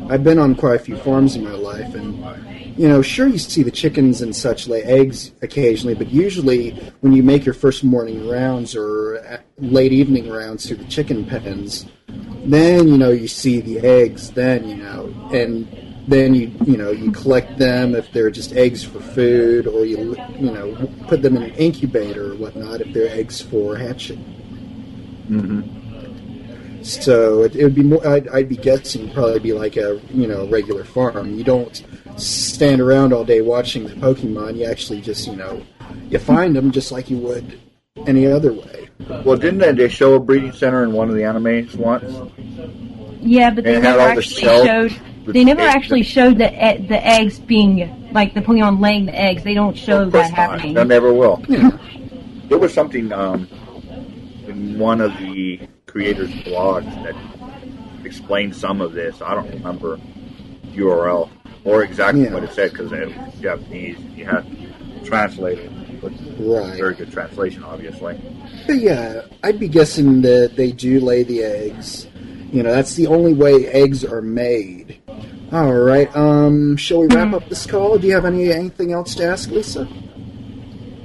I've 0.08 0.22
been 0.22 0.38
on 0.38 0.54
quite 0.54 0.76
a 0.76 0.78
few 0.78 0.96
farms 0.96 1.34
in 1.34 1.42
my 1.42 1.54
life, 1.54 1.92
and 1.96 2.78
you 2.78 2.86
know, 2.86 3.02
sure, 3.02 3.26
you 3.26 3.38
see 3.38 3.64
the 3.64 3.72
chickens 3.72 4.22
and 4.22 4.36
such 4.36 4.68
lay 4.68 4.84
eggs 4.84 5.32
occasionally, 5.42 5.94
but 5.94 6.08
usually 6.08 6.70
when 7.00 7.14
you 7.14 7.24
make 7.24 7.44
your 7.44 7.54
first 7.54 7.82
morning 7.82 8.28
rounds 8.28 8.76
or 8.76 9.18
uh, 9.18 9.38
late 9.58 9.92
evening 9.92 10.30
rounds 10.30 10.68
through 10.68 10.76
the 10.76 10.84
chicken 10.84 11.24
pens, 11.24 11.86
then 12.44 12.86
you 12.86 12.96
know 12.96 13.10
you 13.10 13.26
see 13.26 13.60
the 13.60 13.80
eggs. 13.80 14.30
Then 14.30 14.68
you 14.68 14.76
know, 14.76 15.12
and 15.32 15.85
then 16.08 16.34
you 16.34 16.52
you 16.64 16.76
know 16.76 16.90
you 16.90 17.10
collect 17.10 17.58
them 17.58 17.94
if 17.94 18.12
they're 18.12 18.30
just 18.30 18.52
eggs 18.52 18.84
for 18.84 19.00
food, 19.00 19.66
or 19.66 19.84
you 19.84 20.16
you 20.38 20.52
know 20.52 20.74
put 21.08 21.22
them 21.22 21.36
in 21.36 21.42
an 21.42 21.54
incubator 21.54 22.32
or 22.32 22.34
whatnot 22.36 22.80
if 22.80 22.92
they're 22.92 23.12
eggs 23.12 23.40
for 23.40 23.76
hatching. 23.76 24.18
Mm-hmm. 25.28 26.82
So 26.82 27.42
it, 27.42 27.56
it 27.56 27.64
would 27.64 27.74
be 27.74 27.82
more. 27.82 28.06
I'd, 28.06 28.28
I'd 28.28 28.48
be 28.48 28.56
guessing 28.56 29.12
probably 29.12 29.40
be 29.40 29.52
like 29.52 29.76
a 29.76 30.00
you 30.10 30.28
know 30.28 30.46
regular 30.46 30.84
farm. 30.84 31.36
You 31.36 31.42
don't 31.42 31.84
stand 32.16 32.80
around 32.80 33.12
all 33.12 33.24
day 33.24 33.40
watching 33.40 33.84
the 33.84 33.94
Pokemon. 33.94 34.56
You 34.56 34.66
actually 34.66 35.00
just 35.00 35.26
you 35.26 35.34
know 35.34 35.62
you 36.08 36.20
find 36.20 36.54
them 36.54 36.70
just 36.70 36.92
like 36.92 37.10
you 37.10 37.18
would 37.18 37.60
any 38.06 38.26
other 38.26 38.52
way. 38.52 38.88
Well, 39.24 39.36
didn't 39.36 39.58
they, 39.58 39.72
they 39.72 39.88
show 39.88 40.14
a 40.14 40.20
breeding 40.20 40.52
center 40.52 40.84
in 40.84 40.92
one 40.92 41.08
of 41.08 41.16
the 41.16 41.22
animes 41.22 41.74
once? 41.74 42.04
Yeah, 43.20 43.50
but 43.50 43.64
they 43.64 43.74
had 43.74 43.82
never 43.82 44.00
all 44.00 44.06
the 44.06 44.12
actually 44.12 44.42
showed. 44.42 45.00
With 45.26 45.34
They 45.34 45.44
never 45.44 45.60
eggs. 45.62 45.74
actually 45.74 46.02
showed 46.04 46.38
the 46.38 46.48
e- 46.50 46.86
the 46.86 47.04
eggs 47.06 47.38
being 47.40 48.08
like 48.12 48.32
the 48.34 48.40
Pokemon 48.40 48.80
laying 48.80 49.06
the 49.06 49.14
eggs. 49.20 49.42
They 49.44 49.54
don't 49.54 49.76
show 49.76 50.02
Of 50.02 50.12
course 50.12 50.30
that 50.30 50.36
not. 50.36 50.50
happening. 50.60 50.74
They 50.74 50.84
never 50.84 51.12
will. 51.12 51.42
There 52.48 52.58
was 52.58 52.72
something 52.72 53.12
um, 53.12 53.48
in 54.46 54.78
one 54.78 55.00
of 55.00 55.10
the 55.18 55.60
creators' 55.86 56.30
blogs 56.30 56.84
that 57.02 57.16
explained 58.06 58.54
some 58.54 58.80
of 58.80 58.92
this. 58.92 59.20
I 59.20 59.34
don't 59.34 59.50
remember 59.50 59.98
URL 60.72 61.28
or 61.64 61.82
exactly 61.82 62.22
Yeah. 62.22 62.34
what 62.34 62.44
it 62.44 62.52
said 62.52 62.70
because 62.70 62.92
it 62.92 63.08
was 63.08 63.34
Japanese. 63.40 63.98
You 64.16 64.26
had 64.26 64.42
to 64.48 65.04
translate 65.04 65.58
it. 65.58 66.00
But 66.00 66.12
Right. 66.38 66.76
Very 66.76 66.94
good 66.94 67.10
translation, 67.10 67.64
obviously. 67.64 68.16
But 68.68 68.76
yeah, 68.76 69.22
I'd 69.42 69.58
be 69.58 69.66
guessing 69.66 70.22
that 70.22 70.52
they 70.54 70.70
do 70.70 71.00
lay 71.00 71.24
the 71.24 71.42
eggs. 71.42 72.06
You 72.52 72.62
know, 72.62 72.72
that's 72.72 72.94
the 72.94 73.08
only 73.08 73.32
way 73.34 73.66
eggs 73.66 74.04
are 74.04 74.22
made. 74.22 74.98
All 75.52 75.72
right. 75.74 76.14
Um, 76.16 76.76
shall 76.76 77.00
we 77.00 77.06
wrap 77.08 77.32
up 77.32 77.48
this 77.48 77.66
call? 77.66 77.98
Do 77.98 78.06
you 78.08 78.14
have 78.14 78.24
any 78.24 78.50
anything 78.52 78.92
else 78.92 79.14
to 79.16 79.24
ask, 79.24 79.48
Lisa? 79.50 79.88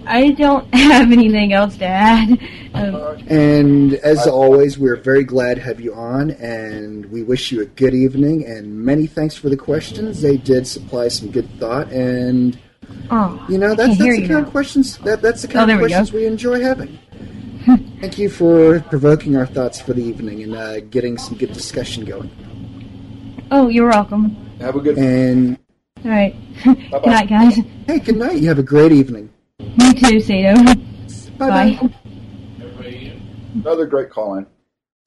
I 0.08 0.32
don't 0.32 0.74
have 0.74 1.12
anything 1.12 1.54
else 1.54 1.78
to 1.78 1.86
add. 1.86 2.40
Um, 2.74 3.24
And 3.28 3.94
as 3.96 4.26
always, 4.28 4.80
we're 4.80 4.96
very 4.96 5.24
glad 5.24 5.56
to 5.56 5.62
have 5.62 5.80
you 5.80 5.94
on, 5.94 6.32
and 6.32 7.06
we 7.12 7.22
wish 7.22 7.52
you 7.52 7.62
a 7.62 7.66
good 7.66 7.94
evening. 7.94 8.46
And 8.46 8.84
many 8.84 9.06
thanks 9.06 9.36
for 9.36 9.50
the 9.50 9.58
questions; 9.58 10.22
they 10.22 10.38
did 10.38 10.66
supply 10.66 11.08
some 11.08 11.30
good 11.30 11.48
thought, 11.60 11.92
and 11.92 12.58
oh, 13.12 13.46
you 13.48 13.60
know 13.60 13.76
that's 13.76 13.98
that's 13.98 14.00
the 14.00 14.28
kind 14.28 14.30
now. 14.30 14.40
of 14.40 14.50
questions 14.50 14.98
that 15.00 15.22
that's 15.22 15.44
the 15.44 15.50
Oh, 15.50 15.52
kind 15.52 15.70
there 15.70 15.76
of 15.78 15.82
we 15.84 15.88
questions 15.90 16.12
we 16.14 16.26
enjoy 16.26 16.62
having. 16.62 16.98
Thank 18.02 18.18
you 18.18 18.28
for 18.30 18.80
provoking 18.90 19.36
our 19.38 19.46
thoughts 19.46 19.80
for 19.80 19.94
the 19.94 20.02
evening 20.04 20.42
and 20.42 20.56
uh, 20.56 20.80
getting 20.80 21.20
some 21.20 21.38
good 21.38 21.54
discussion 21.54 22.06
going. 22.06 22.32
Oh, 23.52 23.68
you're 23.68 23.90
welcome. 23.90 24.36
Have 24.60 24.76
a 24.76 24.80
good. 24.80 24.98
And 24.98 25.58
All 26.06 26.12
right. 26.12 26.36
Good 26.64 27.06
night, 27.06 27.30
guys. 27.30 27.58
hey, 27.88 28.00
good 28.00 28.18
night. 28.18 28.38
You 28.38 28.48
have 28.48 28.60
a 28.60 28.64
great 28.64 28.92
evening. 28.92 29.30
You 29.60 29.94
too, 29.94 30.20
Sato. 30.20 30.64
Bye 31.38 31.50
Bye. 31.50 31.80
bye. 31.82 31.90
Another 33.56 33.86
great 33.86 34.10
call 34.10 34.36
in. 34.36 34.46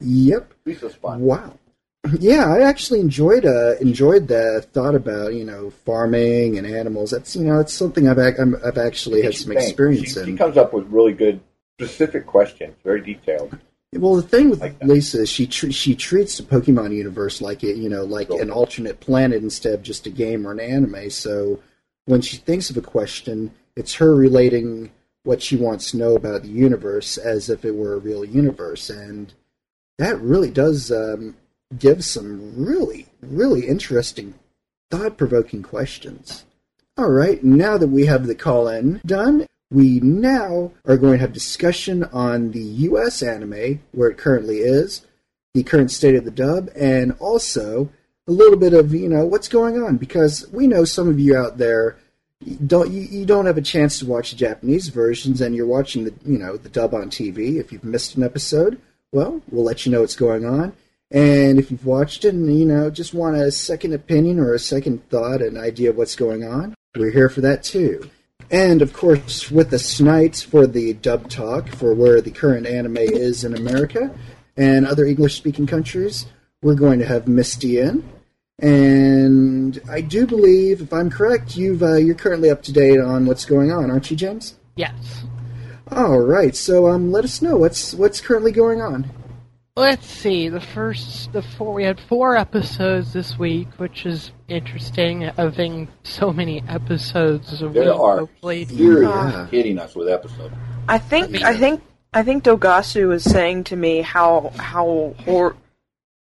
Yep. 0.01 0.53
Lisa's 0.67 0.95
fun. 0.95 1.21
Wow. 1.21 1.59
Yeah, 2.21 2.53
I 2.53 2.61
actually 2.61 3.01
enjoyed 3.01 3.47
uh, 3.47 3.77
enjoyed 3.81 4.29
the 4.29 4.63
thought 4.75 4.95
about 4.95 5.33
you 5.33 5.45
know 5.45 5.71
farming 5.71 6.59
and 6.59 6.67
animals. 6.67 7.13
That's 7.13 7.35
you 7.35 7.45
know 7.45 7.61
it's 7.61 7.73
something 7.73 8.07
I've 8.07 8.19
ac- 8.19 8.37
I'm, 8.39 8.57
I've 8.65 8.77
actually 8.77 9.23
had 9.23 9.35
some 9.35 9.55
Thanks. 9.55 9.69
experience 9.71 10.13
She, 10.13 10.25
she 10.33 10.37
comes 10.37 10.59
up 10.59 10.75
with 10.75 10.85
really 10.89 11.15
good, 11.15 11.41
specific 11.81 12.27
questions, 12.27 12.75
very 12.85 13.01
detailed. 13.01 13.59
Well, 13.97 14.17
the 14.17 14.23
thing 14.23 14.51
with 14.51 14.61
Like. 14.61 14.83
Lisa 14.83 15.23
is 15.23 15.29
she 15.29 15.47
tr- 15.47 15.71
she 15.71 15.95
treats 15.95 16.37
the 16.37 16.43
Pokemon 16.43 16.95
universe 16.95 17.41
like 17.41 17.63
it 17.65 17.77
you 17.77 17.89
know 17.89 18.05
like 18.05 18.29
Cool. 18.29 18.41
an 18.41 18.51
alternate 18.51 19.01
planet 19.01 19.43
instead 19.43 19.75
of 19.75 19.83
just 19.83 20.07
a 20.07 20.11
game 20.11 20.47
or 20.47 20.53
an 20.53 20.61
anime. 20.61 21.11
So 21.11 21.61
when 22.07 22.21
she 22.21 22.37
thinks 22.37 22.71
of 22.71 22.77
a 22.77 22.83
question, 22.83 23.53
it's 23.77 23.95
her 23.95 24.15
relating 24.15 24.91
what 25.23 25.43
she 25.43 25.57
wants 25.57 25.91
to 25.91 25.97
know 25.97 26.15
about 26.17 26.43
the 26.43 26.49
universe 26.49 27.17
as 27.17 27.49
if 27.49 27.65
it 27.65 27.75
were 27.75 27.95
a 27.95 27.99
real 27.99 28.25
universe, 28.25 28.91
and 28.91 29.33
that 29.99 30.21
really 30.21 30.51
does 30.51 30.93
um, 30.93 31.37
give 31.79 32.05
some 32.05 32.53
really 32.57 33.07
really 33.23 33.67
interesting, 33.67 34.35
thought 34.91 35.17
provoking 35.17 35.63
questions. 35.63 36.45
All 36.97 37.11
right, 37.11 37.43
now 37.43 37.77
that 37.79 37.89
we 37.89 38.07
have 38.07 38.27
the 38.27 38.35
call 38.35 38.69
in 38.69 39.01
done, 39.07 39.47
we 39.75 40.01
now 40.01 40.73
are 40.87 40.97
going 40.97 41.15
to 41.15 41.19
have 41.19 41.33
discussion 41.33 42.05
on 42.05 42.53
the 42.53 42.63
U.S. 42.63 43.23
anime, 43.23 43.81
where 43.93 44.09
it 44.09 44.19
currently 44.19 44.59
is, 44.59 45.05
the 45.53 45.63
current 45.63 45.91
state 45.91 46.15
of 46.15 46.25
the 46.25 46.31
dub, 46.31 46.71
and 46.77 47.13
also 47.19 47.91
a 48.27 48.33
little 48.33 48.57
bit 48.57 48.73
of 48.73 48.95
you 48.95 49.09
know 49.09 49.27
what's 49.27 49.49
going 49.49 49.83
on 49.83 49.97
because 49.97 50.47
we 50.51 50.67
know 50.67 50.85
some 50.85 51.09
of 51.09 51.21
you 51.21 51.37
out 51.37 51.59
there 51.59 51.99
don't 52.67 52.91
you, 52.91 53.03
you 53.03 53.25
don't 53.25 53.47
have 53.47 53.57
a 53.57 53.63
chance 53.63 53.99
to 53.99 54.07
watch 54.07 54.31
the 54.31 54.37
Japanese 54.37 54.89
versions, 54.89 55.41
and 55.41 55.55
you're 55.55 55.67
watching 55.67 56.05
the 56.05 56.15
you 56.25 56.39
know 56.39 56.57
the 56.57 56.69
dub 56.69 56.95
on 56.95 57.11
TV 57.11 57.59
if 57.59 57.73
you've 57.73 57.85
missed 57.85 58.17
an 58.17 58.23
episode. 58.23 58.81
well, 59.13 59.43
we'll 59.51 59.65
let 59.65 59.87
you 59.87 59.93
know 59.93 60.01
what's 60.01 60.17
going 60.17 60.45
on. 60.45 60.73
And 61.11 61.59
if 61.59 61.71
you've 61.71 61.87
watched 61.87 62.25
it 62.25 62.35
and, 62.35 62.59
you 62.59 62.65
know, 62.65 62.91
just 62.91 63.15
want 63.15 63.37
a 63.37 63.53
second 63.53 63.93
opinion 63.93 64.41
or 64.41 64.53
a 64.53 64.59
second 64.59 65.09
thought, 65.11 65.43
an 65.43 65.57
idea 65.57 65.91
of 65.91 65.97
what's 65.97 66.17
going 66.17 66.43
on, 66.43 66.75
we're 66.97 67.13
here 67.13 67.29
for 67.29 67.41
that 67.43 67.63
too. 67.63 68.11
And 68.51 68.83
of 68.83 68.93
course, 68.93 69.51
with 69.51 69.71
the 69.71 69.79
tonight 69.79 70.47
for 70.49 70.67
the 70.67 70.95
dub 70.95 71.29
talk 71.29 71.69
for 71.69 71.95
where 71.95 72.21
the 72.21 72.31
current 72.31 72.67
anime 72.67 72.99
is 72.99 73.45
in 73.45 73.57
America 73.57 74.15
and 74.57 74.87
other 74.87 75.05
English 75.05 75.37
speaking 75.37 75.67
countries, 75.67 76.27
we're 76.63 76.75
going 76.75 76.99
to 76.99 77.07
have 77.07 77.29
Misty 77.29 77.79
in. 77.79 78.09
And 78.61 79.81
I 79.91 80.01
do 80.01 80.27
believe, 80.27 80.81
if 80.81 80.93
I'm 80.93 81.11
correct, 81.11 81.57
you've 81.57 81.83
uh, 81.83 81.97
you're 81.97 82.15
currently 82.15 82.51
up 82.51 82.63
to 82.63 82.73
date 82.73 83.01
on 83.01 83.27
what's 83.27 83.45
going 83.45 83.73
on, 83.73 83.91
aren't 83.91 84.11
you, 84.11 84.17
James? 84.17 84.55
Yes. 84.77 85.25
All 85.91 86.21
right. 86.21 86.55
So 86.55 86.89
um, 86.89 87.11
let 87.11 87.25
us 87.25 87.43
know 87.43 87.57
what's 87.57 87.95
what's 87.95 88.21
currently 88.21 88.53
going 88.53 88.81
on. 88.81 89.11
Let's 89.77 90.07
see. 90.07 90.49
The 90.49 90.61
first, 90.61 91.33
the 91.33 91.43
four, 91.43 91.73
we 91.75 91.83
had 91.83 91.99
four 91.99 92.37
episodes 92.37 93.13
this 93.13 93.37
week, 93.37 93.67
which 93.79 94.07
is 94.07 94.31
interesting. 94.47 95.23
Having 95.23 95.89
so 96.05 96.33
many 96.33 96.63
episodes 96.69 97.61
a 97.61 97.69
There 97.69 97.83
week, 97.91 98.01
are 98.01 98.19
hopefully. 98.19 98.65
furious 98.67 99.11
Yeah. 99.11 99.47
hitting 99.49 99.81
us 99.81 99.97
with 99.97 100.09
episodes. 100.09 100.55
I 100.89 100.99
think 100.99 101.43
I 101.43 101.57
think 101.57 101.83
I 102.13 102.23
think 102.23 102.45
Dogasu 102.45 103.09
was 103.09 103.25
saying 103.25 103.65
to 103.65 103.77
me 103.77 104.01
how 104.03 104.53
how 104.57 105.15
hor- 105.25 105.57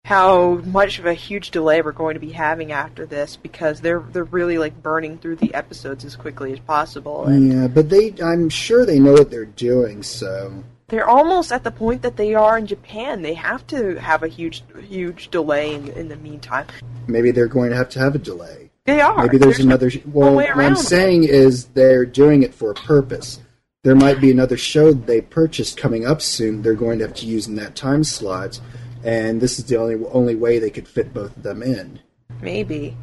how 0.04 0.60
much 0.64 1.00
of 1.00 1.06
a 1.06 1.14
huge 1.14 1.50
delay 1.50 1.82
we're 1.82 1.90
going 1.90 2.14
to 2.14 2.20
be 2.20 2.30
having 2.30 2.70
after 2.70 3.04
this 3.04 3.34
because 3.34 3.80
they're 3.80 4.04
they're 4.12 4.22
really 4.22 4.58
like 4.58 4.80
burning 4.80 5.18
through 5.18 5.36
the 5.36 5.52
episodes 5.54 6.04
as 6.04 6.14
quickly 6.14 6.52
as 6.52 6.60
possible 6.60 7.24
and 7.24 7.52
Yeah, 7.52 7.66
but 7.66 7.88
they 7.90 8.14
I'm 8.22 8.48
sure 8.48 8.86
they 8.86 9.00
know 9.00 9.14
what 9.14 9.28
they're 9.32 9.44
doing. 9.44 10.04
So 10.04 10.62
they're 10.90 11.08
almost 11.08 11.52
at 11.52 11.64
the 11.64 11.70
point 11.70 12.02
that 12.02 12.16
they 12.16 12.34
are 12.34 12.58
in 12.58 12.66
Japan. 12.66 13.22
They 13.22 13.34
have 13.34 13.66
to 13.68 13.94
have 14.00 14.22
a 14.22 14.28
huge 14.28 14.62
huge 14.88 15.30
delay 15.30 15.74
in, 15.74 15.88
in 15.88 16.08
the 16.08 16.16
meantime. 16.16 16.66
maybe 17.06 17.30
they're 17.30 17.46
going 17.48 17.70
to 17.70 17.76
have 17.76 17.88
to 17.90 17.98
have 18.00 18.14
a 18.14 18.18
delay. 18.18 18.70
They 18.84 19.00
are. 19.00 19.22
Maybe 19.24 19.38
there's, 19.38 19.58
no- 19.60 19.66
another. 19.66 19.90
well, 20.06 20.34
way 20.34 20.46
what 20.48 20.64
I'm 20.64 20.74
saying 20.76 21.24
is 21.24 21.66
they're 21.66 22.04
doing 22.06 22.42
it 22.42 22.54
for 22.54 22.70
a 22.70 22.74
purpose. 22.74 23.40
There 23.84 23.94
might 23.94 24.20
be 24.20 24.30
another 24.30 24.56
show 24.58 24.92
they 24.92 25.20
purchased 25.20 25.76
coming 25.78 26.06
up 26.06 26.20
soon. 26.20 26.62
They're 26.62 26.74
going 26.74 26.98
to 26.98 27.06
have 27.06 27.16
to 27.16 27.26
use 27.26 27.46
in 27.46 27.54
that 27.56 27.76
time 27.76 28.04
slot, 28.04 28.60
and 29.04 29.40
this 29.40 29.58
is 29.58 29.64
the 29.66 29.76
only 29.76 29.96
only 30.12 30.34
way 30.34 30.58
they 30.58 30.70
could 30.70 30.86
fit 30.88 31.14
both 31.14 31.36
of 31.36 31.42
them 31.42 31.62
in. 31.62 31.98
maybe, 32.42 32.96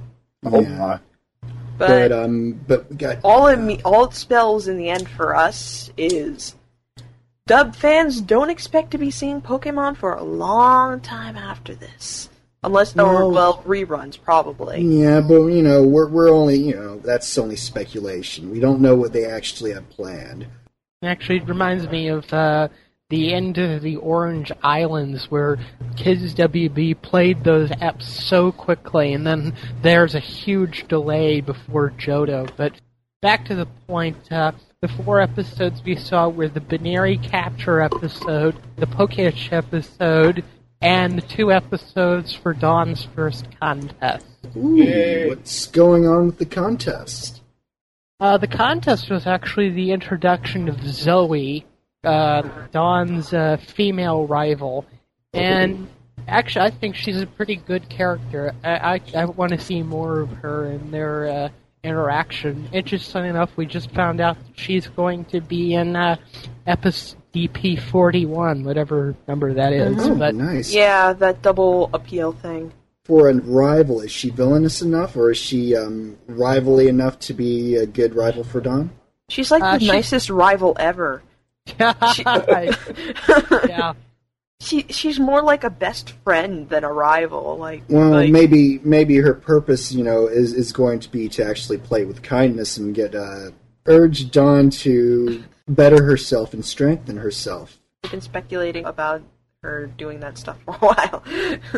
Yeah. 0.44 0.60
not. 0.62 1.02
but, 1.78 1.88
But 1.88 2.12
um, 2.12 2.60
but 2.68 2.90
we 2.90 2.96
got 2.98 3.20
all 3.24 3.48
it 3.48 3.58
me 3.58 3.82
all 3.86 4.06
it 4.06 4.14
spells 4.14 4.68
in 4.68 4.78
the 4.78 4.90
end 4.90 5.08
for 5.10 5.36
us 5.36 5.92
is 5.98 6.56
dub 7.48 7.76
fans 7.76 8.22
don't 8.22 8.50
expect 8.52 8.92
to 8.92 8.98
be 8.98 9.10
seeing 9.10 9.42
Pokemon 9.42 9.98
for 9.98 10.14
a 10.14 10.24
long 10.24 11.00
time 11.00 11.36
after 11.36 11.74
this, 11.74 12.30
unless 12.64 12.96
No. 12.96 13.08
or 13.08 13.32
well 13.32 13.64
reruns 13.66 14.22
probably. 14.22 14.82
Yeah, 14.82 15.22
but 15.22 15.48
you 15.48 15.64
know, 15.64 15.84
we're 15.84 16.08
we're 16.10 16.30
only 16.30 16.58
you 16.58 16.76
know 16.76 17.00
that's 17.00 17.38
only 17.38 17.56
speculation. 17.56 18.52
We 18.52 18.60
don't 18.60 18.82
know 18.82 18.96
what 18.96 19.14
they 19.14 19.26
actually 19.26 19.72
have 19.74 19.90
planned. 19.90 20.46
Actually, 21.04 21.38
it 21.38 21.48
reminds 21.48 21.88
me 21.90 22.08
of 22.10 22.32
uh, 22.34 22.68
the 23.10 23.34
end 23.34 23.58
of 23.58 23.82
the 23.82 23.96
Orange 23.98 24.52
Islands, 24.64 25.32
where 25.32 25.58
Kids 25.96 26.34
WB 26.34 27.02
played 27.02 27.44
those 27.44 27.70
apps 27.70 28.04
so 28.04 28.52
quickly, 28.52 29.14
and 29.14 29.26
then 29.26 29.54
there's 29.82 30.16
a 30.16 30.20
huge 30.20 30.88
delay 30.88 31.40
before 31.40 31.92
Johto. 31.92 32.50
But 32.58 32.74
back 33.22 33.46
to 33.46 33.56
the 33.56 33.68
point, 33.88 34.32
uh, 34.32 34.52
the 34.82 34.88
four 34.88 35.20
episodes 35.20 35.82
we 35.84 35.96
saw 35.96 36.30
were 36.30 36.48
the 36.48 36.62
Buneary 36.62 37.18
Capture 37.18 37.82
episode, 37.82 38.56
the 38.76 38.86
Pokesh 38.86 39.52
episode, 39.52 40.44
and 40.82 41.18
the 41.18 41.24
two 41.24 41.52
episodes 41.52 42.34
for 42.34 42.54
Dawn's 42.54 43.08
first 43.16 43.48
contest. 43.60 44.26
Ooh, 44.56 45.30
what's 45.30 45.66
going 45.68 46.06
on 46.06 46.28
with 46.28 46.38
the 46.38 46.46
contest? 46.46 47.42
Uh, 48.20 48.38
the 48.38 48.48
contest 48.48 49.10
was 49.10 49.26
actually 49.26 49.72
the 49.72 49.92
introduction 49.92 50.70
of 50.70 50.76
Zoey, 50.78 51.64
uh, 52.04 52.44
Dawn's 52.72 53.34
uh, 53.34 53.58
female 53.58 54.28
rival, 54.28 54.86
and 55.34 55.88
actually, 56.28 56.66
I 56.66 56.70
think 56.70 56.96
she's 56.96 57.20
a 57.20 57.28
pretty 57.28 57.56
good 57.56 57.90
character. 57.90 58.54
I 58.64 59.02
I, 59.16 59.22
I 59.22 59.26
want 59.26 59.54
to 59.54 59.60
see 59.60 59.82
more 59.82 60.20
of 60.20 60.30
her 60.38 60.66
and 60.66 60.94
their 60.94 61.28
uh, 61.28 61.50
interaction. 61.88 62.70
Interesting 62.74 63.26
enough, 63.26 63.56
we 63.58 63.66
just 63.66 63.92
found 63.92 64.22
out 64.22 64.38
she's 64.56 64.88
going 64.88 65.26
to 65.26 65.42
be 65.42 65.74
in 65.74 65.96
uh, 65.96 66.18
episode 66.66 67.18
DP 67.34 67.80
forty 67.80 68.26
one, 68.26 68.64
whatever 68.64 69.16
number 69.28 69.54
that 69.54 69.74
is. 69.74 69.96
Oh, 70.00 70.16
But 70.16 70.36
nice. 70.36 70.74
Yeah, 70.74 71.14
that 71.14 71.42
double 71.42 71.90
appeal 71.94 72.32
thing. 72.32 72.74
For 73.06 73.30
a 73.30 73.36
rival, 73.36 74.02
is 74.02 74.12
she 74.12 74.30
villainous 74.32 74.82
enough, 74.82 75.16
or 75.16 75.32
is 75.32 75.38
she 75.38 75.76
um, 75.76 76.18
rivalry 76.28 76.88
enough 76.88 77.20
to 77.20 77.34
be 77.34 77.76
a 77.76 77.86
good 77.86 78.16
rival 78.16 78.44
for 78.44 78.60
Dawn? 78.60 78.90
She's 79.30 79.52
like 79.52 79.62
Uh, 79.64 79.74
the 79.78 79.86
she- 79.86 79.92
nicest 79.92 80.30
rival 80.30 80.76
ever. 80.80 81.22
yeah. 81.80 83.94
She 84.60 84.86
she's 84.90 85.20
more 85.20 85.42
like 85.44 85.64
a 85.64 85.70
best 85.70 86.12
friend 86.24 86.68
than 86.68 86.84
a 86.84 86.92
rival. 86.92 87.58
Like 87.58 87.84
Well, 87.90 88.10
like, 88.10 88.32
maybe 88.32 88.80
maybe 88.84 89.18
her 89.18 89.34
purpose, 89.34 89.92
you 89.92 90.04
know, 90.04 90.28
is 90.28 90.52
is 90.52 90.72
going 90.72 91.00
to 91.02 91.12
be 91.12 91.30
to 91.30 91.46
actually 91.46 91.78
play 91.78 92.06
with 92.06 92.24
kindness 92.24 92.78
and 92.78 92.96
get 92.96 93.14
uh, 93.14 93.52
urge 93.86 94.32
Dawn 94.32 94.72
to 94.72 95.44
better 95.68 96.04
herself 96.04 96.54
and 96.54 96.66
strengthen 96.66 97.18
herself. 97.18 97.78
I've 98.04 98.12
been 98.12 98.22
speculating 98.22 98.86
about 98.86 99.22
her 99.62 99.88
doing 99.96 100.20
that 100.22 100.40
stuff 100.40 100.58
for 100.66 100.76
a 100.76 100.78
while. 100.80 101.24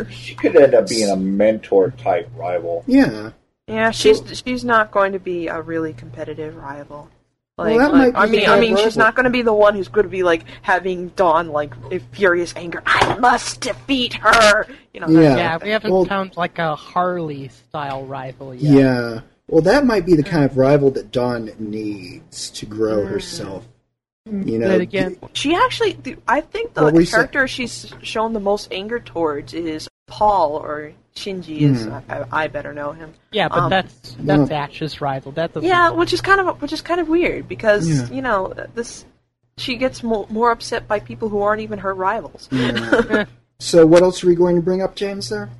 She 0.10 0.34
could 0.34 0.56
end 0.56 0.74
up 0.74 0.88
being 0.88 1.10
a 1.10 1.16
mentor 1.16 1.90
type 1.90 2.30
rival. 2.34 2.82
Yeah. 2.86 3.32
yeah, 3.66 3.90
she's 3.90 4.22
she's 4.44 4.64
not 4.64 4.90
going 4.90 5.12
to 5.12 5.20
be 5.20 5.48
a 5.48 5.60
really 5.60 5.92
competitive 5.92 6.56
rival. 6.56 7.10
Like, 7.60 7.76
Well, 7.76 7.92
like, 7.92 8.14
I 8.16 8.26
mean, 8.26 8.48
I 8.48 8.58
mean, 8.58 8.76
she's 8.78 8.96
not 8.96 9.14
going 9.14 9.24
to 9.24 9.30
be 9.30 9.42
the 9.42 9.52
one 9.52 9.74
who's 9.74 9.88
going 9.88 10.04
to 10.04 10.10
be 10.10 10.22
like 10.22 10.44
having 10.62 11.08
Dawn 11.10 11.48
like 11.48 11.74
in 11.90 12.00
furious 12.12 12.54
anger. 12.56 12.82
I 12.86 13.18
must 13.18 13.60
defeat 13.60 14.14
her. 14.14 14.66
You 14.94 15.00
know. 15.00 15.08
Yeah. 15.08 15.36
Yeah, 15.36 15.58
we 15.62 15.70
haven't 15.70 15.92
Well- 15.92 16.06
found 16.06 16.36
like 16.36 16.58
a 16.58 16.74
Harley 16.74 17.48
style 17.48 18.06
rival 18.06 18.54
yet. 18.54 18.72
Yeah. 18.72 19.20
Well, 19.48 19.62
that 19.62 19.84
might 19.84 20.06
be 20.06 20.14
the 20.14 20.22
hmm. 20.22 20.30
kind 20.30 20.44
of 20.44 20.56
rival 20.56 20.90
that 20.92 21.10
Dawn 21.10 21.50
needs 21.58 22.50
to 22.50 22.66
grow 22.66 23.02
hmm. 23.02 23.12
herself. 23.12 23.66
Hmm. 24.26 24.48
You 24.48 24.58
know, 24.58 24.68
But 24.68 24.80
again, 24.80 25.18
She 25.32 25.54
actually, 25.54 25.98
I 26.26 26.40
think 26.40 26.74
the 26.74 26.84
What 26.84 26.94
were 26.94 27.00
you 27.00 27.06
saying? 27.06 27.18
character 27.18 27.48
she's 27.48 27.92
shown 28.02 28.32
the 28.32 28.40
most 28.40 28.68
anger 28.72 29.00
towards 29.00 29.52
is 29.52 29.88
Paul 30.10 30.56
or 30.56 30.92
Shinji. 31.16 31.60
Is 31.62 31.84
Hmm. 31.84 31.98
I, 32.10 32.44
I 32.44 32.46
better 32.48 32.72
know 32.74 32.92
him. 32.92 33.14
yeah, 33.32 33.48
but 33.48 33.58
Um, 33.58 33.70
that's 33.70 34.16
that's 34.20 34.50
no. 34.50 34.56
Ash's 34.56 35.00
rival. 35.00 35.32
That 35.32 35.54
doesn't. 35.54 35.66
Yeah, 35.68 35.90
which 35.90 36.12
is 36.12 36.20
kind 36.20 36.40
of 36.40 36.60
which 36.60 36.72
is 36.72 36.82
kind 36.82 37.00
of 37.00 37.08
weird 37.08 37.48
because 37.48 37.88
Yeah. 37.88 38.14
you 38.14 38.22
know 38.22 38.52
this. 38.74 39.04
She 39.56 39.76
gets 39.76 40.02
more, 40.02 40.26
more 40.30 40.50
upset 40.52 40.88
by 40.88 41.00
people 41.00 41.28
who 41.28 41.42
aren't 41.42 41.60
even 41.62 41.78
her 41.80 41.92
rivals. 41.94 42.48
Yeah. 42.50 43.24
so, 43.58 43.84
what 43.86 44.02
else 44.02 44.22
are 44.24 44.26
we 44.26 44.34
going 44.34 44.56
to 44.56 44.62
bring 44.62 44.80
up, 44.82 44.94
James? 44.94 45.28
There. 45.28 45.50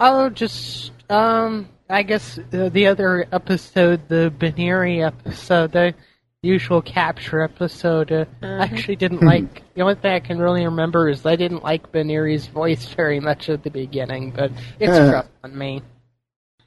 Oh, 0.00 0.28
just 0.28 0.92
um, 1.08 1.68
I 1.88 2.02
guess 2.02 2.38
uh, 2.52 2.68
the 2.68 2.86
other 2.88 3.26
episode, 3.32 4.08
the 4.08 4.30
Buneary 4.38 5.02
episode, 5.02 5.72
the 5.72 5.94
usual 6.44 6.82
capture 6.82 7.40
episode. 7.42 8.12
Uh, 8.12 8.26
I 8.42 8.64
actually 8.64 8.96
didn't 8.96 9.22
like. 9.22 9.62
The 9.74 9.80
only 9.82 9.94
thing 9.96 10.12
I 10.12 10.20
can 10.20 10.38
really 10.38 10.64
remember 10.64 11.08
is 11.08 11.24
I 11.26 11.36
didn't 11.36 11.62
like 11.62 11.90
Buneary's 11.90 12.46
voice 12.46 12.86
very 12.86 13.18
much 13.20 13.48
at 13.48 13.62
the 13.64 13.70
beginning, 13.70 14.30
but 14.30 14.52
it's 14.78 14.92
Uh. 14.92 15.10
grown 15.10 15.24
on 15.42 15.58
me. 15.58 15.82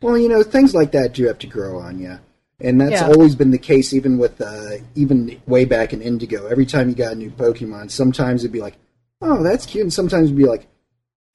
Well, 0.01 0.17
you 0.17 0.29
know, 0.29 0.43
things 0.43 0.75
like 0.75 0.91
that 0.91 1.13
do 1.13 1.25
have 1.27 1.39
to 1.39 1.47
grow 1.47 1.79
on 1.79 1.99
you. 1.99 2.19
And 2.59 2.81
that's 2.81 3.01
Yeah. 3.01 3.07
always 3.09 3.35
been 3.35 3.51
the 3.51 3.57
case, 3.59 3.93
even 3.93 4.17
with, 4.17 4.41
uh, 4.41 4.77
even 4.95 5.37
way 5.47 5.65
back 5.65 5.93
in 5.93 6.01
Indigo. 6.01 6.47
Every 6.47 6.65
time 6.65 6.89
you 6.89 6.95
got 6.95 7.13
a 7.13 7.15
new 7.15 7.29
Pokemon, 7.29 7.91
sometimes 7.91 8.43
it'd 8.43 8.51
be 8.51 8.61
like, 8.61 8.77
oh, 9.21 9.43
that's 9.43 9.65
cute, 9.65 9.83
and 9.83 9.93
sometimes 9.93 10.25
it'd 10.25 10.37
be 10.37 10.45
like, 10.45 10.67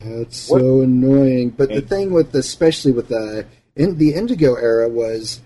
that's 0.01 0.37
so 0.37 0.81
annoying. 0.81 1.51
But 1.51 1.69
the 1.69 1.81
thing 1.81 2.11
with, 2.13 2.35
especially 2.35 2.91
with 2.93 3.09
the, 3.09 3.47
in 3.77 3.99
the 3.99 4.15
Indigo 4.15 4.55
era 4.55 4.89
was, 4.89 5.41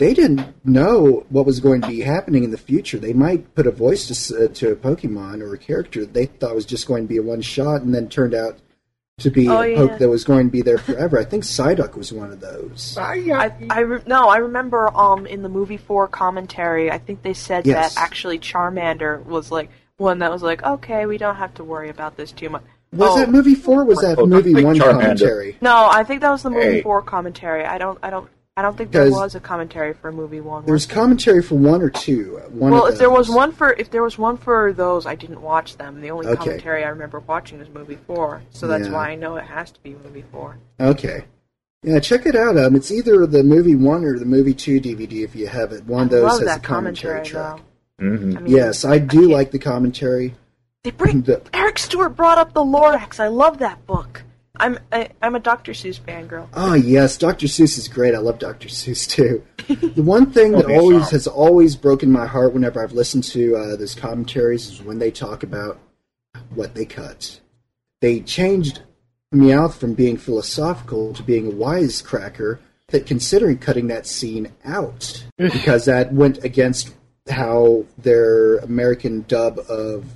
they 0.00 0.14
didn't 0.14 0.42
know 0.64 1.24
what 1.28 1.44
was 1.46 1.60
going 1.60 1.82
to 1.82 1.88
be 1.88 2.00
happening 2.00 2.42
in 2.42 2.50
the 2.50 2.58
future. 2.58 2.98
They 2.98 3.12
might 3.12 3.54
put 3.54 3.66
a 3.66 3.70
voice 3.70 4.06
to, 4.28 4.44
uh, 4.44 4.48
to 4.48 4.72
a 4.72 4.76
Pokemon 4.76 5.42
or 5.42 5.54
a 5.54 5.58
character 5.58 6.00
that 6.00 6.14
they 6.14 6.26
thought 6.26 6.54
was 6.54 6.64
just 6.64 6.86
going 6.88 7.04
to 7.04 7.08
be 7.08 7.18
a 7.18 7.22
one 7.22 7.42
shot, 7.42 7.82
and 7.82 7.94
then 7.94 8.08
turned 8.08 8.34
out 8.34 8.58
to 9.18 9.30
be 9.30 9.46
Oh, 9.48 9.60
a 9.60 9.68
yeah. 9.68 9.76
poke 9.76 9.98
that 9.98 10.08
was 10.08 10.24
going 10.24 10.46
to 10.46 10.50
be 10.50 10.62
there 10.62 10.78
forever. 10.78 11.18
I 11.18 11.24
think 11.24 11.44
Psyduck 11.44 11.94
was 11.94 12.10
one 12.12 12.32
of 12.32 12.40
those. 12.40 12.96
I, 12.98 13.52
I 13.68 13.80
re- 13.80 14.02
no, 14.06 14.28
I 14.30 14.38
remember 14.38 14.88
um 14.96 15.26
in 15.26 15.42
the 15.42 15.50
movie 15.50 15.76
four 15.76 16.08
commentary, 16.08 16.90
I 16.90 16.96
think 16.98 17.22
they 17.22 17.34
said 17.34 17.66
Yes. 17.66 17.94
that 17.94 18.00
actually 18.02 18.38
Charmander 18.38 19.22
was 19.24 19.52
like 19.52 19.68
one 19.98 20.20
that 20.20 20.32
was 20.32 20.42
like, 20.42 20.62
okay, 20.62 21.04
we 21.04 21.18
don't 21.18 21.36
have 21.36 21.52
to 21.54 21.64
worry 21.64 21.90
about 21.90 22.16
this 22.16 22.32
too 22.32 22.48
much. 22.48 22.62
Was 22.94 23.10
Oh, 23.12 23.18
that 23.20 23.30
movie 23.30 23.54
four? 23.54 23.82
or 23.82 23.84
Was 23.84 24.00
that 24.00 24.18
Oh, 24.18 24.24
movie 24.26 24.54
one 24.54 24.76
Charmander. 24.76 24.90
commentary? 25.00 25.56
No, 25.60 25.86
I 25.90 26.02
think 26.04 26.22
that 26.22 26.30
was 26.30 26.42
the 26.42 26.48
movie 26.50 26.76
Hey. 26.76 26.82
four 26.82 27.02
commentary. 27.02 27.64
I 27.66 27.76
don't, 27.76 27.98
I 28.02 28.08
don't, 28.08 28.26
I 28.60 28.62
don't 28.62 28.76
think 28.76 28.90
there 28.92 29.10
was 29.10 29.34
a 29.34 29.40
commentary 29.40 29.94
for 29.94 30.12
movie 30.12 30.42
one. 30.42 30.66
There's 30.66 30.86
was 30.86 30.92
commentary 30.94 31.42
for 31.42 31.54
one 31.54 31.80
or 31.80 31.88
two. 31.88 32.38
One 32.50 32.72
well, 32.72 32.84
if 32.84 32.98
there 32.98 33.08
was 33.08 33.30
one 33.30 33.52
for 33.52 33.72
if 33.72 33.90
there 33.90 34.02
was 34.02 34.18
one 34.18 34.36
for 34.36 34.74
those, 34.74 35.06
I 35.06 35.14
didn't 35.14 35.40
watch 35.40 35.78
them. 35.78 36.02
The 36.02 36.10
only 36.10 36.26
Okay. 36.26 36.36
commentary 36.36 36.84
I 36.84 36.88
remember 36.90 37.20
watching 37.20 37.58
was 37.58 37.70
movie 37.70 37.96
four, 38.06 38.42
so 38.50 38.66
that's 38.66 38.86
Yeah. 38.88 38.92
why 38.92 39.08
I 39.12 39.14
know 39.14 39.36
it 39.36 39.44
has 39.44 39.70
to 39.70 39.82
be 39.82 39.96
movie 40.04 40.26
four. 40.30 40.58
Okay. 40.78 41.24
Yeah, 41.82 42.00
check 42.00 42.26
it 42.26 42.36
out. 42.36 42.58
Um, 42.58 42.76
it's 42.76 42.90
either 42.90 43.26
the 43.26 43.42
movie 43.42 43.76
one 43.76 44.04
or 44.04 44.18
the 44.18 44.26
movie 44.26 44.52
two 44.52 44.78
DVD 44.78 45.24
if 45.24 45.34
you 45.34 45.46
have 45.46 45.72
it. 45.72 45.86
One 45.86 46.02
of 46.02 46.10
those 46.10 46.40
has 46.40 46.56
a 46.56 46.60
commentary, 46.60 47.20
commentary 47.20 47.24
track. 47.24 47.60
though. 47.98 48.04
hmm 48.06 48.36
I 48.36 48.40
mean, 48.40 48.54
Yes, 48.54 48.84
I 48.84 48.98
do 48.98 49.20
can't- 49.20 49.30
like 49.32 49.50
the 49.52 49.58
commentary. 49.58 50.34
They 50.84 50.90
bring 50.90 51.22
The- 51.22 51.40
Eric 51.54 51.78
Stuart 51.78 52.10
brought 52.10 52.36
up 52.36 52.52
the 52.52 52.60
Lorax. 52.62 53.18
I 53.20 53.28
love 53.28 53.56
that 53.60 53.86
book. 53.86 54.22
I'm 54.60 54.78
I, 54.92 55.08
I'm 55.22 55.34
a 55.34 55.40
Dr. 55.40 55.72
Seuss 55.72 55.98
fangirl. 55.98 56.48
Oh 56.52 56.74
yes, 56.74 57.16
Dr. 57.16 57.46
Seuss 57.46 57.78
is 57.78 57.88
great. 57.88 58.14
I 58.14 58.18
love 58.18 58.38
Dr. 58.38 58.68
Seuss 58.68 59.08
too. 59.08 59.42
the 59.94 60.02
one 60.02 60.30
thing 60.30 60.52
that 60.52 60.70
always 60.70 61.08
has 61.10 61.26
always 61.26 61.76
broken 61.76 62.12
my 62.12 62.26
heart 62.26 62.52
whenever 62.52 62.82
I've 62.82 62.92
listened 62.92 63.24
to 63.24 63.56
uh, 63.56 63.76
those 63.76 63.94
commentaries 63.94 64.68
is 64.68 64.82
when 64.82 64.98
they 64.98 65.10
talk 65.10 65.42
about 65.42 65.78
what 66.50 66.74
they 66.74 66.84
cut. 66.84 67.40
They 68.02 68.20
changed 68.20 68.82
Meowth 69.34 69.74
from 69.74 69.94
being 69.94 70.18
philosophical 70.18 71.14
to 71.14 71.22
being 71.22 71.48
a 71.48 71.54
wisecracker. 71.54 72.58
That 72.88 73.06
considering 73.06 73.58
cutting 73.58 73.86
that 73.86 74.04
scene 74.04 74.52
out 74.64 75.24
because 75.38 75.84
that 75.84 76.12
went 76.12 76.44
against 76.44 76.92
how 77.28 77.86
their 77.96 78.56
American 78.56 79.24
dub 79.28 79.60
of 79.68 80.06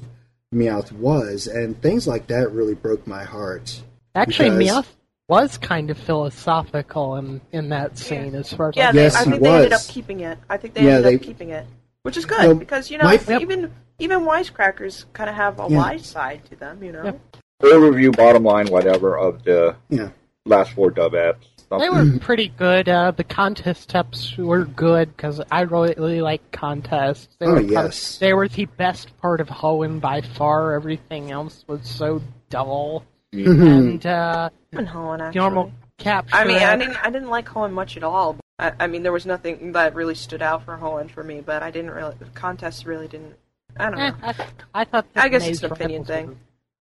Meowth 0.53 0.91
was, 0.93 1.47
and 1.47 1.81
things 1.81 2.07
like 2.07 2.27
that 2.27 2.53
really 2.53 2.75
broke 2.75 3.07
my 3.07 3.25
heart. 3.25 3.81
Actually, 4.15 4.59
Because- 4.59 4.85
Meowth 4.85 4.89
was 5.29 5.57
kind 5.59 5.91
of 5.91 5.99
philosophical 5.99 7.17
in, 7.17 7.41
in 7.53 7.71
that 7.71 7.97
scene, 7.99 8.35
as 8.35 8.53
far 8.53 8.69
as 8.69 8.77
Yeah, 8.77 8.91
I 8.91 8.93
they, 8.93 9.03
Yes, 9.05 9.17
I 9.17 9.25
he 9.25 9.31
think 9.31 9.43
they 9.43 9.55
ended 9.55 9.73
up 9.73 9.81
keeping 9.89 10.21
it. 10.21 10.39
I 10.51 10.57
think 10.57 10.75
they 10.75 10.83
Yeah, 10.85 10.91
ended 10.97 11.05
they- 11.05 11.17
up 11.17 11.23
keeping 11.23 11.51
it, 11.51 11.67
which 12.03 12.17
is 12.17 12.27
good 12.27 12.39
Well, 12.47 12.55
because 12.55 12.91
you 12.91 12.99
know 12.99 13.05
my- 13.05 13.21
Yep. 13.29 13.41
even 13.41 13.73
even 14.01 14.23
wisecrackers 14.23 15.05
kind 15.13 15.31
of 15.31 15.37
have 15.37 15.61
a 15.61 15.67
Yeah. 15.69 15.79
wise 15.79 16.05
side 16.07 16.41
to 16.51 16.57
them. 16.57 16.83
You 16.83 16.93
know. 16.93 17.05
Yep. 17.05 17.21
Overview, 17.63 18.15
bottom 18.17 18.43
line, 18.43 18.67
whatever 18.67 19.17
of 19.17 19.45
the 19.45 19.77
Yeah. 19.89 20.09
last 20.45 20.73
four 20.73 20.91
dub 20.91 21.13
apps. 21.13 21.37
They 21.79 21.89
were 21.89 22.19
pretty 22.21 22.49
good. 22.49 22.89
Uh, 22.89 23.11
the 23.13 23.25
contest 23.25 23.83
steps 23.83 24.37
were 24.37 24.65
good 24.65 25.17
because 25.17 25.41
I 25.51 25.63
really 25.63 26.21
like 26.21 26.53
contests. 26.53 27.29
They 27.41 27.47
Oh, 27.47 27.55
were 27.55 27.61
yes. 27.63 28.19
they 28.19 28.33
were 28.33 28.47
the 28.49 28.67
best 28.67 29.17
part 29.21 29.41
of 29.41 29.49
Hoenn 29.49 30.01
by 30.01 30.21
far. 30.21 30.73
Everything 30.75 31.31
else 31.33 31.65
was 31.67 31.81
so 31.89 32.21
dull. 32.51 33.05
Mm-hmm. 33.35 33.67
And 33.67 34.07
uh, 34.07 34.51
And 34.73 34.89
Hoenn, 34.89 35.21
actually. 35.21 35.41
normal 35.41 35.73
capture. 35.99 36.35
I 36.37 36.45
mean, 36.45 36.59
I 36.59 36.77
didn't 36.77 36.97
I 37.05 37.11
didn't 37.11 37.29
like 37.29 37.47
Hoenn 37.47 37.73
much 37.73 37.97
at 37.97 38.05
all. 38.05 38.37
I, 38.59 38.73
I 38.81 38.87
mean, 38.87 39.03
there 39.03 39.13
was 39.13 39.27
nothing 39.27 39.73
that 39.73 39.95
really 39.95 40.15
stood 40.15 40.43
out 40.43 40.65
for 40.65 40.77
Hoenn 40.77 41.11
for 41.11 41.25
me, 41.25 41.41
but 41.41 41.63
I 41.63 41.71
didn't 41.71 41.91
really 41.91 42.15
the 42.19 42.27
contests 42.27 42.87
really 42.87 43.09
didn't. 43.09 43.35
I 43.77 43.91
don't 43.91 43.99
Eh, 44.01 44.11
know. 44.11 44.17
I, 44.23 44.35
I 44.75 44.85
thought. 44.85 45.13
the 45.15 45.23
I 45.23 45.29
guess 45.29 45.47
it's 45.47 45.63
an 45.63 45.73
opinion 45.73 46.05
thing. 46.05 46.39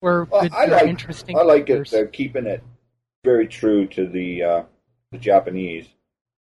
Were, 0.00 0.24
Well, 0.24 0.42
good, 0.42 0.52
I 0.52 0.64
like 0.66 0.87
interesting. 0.88 1.38
I 1.38 1.42
like 1.42 1.62
it 1.62 1.66
characters. 1.66 1.94
uh, 1.94 2.07
keeping 2.12 2.46
it 2.46 2.62
very 3.24 3.46
true 3.46 3.87
to 3.88 4.07
the 4.09 4.42
uh, 4.42 4.62
the 5.12 5.18
Japanese. 5.18 5.87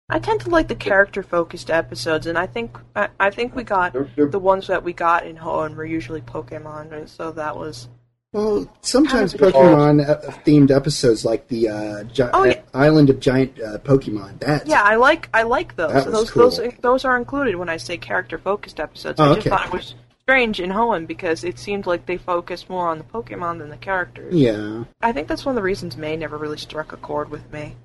I 0.09 0.19
tend 0.19 0.39
to 0.41 0.49
like 0.49 0.67
the 0.69 0.75
character 0.75 1.21
focused 1.23 1.69
episodes, 1.71 2.27
and 2.27 2.37
I 2.37 2.45
think 2.47 2.77
I, 2.95 3.09
I 3.19 3.29
think 3.31 3.55
we 3.55 3.63
got 3.63 3.93
They're, 3.93 4.09
they're, 4.15 4.29
the 4.29 4.39
ones 4.39 4.67
that 4.67 4.83
we 4.83 4.93
got 4.93 5.25
in 5.25 5.35
Hoenn 5.37 5.75
were 5.75 5.85
usually 5.85 6.21
Pokemon, 6.21 6.93
and 6.93 7.09
so 7.09 7.31
that 7.31 7.57
was 7.57 7.89
Well, 8.33 8.71
sometimes 8.81 9.33
Pokemon 9.33 10.07
uh, 10.07 10.31
themed 10.45 10.69
episodes 10.69 11.23
like 11.23 11.47
the 11.47 11.69
uh, 11.69 12.03
Gi- 12.03 12.23
Oh, 12.33 12.43
yeah. 12.43 12.61
Island 12.73 13.09
of 13.09 13.19
Giant 13.19 13.59
uh, 13.59 13.77
Pokemon. 13.79 14.39
That 14.39 14.67
yeah. 14.67 14.81
I 14.83 14.95
like 14.95 15.29
I 15.33 15.43
like 15.43 15.75
those. 15.75 16.05
Those 16.05 16.29
cool. 16.31 16.49
those 16.49 16.59
those 16.81 17.05
are 17.05 17.17
included 17.17 17.55
when 17.55 17.69
I 17.69 17.77
say 17.77 17.97
character 17.97 18.37
focused 18.37 18.79
episodes. 18.79 19.19
Oh, 19.19 19.31
I 19.31 19.35
just 19.35 19.47
okay. 19.47 19.49
thought 19.49 19.67
it 19.67 19.73
was 19.73 19.95
strange 20.21 20.59
in 20.59 20.71
Hoenn 20.71 21.07
because 21.07 21.45
it 21.45 21.57
seemed 21.57 21.87
like 21.87 22.05
they 22.05 22.17
focused 22.17 22.69
more 22.69 22.89
on 22.89 22.97
the 22.97 23.03
Pokemon 23.05 23.59
than 23.59 23.69
the 23.69 23.77
characters. 23.77 24.35
yeah. 24.35 24.83
I 25.01 25.13
think 25.13 25.29
that's 25.29 25.45
one 25.45 25.53
of 25.53 25.55
the 25.55 25.63
reasons 25.63 25.95
May 25.95 26.17
never 26.17 26.37
really 26.37 26.57
struck 26.57 26.91
a 26.91 26.97
chord 26.97 27.29
with 27.29 27.49
me. 27.53 27.77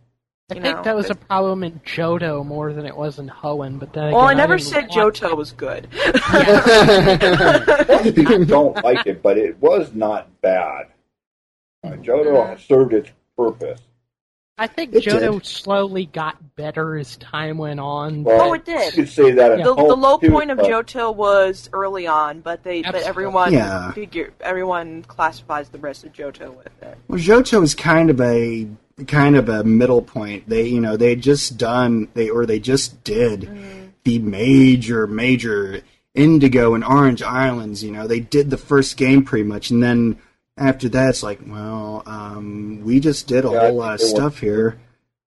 I 0.52 0.56
you 0.56 0.62
think 0.62 0.76
know, 0.78 0.82
that 0.84 0.96
was 0.96 1.10
a 1.10 1.14
problem 1.14 1.64
in 1.64 1.80
Johto 1.80 2.44
more 2.46 2.72
than 2.72 2.86
it 2.86 2.96
was 2.96 3.18
in 3.18 3.28
Hoenn. 3.28 3.78
But 3.78 3.92
then 3.92 4.12
Well, 4.12 4.22
I 4.22 4.34
never 4.34 4.56
didn't 4.56 4.68
said 4.68 4.88
watch- 4.90 5.20
Johto 5.20 5.36
was 5.36 5.52
good. 5.52 5.88
Most 7.88 8.14
people 8.14 8.44
don't 8.44 8.82
like 8.84 9.06
it, 9.06 9.22
but 9.22 9.38
it 9.38 9.60
was 9.60 9.92
not 9.94 10.28
bad. 10.40 10.88
Uh, 11.84 11.90
Johto 11.92 12.58
served 12.60 12.94
its 12.94 13.10
purpose. 13.36 13.80
I 14.58 14.66
think 14.66 14.94
It 14.94 15.02
Johto 15.04 15.32
did. 15.32 15.46
slowly 15.46 16.06
got 16.06 16.36
better 16.56 16.96
as 16.96 17.16
time 17.16 17.56
went 17.58 17.80
on. 17.80 18.22
Well, 18.22 18.50
Oh, 18.50 18.52
it 18.52 18.64
did. 18.64 18.94
You 18.94 19.02
could 19.04 19.08
say 19.12 19.32
that. 19.32 19.52
in 19.52 19.62
the, 19.64 19.74
the 19.74 19.82
low 19.96 20.18
too, 20.18 20.30
point 20.30 20.50
of 20.50 20.58
but 20.58 20.66
Johto 20.66 21.12
was 21.14 21.68
early 21.72 22.06
on, 22.06 22.40
but 22.40 22.62
they 22.62 22.82
but 22.82 22.94
everyone 22.96 23.52
Yeah. 23.52 23.90
figure 23.92 24.32
everyone 24.40 25.02
classifies 25.04 25.70
the 25.70 25.78
rest 25.78 26.04
of 26.04 26.12
Johto 26.12 26.54
with 26.54 26.68
it. 26.82 26.96
Well, 27.08 27.18
Johto 27.18 27.62
is 27.64 27.74
kind 27.74 28.10
of 28.10 28.20
a 28.20 28.68
kind 29.08 29.36
of 29.36 29.48
a 29.48 29.64
middle 29.64 30.02
point. 30.02 30.48
They, 30.48 30.66
you 30.66 30.80
know, 30.80 30.96
they 30.96 31.16
just 31.16 31.56
done 31.58 32.08
they 32.14 32.28
or 32.30 32.46
they 32.46 32.58
just 32.60 33.02
did 33.04 33.42
Mm. 33.42 33.90
the 34.04 34.18
major 34.18 35.06
major 35.06 35.82
Indigo 36.14 36.74
and 36.74 36.84
Orange 36.84 37.22
Islands. 37.22 37.82
You 37.82 37.92
know, 37.92 38.06
they 38.06 38.20
did 38.20 38.50
the 38.50 38.58
first 38.58 38.96
game 38.96 39.24
pretty 39.24 39.44
much, 39.44 39.70
and 39.70 39.82
then 39.82 40.18
after 40.58 40.88
that, 40.90 41.10
it's 41.10 41.22
like, 41.22 41.40
well, 41.46 42.02
um, 42.06 42.82
we 42.84 43.00
just 43.00 43.26
did 43.26 43.44
a 43.44 43.50
Yeah, 43.50 43.60
whole 43.60 43.76
lot 43.76 43.94
of 43.94 44.00
think 44.00 44.10
they 44.10 44.16
stuff 44.16 44.38
here. 44.38 44.78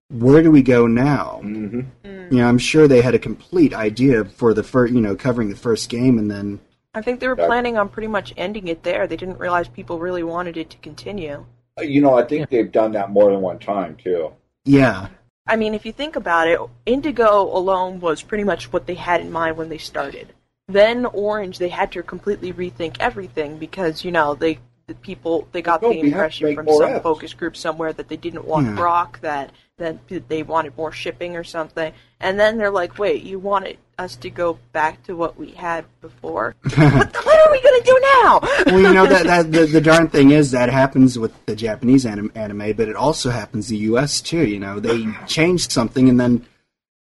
Where 0.10 0.44
do 0.44 0.52
we 0.52 0.62
go 0.62 0.86
now? 0.86 1.40
hmm 1.42 1.82
You 2.04 2.38
know, 2.38 2.48
I'm 2.48 2.60
sure 2.60 2.88
they 2.88 3.02
had 3.02 3.16
a 3.16 3.20
complete 3.20 3.74
idea 3.74 4.26
for 4.26 4.54
the 4.54 4.64
first, 4.64 4.94
you 4.94 5.02
know, 5.02 5.16
covering 5.16 5.50
the 5.50 5.56
first 5.56 5.90
game, 5.90 6.20
and 6.20 6.30
then 6.30 6.60
I 6.94 7.02
think 7.02 7.20
they 7.20 7.28
were 7.28 7.36
planning 7.36 7.78
on 7.78 7.90
pretty 7.90 8.08
much 8.08 8.34
ending 8.38 8.68
it 8.68 8.84
there. 8.84 9.06
They 9.08 9.18
didn't 9.18 9.40
realize 9.40 9.68
people 9.68 10.00
really 10.00 10.24
wanted 10.24 10.56
it 10.58 10.70
to 10.70 10.78
continue. 10.78 11.46
You 11.84 12.02
know, 12.02 12.18
I 12.18 12.24
think 12.24 12.50
they've 12.50 12.72
done 12.72 12.94
that 12.94 13.10
more 13.12 13.30
than 13.32 13.42
one 13.42 13.60
time 13.60 13.98
too. 13.98 14.32
yeah, 14.64 15.10
I 15.46 15.58
mean, 15.58 15.74
if 15.74 15.86
you 15.86 15.92
think 15.92 16.16
about 16.16 16.48
it, 16.48 16.58
Indigo 16.86 17.42
alone 17.42 18.00
was 18.00 18.22
pretty 18.22 18.46
much 18.46 18.72
what 18.72 18.88
they 18.88 18.96
had 18.96 19.20
in 19.20 19.30
mind 19.32 19.58
when 19.58 19.68
they 19.68 19.78
started. 19.78 20.34
Then 20.70 21.06
Orange, 21.06 21.58
they 21.60 21.68
had 21.70 21.92
to 21.92 22.02
completely 22.02 22.54
rethink 22.54 22.96
everything 23.02 23.58
because 23.58 24.06
you 24.06 24.12
know 24.12 24.36
they 24.36 24.60
the 24.88 24.96
people 24.96 25.48
they 25.52 25.62
got 25.62 25.82
No, 25.82 25.90
the 25.90 26.02
we 26.02 26.12
have 26.12 26.32
to 26.32 26.48
impression 26.48 26.56
from 26.56 26.68
some 26.70 26.90
apps. 26.92 27.04
focus 27.04 27.34
group 27.34 27.58
somewhere 27.58 27.92
that 27.92 28.08
they 28.08 28.18
didn't 28.18 28.46
want 28.46 28.68
Yeah. 28.68 28.76
Brock, 28.76 29.20
that 29.22 29.52
that 29.78 29.98
they 30.30 30.42
wanted 30.44 30.76
more 30.78 30.92
shipping 30.92 31.36
or 31.36 31.44
something, 31.44 31.92
and 32.22 32.40
then 32.40 32.58
they're 32.58 32.72
like, 32.72 32.98
wait, 32.98 33.24
you 33.24 33.38
wanted 33.38 33.78
us 34.00 34.16
to 34.18 34.30
go 34.30 34.58
back 34.72 35.04
to 35.04 35.16
what 35.16 35.38
we 35.38 35.52
had 35.52 35.86
before? 36.02 36.56
what, 36.64 36.74
the, 36.74 37.22
what 37.24 37.40
are 37.48 37.52
we 37.52 37.62
gonna 37.62 37.84
do 37.84 38.00
now? 38.24 38.40
well, 38.68 38.80
you 38.80 38.94
know 38.94 39.06
that, 39.06 39.26
that 39.26 39.52
the, 39.52 39.66
the 39.66 39.82
darn 39.82 40.08
thing 40.08 40.32
is 40.32 40.52
that 40.52 40.70
happens 40.70 41.20
with 41.20 41.34
the 41.46 41.56
Japanese 41.56 42.06
anim- 42.06 42.32
anime, 42.36 42.74
but 42.74 42.88
it 42.88 42.96
also 42.96 43.30
happens 43.30 43.68
the 43.68 43.78
U.S. 43.78 44.22
too. 44.22 44.46
You 44.48 44.60
know, 44.60 44.80
they 44.80 45.06
changed 45.28 45.72
something 45.72 46.08
and 46.08 46.20
then 46.20 46.46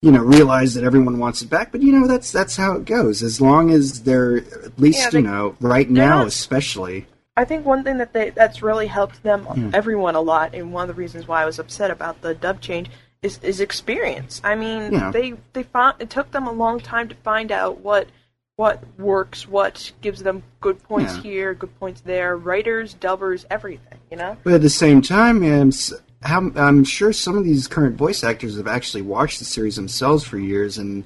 you 0.02 0.12
know 0.12 0.22
realize 0.22 0.74
that 0.74 0.84
everyone 0.84 1.18
wants 1.18 1.40
it 1.42 1.48
back. 1.48 1.72
But 1.72 1.80
you 1.82 1.92
know 1.92 2.06
that's 2.06 2.30
that's 2.30 2.56
how 2.56 2.72
it 2.76 2.84
goes. 2.84 3.22
As 3.22 3.40
long 3.40 3.70
as 3.70 4.02
they're 4.02 4.36
at 4.38 4.78
least 4.78 4.98
Yeah, 5.00 5.10
they- 5.10 5.18
you 5.20 5.24
know 5.24 5.56
right 5.60 5.88
now, 5.88 6.18
not- 6.18 6.26
especially. 6.26 7.06
I 7.40 7.44
think 7.46 7.64
one 7.64 7.82
thing 7.84 7.96
that 7.98 8.12
they 8.12 8.30
that's 8.30 8.60
really 8.62 8.86
helped 8.86 9.22
them 9.22 9.40
everyone 9.74 10.14
a 10.14 10.20
lot, 10.20 10.54
and 10.54 10.72
one 10.72 10.82
of 10.88 10.94
the 10.94 11.00
reasons 11.04 11.26
why 11.26 11.42
I 11.42 11.46
was 11.46 11.58
upset 11.58 11.90
about 11.90 12.20
the 12.20 12.34
dub 12.34 12.60
change 12.60 12.90
is 13.22 13.38
is 13.42 13.60
experience. 13.60 14.40
I 14.44 14.54
mean, 14.56 14.92
Yeah. 14.92 15.10
they 15.10 15.34
they 15.54 15.62
found 15.62 15.94
it 16.00 16.10
took 16.10 16.30
them 16.32 16.46
a 16.46 16.52
long 16.52 16.80
time 16.80 17.08
to 17.08 17.14
find 17.30 17.50
out 17.50 17.80
what 17.80 18.08
what 18.56 18.82
works, 18.98 19.48
what 19.48 19.90
gives 20.02 20.22
them 20.22 20.42
good 20.60 20.82
points 20.82 21.16
Yeah. 21.16 21.22
here, 21.22 21.54
good 21.54 21.74
points 21.80 22.02
there. 22.02 22.36
Writers, 22.36 22.92
dubbers, 22.94 23.46
everything. 23.50 23.98
You 24.10 24.18
know. 24.18 24.36
But 24.44 24.52
at 24.54 24.62
the 24.62 24.68
same 24.84 25.00
time, 25.00 25.36
um, 25.42 25.68
s- 25.68 25.94
how, 26.22 26.50
I'm 26.54 26.84
sure 26.84 27.12
some 27.14 27.38
of 27.38 27.44
these 27.44 27.66
current 27.66 27.96
voice 27.96 28.22
actors 28.22 28.58
have 28.58 28.68
actually 28.68 29.00
watched 29.02 29.38
the 29.38 29.46
series 29.46 29.76
themselves 29.76 30.24
for 30.24 30.38
years 30.38 30.76
and 30.76 31.04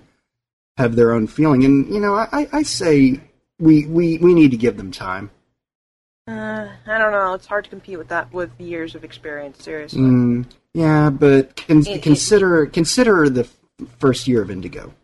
have 0.78 0.96
their 0.96 1.12
own 1.12 1.28
feeling. 1.28 1.64
And 1.64 1.76
you 1.94 2.00
know, 2.00 2.14
I, 2.14 2.26
I- 2.32 2.48
I 2.60 2.62
say 2.64 3.20
we, 3.60 3.86
we 3.86 4.18
we 4.18 4.34
need 4.34 4.50
to 4.50 4.56
give 4.56 4.76
them 4.76 4.90
time. 4.90 5.30
Uh, 6.26 6.68
I 6.86 6.98
don't 6.98 7.12
know. 7.12 7.34
It's 7.34 7.46
hard 7.46 7.64
to 7.64 7.70
compete 7.70 7.98
with 7.98 8.08
that 8.08 8.32
with 8.32 8.50
years 8.58 8.94
of 8.94 9.04
experience. 9.04 9.62
Seriously. 9.62 10.00
Mm, 10.00 10.46
yeah, 10.72 11.10
but 11.10 11.56
con- 11.56 11.78
It- 11.80 11.88
it- 11.88 12.02
consider 12.02 12.64
consider 12.66 13.28
the 13.28 13.46
first 13.98 14.26
year 14.26 14.40
of 14.40 14.50
Indigo. 14.50 14.94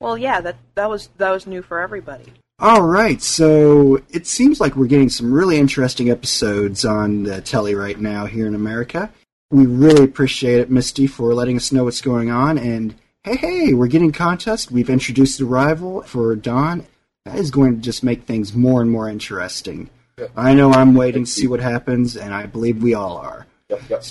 Well, 0.00 0.16
yeah, 0.16 0.40
that 0.40 0.56
that 0.74 0.88
was 0.88 1.10
that 1.18 1.30
was 1.30 1.46
new 1.46 1.62
for 1.62 1.80
everybody. 1.80 2.32
All 2.58 2.82
right, 2.82 3.20
so 3.20 4.00
it 4.10 4.26
seems 4.26 4.60
like 4.60 4.76
we're 4.76 4.86
getting 4.86 5.08
some 5.08 5.32
really 5.32 5.58
interesting 5.58 6.10
episodes 6.10 6.84
on 6.84 7.24
the 7.24 7.40
telly 7.40 7.74
right 7.74 7.98
now 8.00 8.26
here 8.26 8.46
in 8.46 8.54
America. 8.54 9.10
We 9.50 9.66
really 9.66 10.04
appreciate 10.04 10.60
it, 10.60 10.70
Misty, 10.70 11.06
for 11.06 11.34
letting 11.34 11.56
us 11.56 11.72
know 11.72 11.84
what's 11.84 12.00
going 12.00 12.30
on. 12.30 12.56
And 12.58 12.94
hey, 13.24 13.36
hey, 13.36 13.74
we're 13.74 13.88
getting 13.88 14.12
contest. 14.12 14.70
We've 14.70 14.88
introduced 14.88 15.38
the 15.38 15.44
rival 15.44 16.02
for 16.02 16.34
Dawn. 16.36 16.86
That 17.24 17.36
is 17.38 17.50
going 17.50 17.76
to 17.76 17.80
just 17.82 18.02
make 18.02 18.24
things 18.24 18.54
more 18.54 18.80
and 18.80 18.90
more 18.90 19.08
interesting. 19.08 19.90
I 20.36 20.54
know 20.54 20.72
I'm 20.72 20.94
waiting 20.94 21.24
to 21.24 21.30
see 21.30 21.46
what 21.46 21.60
happens, 21.60 22.16
and 22.16 22.34
I 22.34 22.46
believe 22.46 22.82
we 22.82 22.94
all 22.94 23.16
are. 23.16 23.46
Yep, 23.68 23.82
yep. 23.88 24.04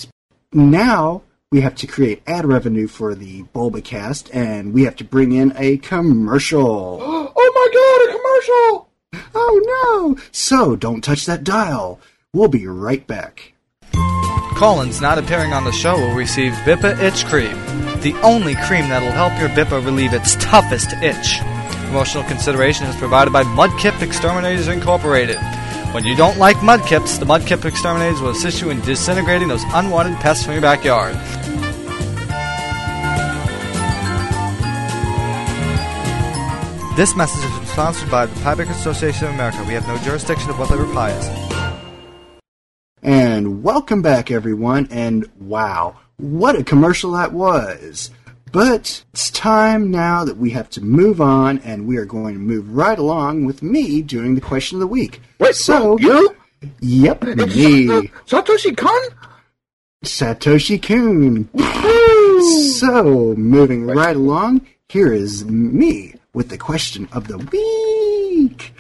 Now 0.54 1.24
we 1.52 1.62
have 1.62 1.76
to 1.76 1.88
create 1.88 2.24
ad 2.28 2.46
revenue 2.46 2.88
for 2.88 3.14
the 3.14 3.44
Bulbacast, 3.56 4.34
and 4.34 4.74
we 4.74 4.84
have 4.84 4.96
to 4.98 5.04
bring 5.04 5.32
in 5.32 5.54
a 5.56 5.78
commercial. 5.78 7.00
oh 7.02 7.32
my 7.36 7.68
god, 7.74 8.10
a 8.10 8.18
commercial! 8.18 8.90
Oh 9.36 10.16
no! 10.18 10.24
So 10.32 10.76
don't 10.76 11.04
touch 11.04 11.26
that 11.26 11.44
dial. 11.44 12.00
We'll 12.34 12.48
be 12.48 12.68
right 12.68 13.06
back. 13.06 13.54
Collins 14.56 15.02
not 15.02 15.18
appearing 15.18 15.54
on 15.54 15.66
the 15.66 15.72
show 15.72 15.96
will 15.98 16.16
receive 16.16 16.54
Bippa 16.64 16.98
Itch 17.02 17.26
Cream, 17.26 17.58
the 18.02 18.16
only 18.24 18.56
cream 18.56 18.90
that'll 18.90 19.12
help 19.12 19.38
your 19.40 19.50
Bippa 19.50 19.84
relieve 19.84 20.14
its 20.14 20.36
toughest 20.36 20.94
itch. 21.02 21.40
Promotional 21.88 22.24
consideration 22.26 22.86
is 22.86 22.96
provided 22.96 23.34
by 23.34 23.44
Mudkip 23.44 24.02
Exterminators 24.02 24.70
Incorporated. 24.70 25.40
When 25.94 26.06
you 26.06 26.16
don't 26.16 26.38
like 26.38 26.56
mudkips, 26.58 27.20
the 27.20 27.26
Mudkip 27.26 27.66
Exterminators 27.66 28.22
will 28.22 28.30
assist 28.30 28.62
you 28.62 28.70
in 28.70 28.80
disintegrating 28.80 29.50
those 29.50 29.66
unwanted 29.74 30.18
pests 30.22 30.46
from 30.46 30.54
your 30.54 30.62
backyard. 30.62 31.16
This 36.96 37.14
message 37.18 37.44
is 37.44 37.70
sponsored 37.70 38.10
by 38.10 38.26
the 38.26 38.40
Pie 38.40 38.56
Bakers 38.56 38.78
Association 38.78 39.28
of 39.28 39.34
America. 39.34 39.66
We 39.68 39.74
have 39.74 39.86
no 39.86 39.98
jurisdiction 39.98 40.50
of 40.50 40.58
what 40.58 40.70
flavor 40.70 40.86
pie 40.94 41.12
is. 41.12 42.42
And 43.04 43.62
welcome 43.62 44.02
back, 44.02 44.32
everyone. 44.32 44.88
And 44.92 45.30
wow, 45.42 46.00
what 46.16 46.56
a 46.56 46.64
commercial 46.64 47.12
that 47.12 47.34
was! 47.34 48.12
But 48.52 49.04
it's 49.14 49.32
time 49.32 49.92
now 49.92 50.26
that 50.26 50.36
we 50.36 50.50
have 50.50 50.70
to 50.72 50.82
move 50.82 51.22
on, 51.22 51.60
and 51.60 51.88
we 51.88 51.96
are 51.98 52.06
going 52.06 52.34
to 52.34 52.40
move 52.40 52.70
right 52.76 53.00
along 53.00 53.46
with 53.46 53.64
me 53.64 54.02
doing 54.02 54.36
the 54.36 54.42
question 54.42 54.76
of 54.76 54.82
the 54.82 54.88
week. 54.88 55.22
Wait, 55.40 55.56
so 55.56 55.98
you? 55.98 56.36
Yep, 56.82 57.24
me, 57.24 57.90
uh, 57.90 58.02
Satoshi 58.28 58.76
Kon? 58.76 59.02
Satoshi 60.04 60.82
Kun. 60.82 61.50
so 62.78 63.36
moving 63.36 63.86
right 63.86 64.16
along, 64.16 64.68
here 64.90 65.14
is 65.14 65.46
me 65.46 66.16
with 66.34 66.50
the 66.50 66.58
question 66.58 67.08
of 67.14 67.30
the 67.30 67.38
week. 67.38 68.74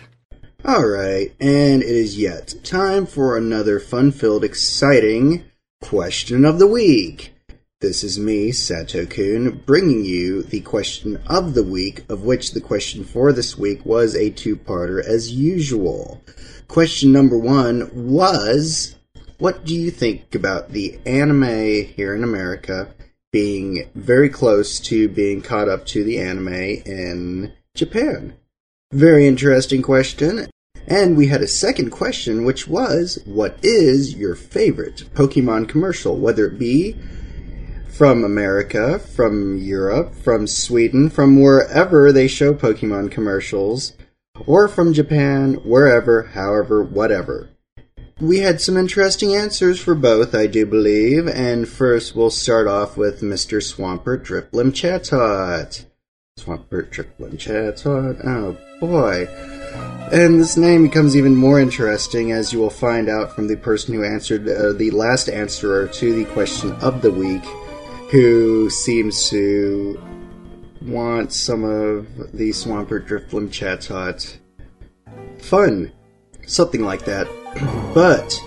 All 0.65 0.85
right, 0.85 1.33
and 1.39 1.81
it 1.81 1.89
is 1.89 2.19
yet 2.19 2.53
time 2.63 3.05
for 3.05 3.37
another 3.37 3.79
fun-filled, 3.79 4.43
exciting 4.43 5.45
question 5.81 6.43
of 6.43 6.59
the 6.59 6.67
week. 6.67 7.33
This 7.81 8.03
is 8.03 8.19
me, 8.19 8.51
Sato 8.51 9.07
Kun, 9.07 9.63
bringing 9.65 10.05
you 10.05 10.43
the 10.43 10.61
question 10.61 11.19
of 11.25 11.55
the 11.55 11.63
week, 11.63 12.05
of 12.09 12.21
which 12.21 12.51
the 12.51 12.61
question 12.61 13.03
for 13.03 13.33
this 13.33 13.57
week 13.57 13.83
was 13.83 14.13
a 14.13 14.29
two-parter 14.29 15.03
as 15.03 15.31
usual. 15.31 16.21
Question 16.67 17.11
number 17.11 17.39
one 17.39 17.89
was, 17.91 18.99
what 19.39 19.65
do 19.65 19.73
you 19.73 19.89
think 19.89 20.35
about 20.35 20.69
the 20.69 20.99
anime 21.07 21.85
here 21.85 22.13
in 22.13 22.23
America 22.23 22.93
being 23.31 23.89
very 23.95 24.29
close 24.29 24.79
to 24.81 25.09
being 25.09 25.41
caught 25.41 25.67
up 25.67 25.87
to 25.87 26.03
the 26.03 26.19
anime 26.19 26.53
in 26.53 27.51
Japan? 27.73 28.35
Very 28.93 29.25
interesting 29.25 29.81
question. 29.81 30.51
And 30.85 31.17
we 31.17 31.27
had 31.27 31.41
a 31.41 31.47
second 31.47 31.89
question, 31.89 32.45
which 32.45 32.67
was, 32.67 33.17
what 33.25 33.57
is 33.63 34.13
your 34.13 34.35
favorite 34.35 35.05
Pokemon 35.15 35.67
commercial? 35.67 36.15
Whether 36.15 36.45
it 36.45 36.59
be 36.59 36.95
from 38.01 38.23
America, 38.23 38.97
from 38.97 39.59
Europe, 39.59 40.15
from 40.15 40.47
Sweden, 40.47 41.07
from 41.07 41.39
wherever 41.39 42.11
they 42.11 42.27
show 42.27 42.51
Pokemon 42.51 43.11
commercials, 43.11 43.93
or 44.47 44.67
from 44.67 44.91
Japan, 44.91 45.53
wherever, 45.63 46.23
however, 46.23 46.81
whatever. 46.81 47.49
We 48.19 48.39
had 48.39 48.59
some 48.59 48.75
interesting 48.75 49.35
answers 49.35 49.79
for 49.79 49.93
both, 49.93 50.33
I 50.33 50.47
do 50.47 50.65
believe, 50.65 51.27
and 51.27 51.69
first 51.69 52.15
we'll 52.15 52.31
start 52.31 52.65
off 52.65 52.97
with 52.97 53.21
Mr. 53.21 53.61
Swampert 53.61 54.25
Drifblim 54.25 54.71
Chatot. 54.71 55.85
Swampert 56.39 56.89
Drifblim 56.89 57.37
Chatot, 57.37 58.19
oh 58.25 58.57
boy. 58.79 59.27
And 60.11 60.41
this 60.41 60.57
name 60.57 60.81
becomes 60.81 61.15
even 61.15 61.35
more 61.35 61.59
interesting 61.59 62.31
as 62.31 62.51
you 62.51 62.57
will 62.57 62.71
find 62.71 63.09
out 63.09 63.35
from 63.35 63.47
the 63.47 63.57
person 63.57 63.93
who 63.93 64.03
answered 64.03 64.49
uh, 64.49 64.73
the 64.73 64.89
last 64.89 65.29
answerer 65.29 65.87
to 65.89 66.15
the 66.15 66.25
question 66.33 66.71
of 66.81 67.03
the 67.03 67.11
week, 67.11 67.43
who 68.11 68.69
seems 68.69 69.29
to 69.29 69.97
want 70.81 71.31
some 71.31 71.63
of 71.63 72.07
the 72.33 72.49
Swampert 72.49 73.07
Drifblim 73.07 73.49
Chatot 73.49 74.37
fun. 75.39 75.91
Something 76.45 76.83
like 76.83 77.05
that. 77.05 77.27
But 77.93 78.41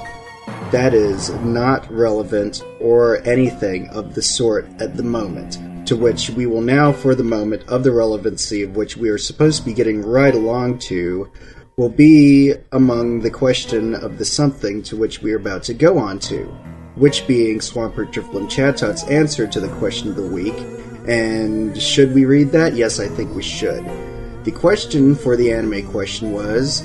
that 0.71 0.95
is 0.95 1.31
not 1.41 1.91
relevant 1.93 2.63
or 2.81 3.19
anything 3.27 3.89
of 3.89 4.15
the 4.15 4.23
sort 4.23 4.67
at 4.81 4.97
the 4.97 5.03
moment. 5.03 5.87
To 5.89 5.97
which 5.97 6.31
we 6.31 6.47
will 6.47 6.63
now, 6.63 6.93
for 6.93 7.15
the 7.15 7.23
moment 7.23 7.63
of 7.69 7.85
the 7.85 7.93
relevancy 7.93 8.63
of 8.63 8.75
which 8.75 8.97
we 8.97 9.11
are 9.11 9.19
supposed 9.19 9.61
to 9.61 9.67
be 9.67 9.75
getting 9.75 10.01
right 10.01 10.35
along 10.35 10.79
to, 10.91 11.31
will 11.77 11.91
be 11.91 12.55
among 12.73 13.21
the 13.21 13.31
question 13.31 13.95
of 13.95 14.17
the 14.17 14.25
something 14.25 14.83
to 14.85 14.97
which 14.97 15.21
we 15.21 15.33
are 15.33 15.37
about 15.37 15.63
to 15.65 15.75
go 15.75 15.99
on 15.99 16.19
to, 16.21 16.55
which 16.97 17.27
being 17.27 17.59
Swampert 17.59 18.13
Drifblim 18.13 18.49
Chatot's 18.49 19.05
answer 19.05 19.47
to 19.47 19.61
the 19.61 19.69
question 19.79 20.09
of 20.09 20.17
the 20.17 20.23
week. 20.23 20.55
And 21.07 21.81
should 21.81 22.15
we 22.15 22.25
read 22.25 22.51
that? 22.53 22.75
Yes, 22.75 23.01
I 23.01 23.09
think 23.09 23.35
we 23.35 23.43
should. 23.43 23.85
The 24.45 24.53
question 24.53 25.15
for 25.15 25.37
the 25.37 25.53
anime 25.53 25.91
question 25.91 26.33
was 26.33 26.83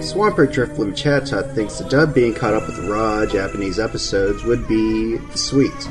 Swampert 0.00 0.52
Drifblim 0.52 0.92
Chatot 0.92 1.54
thinks 1.54 1.78
the 1.78 1.88
dub 1.88 2.14
being 2.14 2.34
caught 2.34 2.54
up 2.54 2.66
with 2.66 2.78
raw 2.88 3.24
Japanese 3.26 3.78
episodes 3.78 4.42
would 4.44 4.66
be 4.68 5.18
sweet. 5.34 5.88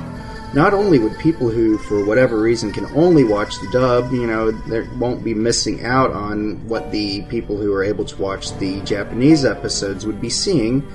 Not 0.54 0.73
only 0.73 0.99
would 0.99 1.17
people 1.17 1.49
who, 1.49 1.80
for 1.80 2.06
whatever 2.06 2.39
reason, 2.39 2.71
can 2.71 2.86
only 2.95 3.23
watch 3.23 3.60
the 3.60 3.71
dub, 3.71 4.12
you 4.12 4.28
know, 4.28 4.52
they 4.52 4.82
won't 4.99 5.23
be 5.23 5.34
missing 5.34 5.84
out 5.84 6.12
on 6.12 6.67
what 6.67 6.91
the 6.91 7.23
people 7.23 7.58
who 7.58 7.73
are 7.73 7.84
able 7.84 8.06
to 8.06 8.21
watch 8.21 8.56
the 8.60 8.82
Japanese 8.82 9.45
episodes 9.45 10.06
would 10.06 10.21
be 10.21 10.30
seeing, 10.30 10.88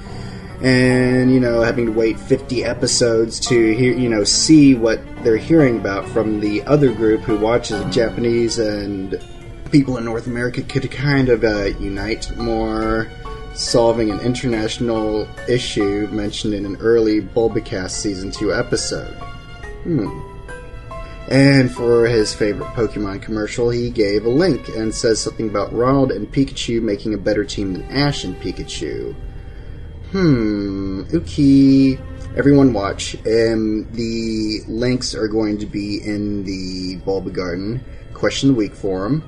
and 0.61 1.33
you 1.33 1.39
know, 1.39 1.63
having 1.63 1.87
to 1.87 1.93
wait 1.93 2.19
50 2.19 2.65
episodes 2.65 3.39
to 3.41 3.75
hear, 3.75 3.97
you 3.97 4.09
know, 4.09 4.25
see 4.25 4.75
what 4.75 5.01
they're 5.23 5.37
hearing 5.37 5.79
about 5.79 6.09
from 6.09 6.41
the 6.41 6.63
other 6.65 6.93
group 6.93 7.21
who 7.21 7.39
watches 7.39 7.85
Japanese 7.95 8.59
and 8.59 9.23
people 9.71 9.97
in 9.99 10.05
North 10.05 10.27
America 10.27 10.63
could 10.63 10.91
kind 10.91 11.29
of 11.29 11.45
uh, 11.45 11.67
unite 11.79 12.37
more, 12.37 13.09
solving 13.55 14.11
an 14.11 14.19
international 14.21 15.29
issue 15.49 16.09
mentioned 16.11 16.55
in 16.55 16.65
an 16.65 16.77
early 16.77 17.21
Bulbacast 17.21 17.91
Season 17.91 18.31
2 18.31 18.53
episode. 18.53 19.15
Hmm. 19.85 20.09
And 21.31 21.71
for 21.71 22.07
his 22.07 22.35
favorite 22.35 22.69
Pokemon 22.71 23.21
commercial, 23.21 23.69
he 23.69 23.91
gave 23.91 24.25
a 24.25 24.31
link 24.31 24.69
and 24.69 24.95
says 24.95 25.21
something 25.21 25.51
about 25.51 25.73
Ronald 25.75 26.11
and 26.11 26.27
Pikachu 26.33 26.81
making 26.81 27.13
a 27.13 27.19
better 27.19 27.45
team 27.45 27.75
than 27.75 27.83
Ash 27.91 28.25
and 28.25 28.35
Pikachu. 28.41 29.15
Hmm. 30.13 31.03
Okay. 31.13 31.99
Everyone 32.37 32.73
watch. 32.73 33.15
Um, 33.27 33.89
the 33.93 34.61
links 34.69 35.15
are 35.15 35.29
going 35.29 35.59
to 35.59 35.67
be 35.67 36.01
in 36.05 36.45
the 36.45 36.99
Bulbagarden 37.05 37.81
question 38.15 38.51
of 38.51 38.55
the 38.55 38.59
week 38.59 38.75
forum 38.75 39.23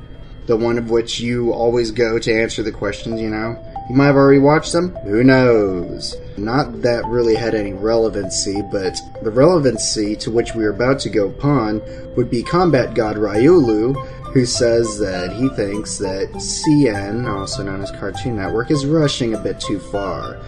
the 0.50 0.56
one 0.56 0.78
of 0.78 0.90
which 0.90 1.20
you 1.20 1.52
always 1.52 1.92
go 1.92 2.18
to 2.18 2.32
answer 2.32 2.60
the 2.60 2.72
questions, 2.72 3.20
you 3.20 3.30
know? 3.30 3.56
You 3.88 3.94
might 3.94 4.06
have 4.06 4.16
already 4.16 4.40
watched 4.40 4.72
them. 4.72 4.96
Who 5.04 5.22
knows? 5.22 6.16
Not 6.36 6.82
that 6.82 7.04
really 7.06 7.36
had 7.36 7.54
any 7.54 7.72
relevancy, 7.72 8.60
but 8.72 8.98
the 9.22 9.30
relevancy 9.30 10.16
to 10.16 10.30
which 10.32 10.54
we 10.56 10.64
are 10.64 10.70
about 10.70 10.98
to 11.00 11.08
go 11.08 11.28
upon 11.28 11.80
would 12.16 12.30
be 12.30 12.42
Combat 12.42 12.94
God 12.94 13.14
Riolu, 13.14 13.94
who 14.32 14.44
says 14.44 14.98
that 14.98 15.32
he 15.32 15.48
thinks 15.50 15.98
that 15.98 16.32
CN, 16.32 17.28
also 17.28 17.62
known 17.62 17.80
as 17.80 17.92
Cartoon 17.92 18.34
Network, 18.34 18.72
is 18.72 18.86
rushing 18.86 19.34
a 19.34 19.38
bit 19.38 19.60
too 19.60 19.78
far. 19.78 20.40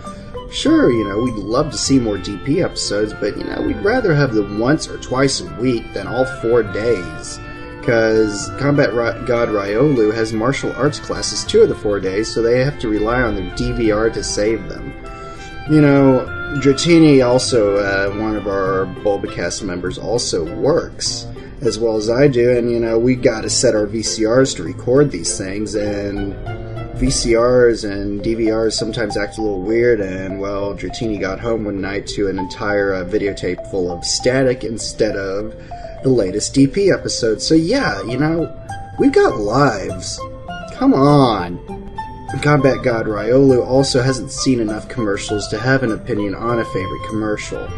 Sure, 0.53 0.93
you 0.93 1.09
know, 1.09 1.19
we'd 1.19 1.35
love 1.35 1.71
to 1.71 1.79
see 1.79 1.99
more 1.99 2.19
DP 2.19 2.63
episodes, 2.63 3.15
but, 3.15 3.37
you 3.39 3.45
know, 3.45 3.63
we'd 3.63 3.83
rather 3.83 4.15
have 4.15 4.35
them 4.35 4.59
once 4.59 4.87
or 4.87 4.99
twice 4.99 5.41
a 5.41 5.55
week 5.55 5.93
than 5.95 6.07
all 6.07 6.27
four 6.27 6.63
days 6.63 7.41
because 7.83 8.49
Combat 8.61 8.91
God 9.27 9.49
Riolu 9.49 10.15
has 10.15 10.33
martial 10.33 10.73
arts 10.75 11.01
classes 11.01 11.43
two 11.43 11.63
of 11.63 11.69
the 11.69 11.75
four 11.75 11.99
days, 11.99 12.33
so 12.33 12.41
they 12.41 12.63
have 12.63 12.79
to 12.79 12.89
rely 12.89 13.23
on 13.23 13.35
their 13.35 13.51
DVR 13.57 14.13
to 14.13 14.23
save 14.23 14.69
them. 14.69 14.93
You 15.69 15.81
know, 15.81 16.25
Dratini, 16.61 17.27
also 17.27 17.79
uh, 17.79 18.15
one 18.21 18.37
of 18.37 18.47
our 18.47 18.87
Bulbacast 19.03 19.65
members, 19.65 19.99
also 19.99 20.45
works 20.55 21.27
as 21.61 21.79
well 21.79 21.97
as 21.97 22.09
I 22.09 22.29
do, 22.29 22.57
and 22.57 22.71
you 22.71 22.79
know, 22.79 22.99
we 22.99 23.17
got 23.17 23.41
to 23.41 23.51
set 23.51 23.75
our 23.75 23.87
VCRs 23.87 24.55
to 24.57 24.63
record 24.63 25.11
these 25.11 25.37
things, 25.37 25.75
and 25.75 26.35
VCRs 26.95 27.91
and 27.91 28.21
DVRs 28.21 28.73
sometimes 28.73 29.17
act 29.17 29.39
a 29.39 29.43
little 29.43 29.63
weird, 29.63 30.01
and 30.01 30.41
well, 30.41 30.75
Dratini 30.75 31.21
got 31.21 31.41
home 31.41 31.65
one 31.65 31.81
night 31.81 32.07
to 32.09 32.29
an 32.29 32.39
entire 32.39 32.95
uh, 32.95 33.05
videotape 33.05 33.71
full 33.71 33.91
of 33.91 34.05
static 34.05 34.65
instead 34.65 35.17
of 35.17 35.55
the 36.03 36.09
latest 36.09 36.55
DP 36.55 36.93
episode. 36.93 37.41
So 37.41 37.55
yeah, 37.55 38.03
you 38.03 38.19
know, 38.19 38.55
we've 38.99 39.13
got 39.13 39.39
lives. 39.39 40.21
Come 40.75 40.95
on. 40.95 41.59
Combat 42.41 42.83
God 42.83 43.07
Riolu 43.07 43.65
also 43.65 44.03
hasn't 44.03 44.33
seen 44.33 44.59
enough 44.59 44.89
commercials 44.89 45.47
to 45.49 45.59
have 45.59 45.85
an 45.85 45.93
opinion 45.93 46.35
on 46.35 46.59
a 46.59 46.65
favorite 46.65 47.09
commercial. 47.09 47.69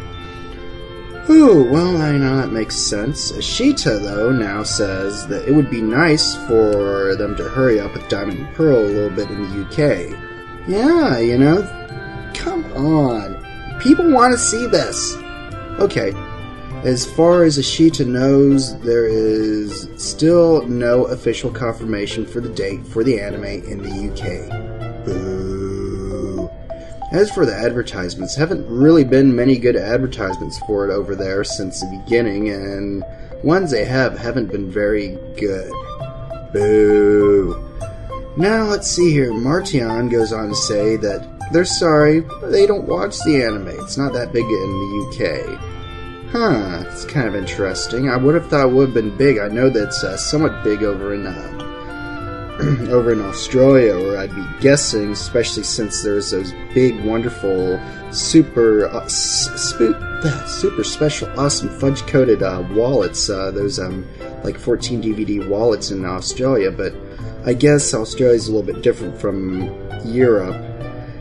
Ooh, 1.31 1.65
well, 1.71 2.03
I 2.03 2.19
know 2.19 2.37
that 2.37 2.53
makes 2.53 2.77
sense. 2.77 3.33
Ashita, 3.33 4.03
though, 4.03 4.31
now 4.31 4.63
says 4.63 5.27
that 5.29 5.49
it 5.49 5.53
would 5.53 5.71
be 5.71 5.81
nice 5.81 6.37
for 6.47 7.15
them 7.17 7.35
to 7.37 7.49
hurry 7.49 7.81
up 7.81 7.95
with 7.95 8.07
Diamond 8.11 8.41
and 8.41 8.55
Pearl 8.55 8.79
a 8.79 8.87
little 8.87 9.11
bit 9.11 9.31
in 9.31 9.43
the 9.43 9.65
UK. 9.65 10.19
Yeah, 10.69 11.19
you 11.19 11.39
know, 11.39 11.63
come 12.35 12.65
on. 12.75 13.43
People 13.81 14.11
want 14.13 14.33
to 14.33 14.39
see 14.39 14.67
this. 14.67 15.17
Okay, 15.81 16.13
as 16.85 17.07
far 17.07 17.45
as 17.45 17.57
Ashita 17.57 18.07
knows, 18.07 18.79
there 18.81 19.07
is 19.07 19.89
still 19.97 20.67
no 20.69 21.07
official 21.07 21.51
confirmation 21.51 22.27
for 22.27 22.41
the 22.41 22.51
date 22.51 22.87
for 22.87 23.03
the 23.03 23.19
anime 23.19 23.45
in 23.45 23.83
the 23.83 24.13
UK. 24.13 25.07
Boo. 25.07 25.44
As 27.15 27.31
for 27.31 27.47
the 27.47 27.55
advertisements, 27.55 28.35
haven't 28.35 28.67
really 28.67 29.05
been 29.05 29.37
many 29.37 29.57
good 29.57 29.77
advertisements 29.77 30.59
for 30.67 30.85
it 30.85 30.93
over 30.93 31.15
there 31.15 31.45
since 31.45 31.79
the 31.79 32.03
beginning, 32.03 32.49
and 32.49 33.05
ones 33.45 33.71
they 33.71 33.85
have 33.85 34.19
haven't 34.19 34.51
been 34.51 34.69
very 34.69 35.17
good. 35.37 35.71
Boo. 36.53 37.55
Now 38.37 38.65
let's 38.65 38.89
see 38.89 39.13
here. 39.13 39.33
Martian 39.33 40.09
goes 40.09 40.33
on 40.33 40.49
to 40.49 40.57
say 40.57 40.97
that 40.97 41.25
they're 41.53 41.65
sorry, 41.65 42.23
but 42.23 42.51
they 42.51 42.67
don't 42.67 42.89
watch 42.89 43.17
the 43.21 43.45
anime. 43.45 43.69
It's 43.69 43.97
not 43.97 44.13
that 44.15 44.33
big 44.33 44.43
in 44.43 44.51
the 44.51 45.07
UK. 45.07 46.31
Huh, 46.33 46.83
it's 46.89 47.05
kind 47.05 47.29
of 47.29 47.37
interesting. 47.37 48.11
I 48.11 48.17
would 48.17 48.35
have 48.35 48.49
thought 48.49 48.71
it 48.71 48.73
would 48.73 48.87
have 48.87 48.95
been 48.95 49.17
big. 49.17 49.39
I 49.39 49.47
know 49.47 49.71
that's 49.71 50.03
uh, 50.03 50.17
somewhat 50.17 50.65
big 50.65 50.83
over 50.83 51.15
in 51.15 51.29
uh, 51.29 51.74
over 52.91 53.13
in 53.13 53.21
Australia, 53.21 53.95
or 53.95 54.17
I'd 54.17 54.35
be 54.35 54.47
guessing, 54.61 55.13
especially 55.13 55.65
since 55.65 56.03
there's 56.03 56.31
those 56.31 56.53
big, 56.73 57.05
wonderful, 57.05 57.81
super, 58.11 58.87
uh, 58.87 59.07
sp- 59.07 59.99
super 60.47 60.85
special, 60.85 61.29
awesome 61.39 61.69
fudge 61.69 62.01
coated 62.07 62.43
uh, 62.43 62.65
wallets. 62.71 63.29
Uh, 63.29 63.51
those 63.51 63.79
um, 63.79 64.07
like 64.45 64.59
14 64.59 65.03
DVD 65.03 65.47
wallets 65.47 65.91
in 65.91 66.05
Australia, 66.05 66.71
but 66.71 66.95
I 67.45 67.53
guess 67.53 67.93
Australia's 67.93 68.49
a 68.49 68.53
little 68.53 68.73
bit 68.73 68.83
different 68.83 69.21
from 69.21 69.63
Europe, 70.07 70.57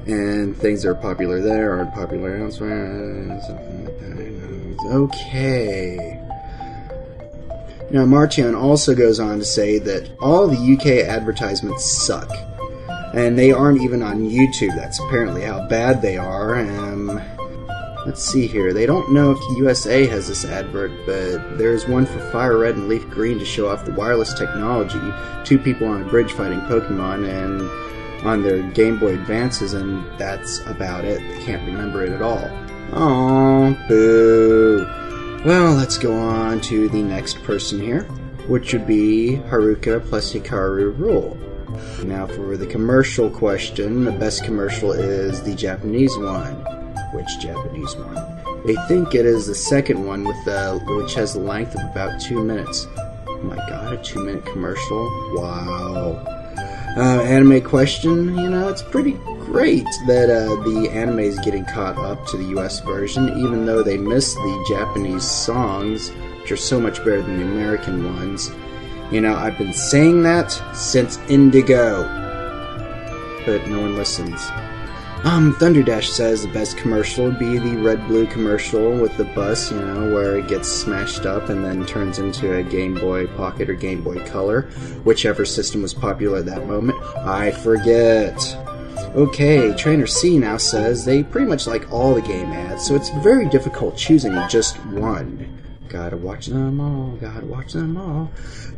and 0.07 0.55
things 0.55 0.83
that 0.83 0.89
are 0.89 0.95
popular 0.95 1.41
there 1.41 1.73
aren't 1.73 1.93
popular 1.93 2.37
elsewhere. 2.37 3.41
Okay. 4.85 6.22
Now, 7.93 8.05
Martian 8.07 8.55
also 8.55 8.95
goes 8.95 9.19
on 9.19 9.37
to 9.37 9.45
say 9.45 9.77
that 9.77 10.09
all 10.19 10.47
the 10.47 10.73
UK 10.73 11.07
advertisements 11.07 11.85
suck. 11.85 12.27
And 13.13 13.37
they 13.37 13.51
aren't 13.51 13.83
even 13.83 14.01
on 14.01 14.27
YouTube. 14.27 14.75
That's 14.75 14.99
apparently 14.99 15.43
how 15.43 15.67
bad 15.67 16.01
they 16.01 16.17
are. 16.17 16.55
Um, 16.55 17.21
let's 18.07 18.23
see 18.23 18.47
here. 18.47 18.73
They 18.73 18.87
don't 18.87 19.13
know 19.13 19.29
if 19.29 19.57
USA 19.59 20.07
has 20.07 20.27
this 20.27 20.43
advert, 20.43 20.91
but 21.05 21.59
there's 21.59 21.87
one 21.87 22.07
for 22.07 22.19
Fire 22.31 22.57
Red 22.57 22.77
and 22.77 22.89
Leaf 22.89 23.07
Green 23.11 23.37
to 23.37 23.45
show 23.45 23.69
off 23.69 23.85
the 23.85 23.93
wireless 23.93 24.33
technology. 24.33 24.99
Two 25.45 25.59
people 25.59 25.87
on 25.87 26.01
a 26.01 26.05
bridge 26.05 26.31
fighting 26.31 26.61
Pokemon 26.61 27.29
and 27.29 28.25
on 28.25 28.41
their 28.41 28.63
Game 28.71 28.97
Boy 28.97 29.13
Advances, 29.13 29.73
and 29.73 30.03
that's 30.17 30.65
about 30.65 31.05
it. 31.05 31.19
They 31.19 31.45
can't 31.45 31.63
remember 31.67 32.03
it 32.03 32.11
at 32.11 32.23
all. 32.23 32.49
Oh, 32.91 33.77
boo. 33.87 35.03
Well, 35.45 35.73
let's 35.73 35.97
go 35.97 36.17
on 36.17 36.61
to 36.61 36.87
the 36.87 37.03
next 37.03 37.43
person 37.43 37.81
here, 37.81 38.03
which 38.47 38.71
would 38.71 38.87
be 38.87 39.41
Haruka 39.49 40.01
plus 40.07 40.31
Hikaru 40.31 40.97
Rule. 40.97 41.37
Now, 42.05 42.27
for 42.27 42.55
the 42.55 42.65
commercial 42.65 43.29
question, 43.29 44.05
the 44.05 44.13
best 44.13 44.45
commercial 44.45 44.93
is 44.93 45.43
the 45.43 45.53
Japanese 45.53 46.17
one. 46.17 46.55
Which 47.11 47.27
Japanese 47.41 47.93
one? 47.97 48.63
They 48.65 48.75
think 48.87 49.15
it 49.15 49.25
is 49.25 49.47
the 49.47 49.53
second 49.53 50.05
one 50.05 50.23
with 50.23 50.45
the 50.45 50.81
which 50.87 51.13
has 51.15 51.35
a 51.35 51.41
length 51.41 51.75
of 51.75 51.91
about 51.91 52.21
two 52.21 52.41
minutes. 52.41 52.87
Oh 53.27 53.39
my 53.43 53.57
god, 53.57 53.91
a 53.91 53.97
two-minute 54.01 54.45
commercial! 54.45 55.09
Wow. 55.35 56.42
Uh, 56.95 57.21
anime 57.23 57.59
question, 57.59 58.37
you 58.37 58.47
know, 58.47 58.69
it's 58.69 58.83
pretty 58.83 59.13
great 59.39 59.87
that 60.05 60.29
uh, 60.29 60.61
the 60.61 60.87
anime 60.91 61.17
is 61.17 61.39
getting 61.39 61.65
caught 61.65 61.97
up 61.97 62.23
to 62.27 62.37
the 62.37 62.43
US 62.59 62.81
version, 62.81 63.29
even 63.39 63.65
though 63.65 63.81
they 63.81 63.97
miss 63.97 64.35
the 64.35 64.65
Japanese 64.69 65.23
songs, 65.23 66.11
which 66.41 66.51
are 66.51 66.57
so 66.57 66.79
much 66.79 66.99
better 66.99 67.23
than 67.23 67.37
the 67.37 67.45
American 67.45 68.15
ones. 68.15 68.51
You 69.11 69.21
know, 69.21 69.35
I've 69.35 69.57
been 69.57 69.73
saying 69.73 70.21
that 70.21 70.51
since 70.75 71.17
Indigo, 71.29 72.03
but 73.43 73.67
no 73.67 73.81
one 73.81 73.95
listens. 73.95 74.39
Um, 75.24 75.55
Thunderdash 75.55 76.09
says 76.09 76.41
the 76.41 76.49
best 76.49 76.76
commercial 76.76 77.26
would 77.26 77.39
be 77.39 77.57
the 77.57 77.78
red 77.78 78.05
blue 78.09 78.28
commercial 78.28 78.91
with 78.91 79.15
the 79.15 79.24
bus, 79.24 79.71
you 79.71 79.80
know, 79.80 80.13
where 80.13 80.38
it 80.38 80.49
gets 80.49 80.67
smashed 80.67 81.26
up 81.26 81.47
and 81.47 81.63
then 81.63 81.86
turns 81.86 82.19
into 82.19 82.57
a 82.57 82.61
Game 82.61 82.95
Boy 82.95 83.28
Pocket 83.28 83.69
or 83.69 83.74
Game 83.74 84.03
Boy 84.03 84.21
Color, 84.26 84.63
whichever 85.05 85.45
system 85.45 85.82
was 85.82 85.93
popular 85.93 86.39
at 86.39 86.45
that 86.47 86.67
moment. 86.67 87.01
I 87.19 87.51
forget. 87.51 88.38
Okay, 89.15 89.74
Trainer 89.78 90.07
C 90.07 90.38
now 90.38 90.57
says 90.57 91.05
they 91.05 91.24
pretty 91.24 91.47
much 91.47 91.67
like 91.67 91.89
all 91.89 92.13
the 92.13 92.21
game 92.21 92.51
ads, 92.51 92.86
so 92.86 92.93
it's 92.93 93.09
very 93.24 93.47
difficult 93.47 93.95
choosing 93.95 94.34
just 94.49 94.76
one. 94.88 95.61
Gotta 95.88 96.17
watch 96.17 96.47
them 96.47 96.82
all, 96.82 97.15
gotta 97.17 97.45
watch 97.45 97.71
them 97.71 97.95
all. 97.95 98.30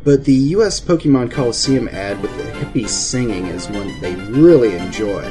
But 0.04 0.24
the 0.24 0.34
US 0.34 0.78
Pokemon 0.78 1.32
Colosseum 1.32 1.88
ad 1.88 2.22
with 2.22 2.36
the 2.36 2.44
hippies 2.44 2.90
singing 2.90 3.46
is 3.46 3.68
one 3.68 4.00
they 4.00 4.14
really 4.14 4.76
enjoy. 4.76 5.24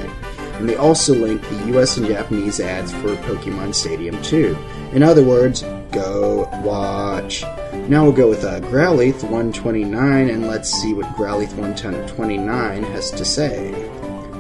And 0.58 0.70
they 0.70 0.76
also 0.76 1.14
link 1.14 1.41
the 1.41 1.78
US 1.78 1.97
and 1.97 2.08
Japanese 2.08 2.60
ads 2.60 2.91
for 2.93 3.16
Pokemon 3.18 3.76
Stadium 3.76 4.22
2. 4.22 4.58
In 4.93 5.03
other 5.03 5.24
words, 5.24 5.64
go 5.91 6.49
watch. 6.64 7.43
Now 7.88 8.03
we'll 8.03 8.14
go 8.14 8.30
with 8.30 8.43
uh, 8.43 8.60
Growlithe 8.62 9.22
129 9.24 10.30
and 10.30 10.47
let's 10.47 10.72
see 10.72 10.93
what 10.93 11.06
Growlithe 11.16 11.53
129 11.56 12.84
has 12.84 13.12
to 13.12 13.26
say. 13.26 13.72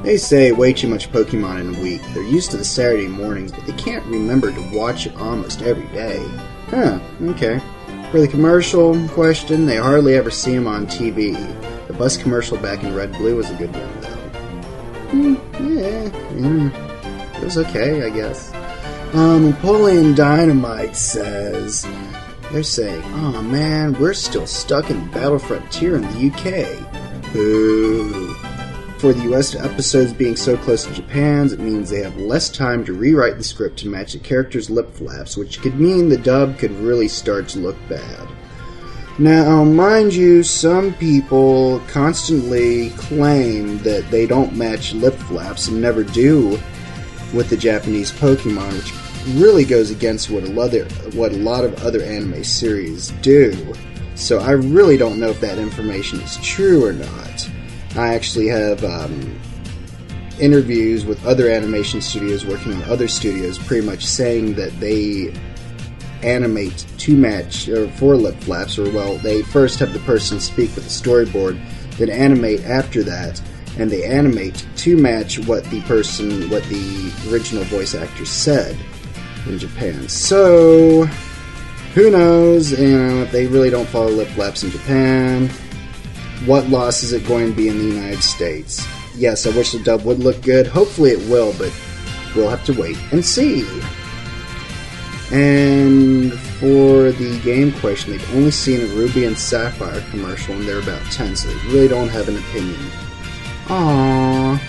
They 0.03 0.17
say 0.17 0.51
way 0.51 0.71
too 0.71 0.87
much 0.87 1.11
Pokemon 1.11 1.61
in 1.61 1.75
a 1.75 1.81
week. 1.81 2.01
They're 2.13 2.23
used 2.23 2.51
to 2.51 2.57
the 2.57 2.63
Saturday 2.63 3.07
mornings, 3.07 3.51
but 3.51 3.65
they 3.65 3.73
can't 3.73 4.05
remember 4.05 4.51
to 4.51 4.77
watch 4.77 5.07
it 5.07 5.15
almost 5.17 5.63
every 5.63 5.87
day. 5.87 6.23
Huh, 6.67 6.99
okay. 7.23 7.59
For 8.11 8.19
the 8.19 8.27
commercial 8.27 9.07
question, 9.09 9.65
they 9.65 9.77
hardly 9.77 10.15
ever 10.15 10.29
see 10.29 10.53
them 10.53 10.67
on 10.67 10.85
TV. 10.85 11.35
The 11.87 11.93
bus 11.93 12.17
commercial 12.17 12.57
back 12.57 12.83
in 12.83 12.93
Red 12.95 13.13
Blue 13.13 13.35
was 13.35 13.49
a 13.49 13.55
good 13.55 13.71
one, 13.71 14.01
though. 14.01 14.14
Hmm, 15.09 15.35
yeah, 15.53 16.09
mm, 16.33 17.35
it 17.37 17.43
was 17.43 17.57
okay, 17.57 18.03
I 18.03 18.09
guess. 18.09 18.53
Um, 19.13 19.51
Napoleon 19.51 20.15
Dynamite 20.15 20.95
says, 20.95 21.87
they're 22.51 22.63
saying, 22.63 23.01
oh 23.05 23.41
man, 23.41 23.93
we're 23.99 24.13
still 24.13 24.47
stuck 24.47 24.89
in 24.89 25.09
Battle 25.11 25.39
Frontier 25.39 25.95
in 25.95 26.01
the 26.01 26.31
UK. 26.31 27.33
Boo. 27.33 28.33
For 28.97 29.13
the 29.13 29.33
US 29.33 29.55
episodes 29.55 30.13
being 30.13 30.35
so 30.35 30.57
close 30.57 30.85
to 30.85 30.93
Japan's, 30.93 31.53
it 31.53 31.59
means 31.59 31.89
they 31.89 32.01
have 32.01 32.17
less 32.17 32.49
time 32.49 32.83
to 32.85 32.93
rewrite 32.93 33.37
the 33.37 33.43
script 33.43 33.77
to 33.79 33.89
match 33.89 34.13
the 34.13 34.19
characters' 34.19 34.69
lip 34.69 34.91
flaps, 34.93 35.37
which 35.37 35.61
could 35.61 35.79
mean 35.79 36.09
the 36.09 36.17
dub 36.17 36.57
could 36.57 36.71
really 36.71 37.07
start 37.07 37.47
to 37.49 37.59
look 37.59 37.77
bad. 37.87 38.27
Now, 39.17 39.63
mind 39.63 40.13
you, 40.13 40.43
some 40.43 40.93
people 40.95 41.79
constantly 41.87 42.89
claim 42.91 43.77
that 43.79 44.11
they 44.11 44.25
don't 44.25 44.57
match 44.57 44.93
lip 44.93 45.13
flaps 45.13 45.69
and 45.69 45.81
never 45.81 46.03
do 46.03 46.59
with 47.33 47.49
the 47.49 47.55
Japanese 47.55 48.11
Pokemon, 48.11 48.73
which 48.73 49.39
really 49.41 49.63
goes 49.63 49.89
against 49.89 50.29
what 50.29 50.43
a 50.43 50.47
lot 50.47 50.73
of, 50.73 51.15
what 51.15 51.31
a 51.31 51.37
lot 51.37 51.63
of 51.63 51.81
other 51.81 52.01
anime 52.03 52.43
series 52.43 53.11
do. 53.21 53.73
So 54.15 54.39
I 54.39 54.51
really 54.51 54.97
don't 54.97 55.17
know 55.17 55.29
if 55.29 55.39
that 55.39 55.59
information 55.59 56.19
is 56.19 56.35
true 56.37 56.85
or 56.85 56.91
not. 56.91 57.49
I 57.95 58.13
actually 58.15 58.49
have 58.49 58.83
um, 58.83 59.39
interviews 60.41 61.05
with 61.05 61.25
other 61.25 61.49
animation 61.49 62.01
studios 62.01 62.45
working 62.45 62.73
on 62.73 62.83
other 62.83 63.07
studios, 63.07 63.57
pretty 63.57 63.85
much 63.85 64.05
saying 64.05 64.55
that 64.55 64.77
they 64.81 65.33
animate 66.25 66.85
to 66.97 67.15
match 67.15 67.69
or 67.69 67.89
for 67.91 68.15
lip 68.15 68.35
flaps, 68.41 68.77
or 68.77 68.89
well, 68.91 69.17
they 69.17 69.41
first 69.43 69.79
have 69.79 69.93
the 69.93 69.99
person 69.99 70.39
speak 70.39 70.75
with 70.75 70.83
the 70.83 70.89
storyboard, 70.89 71.63
then 71.97 72.09
animate 72.09 72.63
after 72.65 73.03
that, 73.03 73.41
and 73.77 73.89
they 73.89 74.03
animate 74.03 74.65
to 74.77 74.97
match 74.97 75.39
what 75.39 75.63
the 75.65 75.81
person, 75.81 76.49
what 76.49 76.63
the 76.63 77.13
original 77.29 77.63
voice 77.65 77.93
actor 77.93 78.25
said 78.25 78.75
in 79.45 79.59
Japan. 79.59 80.07
So, 80.09 81.05
who 81.93 82.09
knows? 82.11 82.77
You 82.79 82.97
know, 82.97 83.21
if 83.23 83.31
they 83.31 83.47
really 83.47 83.69
don't 83.69 83.87
follow 83.87 84.09
lip 84.09 84.27
flaps 84.29 84.63
in 84.63 84.71
Japan, 84.71 85.49
what 86.45 86.67
loss 86.69 87.03
is 87.03 87.13
it 87.13 87.27
going 87.27 87.51
to 87.51 87.55
be 87.55 87.69
in 87.69 87.77
the 87.77 87.95
United 87.95 88.23
States? 88.23 88.85
Yes, 89.15 89.45
I 89.45 89.55
wish 89.55 89.71
the 89.71 89.79
dub 89.79 90.03
would 90.03 90.19
look 90.19 90.41
good. 90.41 90.67
Hopefully 90.67 91.11
it 91.11 91.29
will, 91.29 91.53
but 91.57 91.73
we'll 92.35 92.49
have 92.49 92.65
to 92.65 92.73
wait 92.73 92.97
and 93.11 93.23
see. 93.23 93.65
And 95.31 96.33
for 96.33 97.11
the 97.11 97.39
game 97.41 97.71
question, 97.79 98.11
they've 98.11 98.35
only 98.35 98.51
seen 98.51 98.81
a 98.81 98.85
Ruby 98.85 99.25
and 99.25 99.37
Sapphire 99.37 100.01
commercial, 100.11 100.53
and 100.55 100.67
they're 100.67 100.79
about 100.79 101.03
10, 101.11 101.35
so 101.35 101.47
they 101.47 101.67
really 101.67 101.87
don't 101.87 102.09
have 102.09 102.29
an 102.29 102.37
opinion. 102.37 102.79
Aww. 103.65 104.61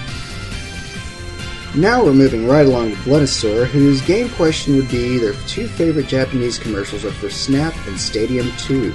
Now 1.76 2.02
we're 2.02 2.14
moving 2.14 2.48
right 2.48 2.64
along 2.64 2.92
to 2.92 2.96
Blunosaur, 2.98 3.66
whose 3.66 4.00
game 4.00 4.30
question 4.30 4.76
would 4.76 4.88
be 4.88 5.18
their 5.18 5.34
two 5.46 5.68
favorite 5.68 6.07
Japanese 6.07 6.59
commercials 6.59 7.04
are 7.04 7.12
for 7.12 7.28
Snap 7.28 7.74
and 7.86 8.00
Stadium 8.00 8.50
2. 8.57 8.92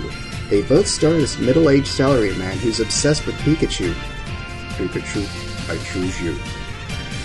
They 0.49 0.63
both 0.63 0.87
star 0.87 1.11
this 1.11 1.37
middle-aged 1.37 1.85
salaryman 1.85 2.53
who's 2.53 2.79
obsessed 2.79 3.27
with 3.27 3.35
Pikachu. 3.35 3.93
Pikachu, 4.77 5.69
I 5.69 5.77
choose 5.83 6.19
you. 6.19 6.35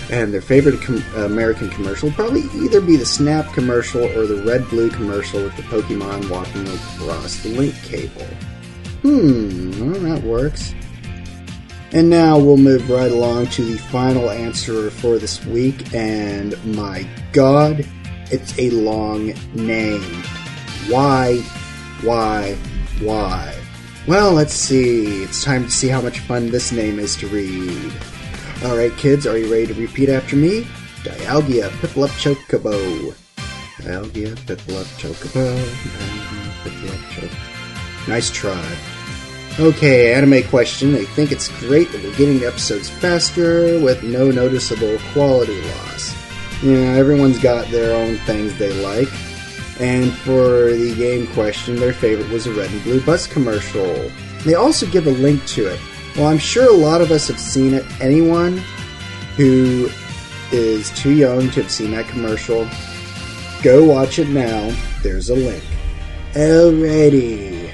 And 0.09 0.33
their 0.33 0.41
favorite 0.41 0.81
com- 0.81 1.03
American 1.15 1.69
commercial 1.69 2.11
probably 2.11 2.43
either 2.55 2.79
be 2.79 2.95
the 2.95 3.05
Snap 3.05 3.51
commercial 3.53 4.03
or 4.03 4.25
the 4.25 4.41
red 4.43 4.67
blue 4.69 4.89
commercial 4.89 5.43
with 5.43 5.55
the 5.57 5.63
Pokemon 5.63 6.29
walking 6.29 6.67
across 6.67 7.43
the 7.43 7.49
link 7.49 7.75
cable. 7.83 8.25
Hmm, 9.01 9.91
well, 9.91 9.99
that 10.01 10.23
works. 10.23 10.73
And 11.91 12.09
now 12.09 12.37
we'll 12.37 12.57
move 12.57 12.89
right 12.89 13.11
along 13.11 13.47
to 13.47 13.63
the 13.63 13.77
final 13.77 14.29
answer 14.29 14.89
for 14.89 15.17
this 15.17 15.45
week, 15.45 15.93
and 15.93 16.53
my 16.75 17.07
god, 17.31 17.87
it's 18.29 18.57
a 18.59 18.69
long 18.71 19.33
name. 19.53 20.23
Why, 20.89 21.37
why, 22.01 22.55
why? 22.99 23.55
Well, 24.05 24.33
let's 24.33 24.53
see. 24.53 25.23
It's 25.23 25.43
time 25.43 25.65
to 25.65 25.71
see 25.71 25.87
how 25.87 26.01
much 26.01 26.19
fun 26.19 26.49
this 26.49 26.71
name 26.71 26.99
is 26.99 27.15
to 27.17 27.27
read. 27.27 27.93
Alright, 28.63 28.97
kids, 28.97 29.27
are 29.27 29.37
you 29.37 29.51
ready 29.51 29.67
to 29.67 29.73
repeat 29.75 30.09
after 30.09 30.35
me? 30.35 30.65
Dialgia 31.03 31.69
Piplup 31.79 32.09
Chocobo. 32.17 33.13
Dialgia 33.77 34.35
Piplup 34.47 34.85
Chocobo. 34.97 35.55
Piplup 36.63 36.97
Chocobo. 37.11 38.07
Nice 38.07 38.31
try. 38.31 38.75
Okay, 39.59 40.11
anime 40.11 40.41
question. 40.49 40.95
I 40.95 41.05
think 41.05 41.31
it's 41.31 41.49
great 41.59 41.91
that 41.91 42.03
we're 42.03 42.15
getting 42.15 42.43
episodes 42.43 42.89
faster 42.89 43.79
with 43.79 44.01
no 44.01 44.31
noticeable 44.31 44.97
quality 45.13 45.61
loss. 45.61 46.15
You 46.63 46.73
know, 46.73 46.93
everyone's 46.93 47.39
got 47.39 47.69
their 47.69 47.95
own 47.95 48.17
things 48.25 48.57
they 48.57 48.73
like. 48.81 49.07
And 49.79 50.11
for 50.11 50.71
the 50.71 50.95
game 50.95 51.27
question, 51.33 51.75
their 51.75 51.93
favorite 51.93 52.31
was 52.31 52.47
a 52.47 52.53
red 52.53 52.71
and 52.71 52.81
blue 52.81 53.05
bus 53.05 53.27
commercial. 53.27 54.09
They 54.45 54.55
also 54.55 54.87
give 54.87 55.05
a 55.05 55.11
link 55.11 55.45
to 55.47 55.67
it. 55.67 55.79
Well, 56.17 56.25
I'm 56.25 56.39
sure 56.39 56.67
a 56.67 56.75
lot 56.75 57.01
of 57.01 57.11
us 57.11 57.27
have 57.27 57.39
seen 57.39 57.75
it. 57.75 57.85
Anyone 58.01 58.57
who 59.35 59.87
is 60.51 60.89
too 60.97 61.11
young 61.11 61.41
to 61.51 61.61
have 61.61 61.71
seen 61.71 61.91
that 61.91 62.07
commercial, 62.07 62.67
go 63.61 63.83
watch 63.83 64.17
it 64.17 64.27
now. 64.29 64.75
There's 65.03 65.29
a 65.29 65.35
link. 65.35 65.63
Alrighty. 66.33 67.71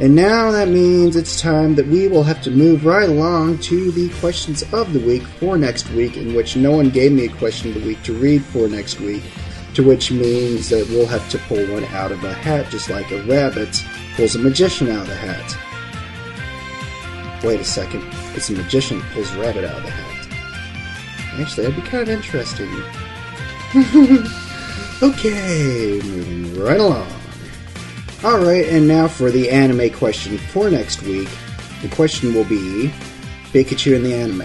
And 0.00 0.14
now 0.14 0.50
that 0.52 0.68
means 0.68 1.16
it's 1.16 1.38
time 1.38 1.74
that 1.74 1.86
we 1.86 2.08
will 2.08 2.22
have 2.22 2.40
to 2.44 2.50
move 2.50 2.86
right 2.86 3.10
along 3.10 3.58
to 3.58 3.90
the 3.92 4.08
questions 4.20 4.62
of 4.72 4.94
the 4.94 5.00
week 5.00 5.22
for 5.22 5.58
next 5.58 5.90
week, 5.90 6.16
in 6.16 6.34
which 6.34 6.56
no 6.56 6.70
one 6.70 6.88
gave 6.88 7.12
me 7.12 7.26
a 7.26 7.36
question 7.36 7.68
of 7.68 7.74
the 7.74 7.86
week 7.86 8.02
to 8.04 8.14
read 8.14 8.42
for 8.42 8.68
next 8.68 9.00
week, 9.00 9.22
to 9.74 9.86
which 9.86 10.10
means 10.10 10.70
that 10.70 10.88
we'll 10.88 11.06
have 11.06 11.28
to 11.28 11.38
pull 11.40 11.64
one 11.66 11.84
out 11.84 12.10
of 12.10 12.24
a 12.24 12.32
hat, 12.32 12.70
just 12.70 12.88
like 12.88 13.10
a 13.10 13.22
rabbit 13.24 13.84
pulls 14.16 14.34
a 14.34 14.38
magician 14.38 14.88
out 14.88 15.02
of 15.02 15.10
a 15.10 15.14
hat. 15.14 15.71
Wait 17.44 17.60
a 17.60 17.64
second, 17.64 18.04
it's 18.34 18.50
a 18.50 18.52
magician 18.52 19.02
pulls 19.12 19.32
rabbit 19.34 19.64
out 19.64 19.78
of 19.78 19.82
the 19.82 19.90
hat. 19.90 21.40
Actually, 21.40 21.66
that'd 21.66 21.82
be 21.82 21.88
kind 21.88 22.02
of 22.02 22.10
interesting. 22.10 22.70
okay, 25.02 26.00
moving 26.04 26.62
right 26.62 26.78
along. 26.78 27.08
Alright, 28.22 28.66
and 28.66 28.86
now 28.86 29.08
for 29.08 29.30
the 29.30 29.50
anime 29.50 29.90
question 29.90 30.38
for 30.38 30.70
next 30.70 31.02
week. 31.02 31.28
The 31.80 31.88
question 31.88 32.32
will 32.34 32.44
be 32.44 32.92
Pikachu 33.52 33.96
in 33.96 34.04
the 34.04 34.14
anime. 34.14 34.42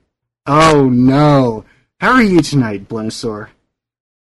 Oh 0.47 0.89
no! 0.89 1.64
How 2.01 2.12
are 2.12 2.23
you 2.23 2.41
tonight, 2.41 2.89
Blunosaur? 2.89 3.49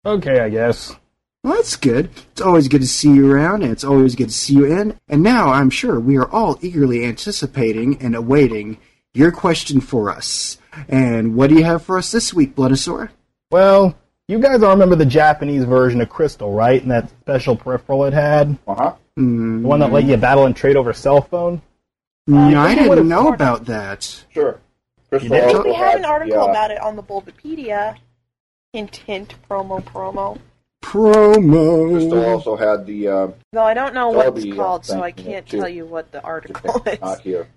Okay, 0.07 0.41
I 0.41 0.49
guess. 0.49 0.95
Well, 1.43 1.55
that's 1.55 1.75
good. 1.77 2.11
It's 2.33 2.41
always 2.41 2.69
good 2.69 2.83
to 2.83 2.87
see 2.87 3.13
you 3.13 3.31
around, 3.33 3.63
and 3.63 3.73
it's 3.73 3.83
always 3.85 4.15
good 4.15 4.29
to 4.29 4.35
see 4.35 4.55
you 4.55 4.65
in. 4.65 4.99
And 5.09 5.23
now 5.23 5.49
I'm 5.51 5.71
sure 5.71 5.99
we 5.99 6.17
are 6.17 6.31
all 6.31 6.57
eagerly 6.63 7.05
anticipating 7.05 8.01
and 8.01 8.15
awaiting 8.15 8.79
your 9.13 9.33
question 9.33 9.81
for 9.81 10.09
us. 10.11 10.59
And 10.89 11.35
what 11.35 11.51
do 11.51 11.57
you 11.57 11.65
have 11.65 11.83
for 11.83 11.99
us 11.99 12.13
this 12.13 12.33
week, 12.33 12.55
Blunosaur? 12.55 13.11
Well, 13.51 13.99
you 14.29 14.39
guys 14.39 14.63
all 14.63 14.71
remember 14.71 14.95
the 14.95 15.05
Japanese 15.05 15.65
version 15.65 16.01
of 16.01 16.09
Crystal, 16.09 16.53
right? 16.53 16.81
And 16.81 16.91
that 16.93 17.11
special 17.23 17.57
peripheral 17.57 18.05
it 18.05 18.13
had? 18.15 18.57
Uh 18.69 18.75
huh. 18.75 18.95
Mm, 19.19 19.63
The 19.63 19.69
one 19.69 19.81
that 19.81 19.93
let 19.93 20.05
you 20.05 20.17
battle 20.17 20.47
and 20.47 20.55
trade 20.57 20.77
over 20.77 20.93
cell 20.93 21.21
phone? 21.23 21.61
no, 22.29 22.61
I 22.63 22.69
think 22.69 22.83
it 22.87 22.89
would've 22.89 23.03
didn't 23.03 23.09
know 23.11 23.23
sorta- 23.25 23.35
about 23.35 23.65
that. 23.67 24.25
Sure. 24.31 24.61
Crystal 25.11 25.29
did? 25.29 25.65
We 25.65 25.75
have 25.75 25.97
an 25.97 26.03
had, 26.05 26.11
article 26.11 26.45
yeah, 26.45 26.51
about 26.51 26.71
it 26.71 26.81
on 26.81 26.95
the 26.97 27.03
Bulbapedia. 27.03 27.97
Hint, 28.73 28.97
hint, 28.97 29.35
promo, 29.51 29.83
promo. 29.83 30.39
Crystal 30.83 31.43
Promo. 31.43 32.29
also 32.29 32.57
had 32.57 32.87
the 32.87 33.09
uh, 33.09 33.29
Though 33.53 33.63
I 33.63 33.75
don't 33.75 33.95
know 33.95 34.11
what 34.11 34.37
it's 34.37 34.47
uh, 34.47 34.55
called, 34.55 34.85
so 34.85 35.03
I 35.03 35.13
can't 35.13 35.47
too. 35.47 35.59
tell 35.61 35.69
you 35.69 35.87
what 35.87 36.13
the 36.13 36.23
article 36.23 36.83
is. 36.87 37.01
not 37.01 37.21
here. 37.21 37.49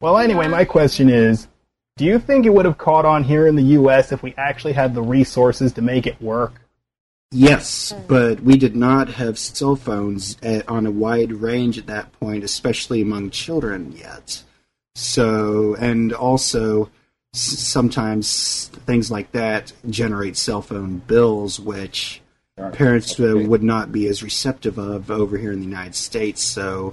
Well, 0.00 0.18
anyway, 0.18 0.48
my 0.48 0.64
question 0.64 1.08
is 1.08 1.48
do 1.96 2.04
you 2.04 2.18
think 2.18 2.46
it 2.46 2.50
would 2.54 2.64
have 2.64 2.78
caught 2.78 3.04
on 3.04 3.24
here 3.24 3.46
in 3.46 3.56
the 3.56 3.62
U.S. 3.62 4.12
if 4.12 4.22
we 4.22 4.34
actually 4.36 4.72
had 4.72 4.94
the 4.94 5.02
resources 5.02 5.72
to 5.74 5.82
make 5.82 6.06
it 6.06 6.20
work? 6.22 6.54
Yes, 7.32 7.94
but 8.08 8.40
we 8.40 8.56
did 8.56 8.74
not 8.74 9.08
have 9.10 9.38
cell 9.38 9.76
phones 9.76 10.36
at, 10.42 10.68
on 10.68 10.84
a 10.86 10.90
wide 10.90 11.30
range 11.30 11.78
at 11.78 11.86
that 11.86 12.10
point, 12.12 12.42
especially 12.42 13.02
among 13.02 13.30
children 13.30 13.92
yet. 13.92 14.42
So, 14.96 15.76
and 15.76 16.12
also 16.12 16.84
s- 16.84 16.90
sometimes 17.32 18.68
things 18.86 19.10
like 19.10 19.32
that 19.32 19.72
generate 19.88 20.36
cell 20.36 20.62
phone 20.62 20.98
bills, 20.98 21.60
which 21.60 22.22
parents 22.72 23.18
uh, 23.18 23.36
would 23.36 23.62
not 23.62 23.92
be 23.92 24.06
as 24.06 24.22
receptive 24.22 24.78
of 24.78 25.10
over 25.10 25.38
here 25.38 25.52
in 25.52 25.60
the 25.60 25.66
United 25.66 25.94
States. 25.94 26.42
So, 26.42 26.92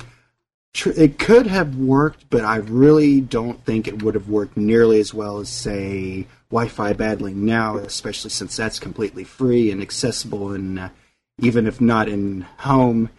tr- 0.73 0.91
it 0.91 1.19
could 1.19 1.47
have 1.47 1.75
worked, 1.75 2.29
but 2.29 2.45
I 2.45 2.57
really 2.57 3.19
don't 3.19 3.63
think 3.65 3.87
it 3.87 4.03
would 4.03 4.15
have 4.15 4.29
worked 4.29 4.57
nearly 4.57 4.99
as 4.99 5.13
well 5.13 5.39
as 5.39 5.49
say 5.49 6.27
Wi-Fi 6.51 6.93
battling 6.93 7.45
now, 7.45 7.77
especially 7.77 8.29
since 8.29 8.55
that's 8.55 8.79
completely 8.79 9.23
free 9.23 9.71
and 9.71 9.81
accessible, 9.81 10.51
and 10.53 10.79
uh, 10.79 10.89
even 11.39 11.67
if 11.67 11.81
not 11.81 12.07
in 12.07 12.41
home, 12.59 13.09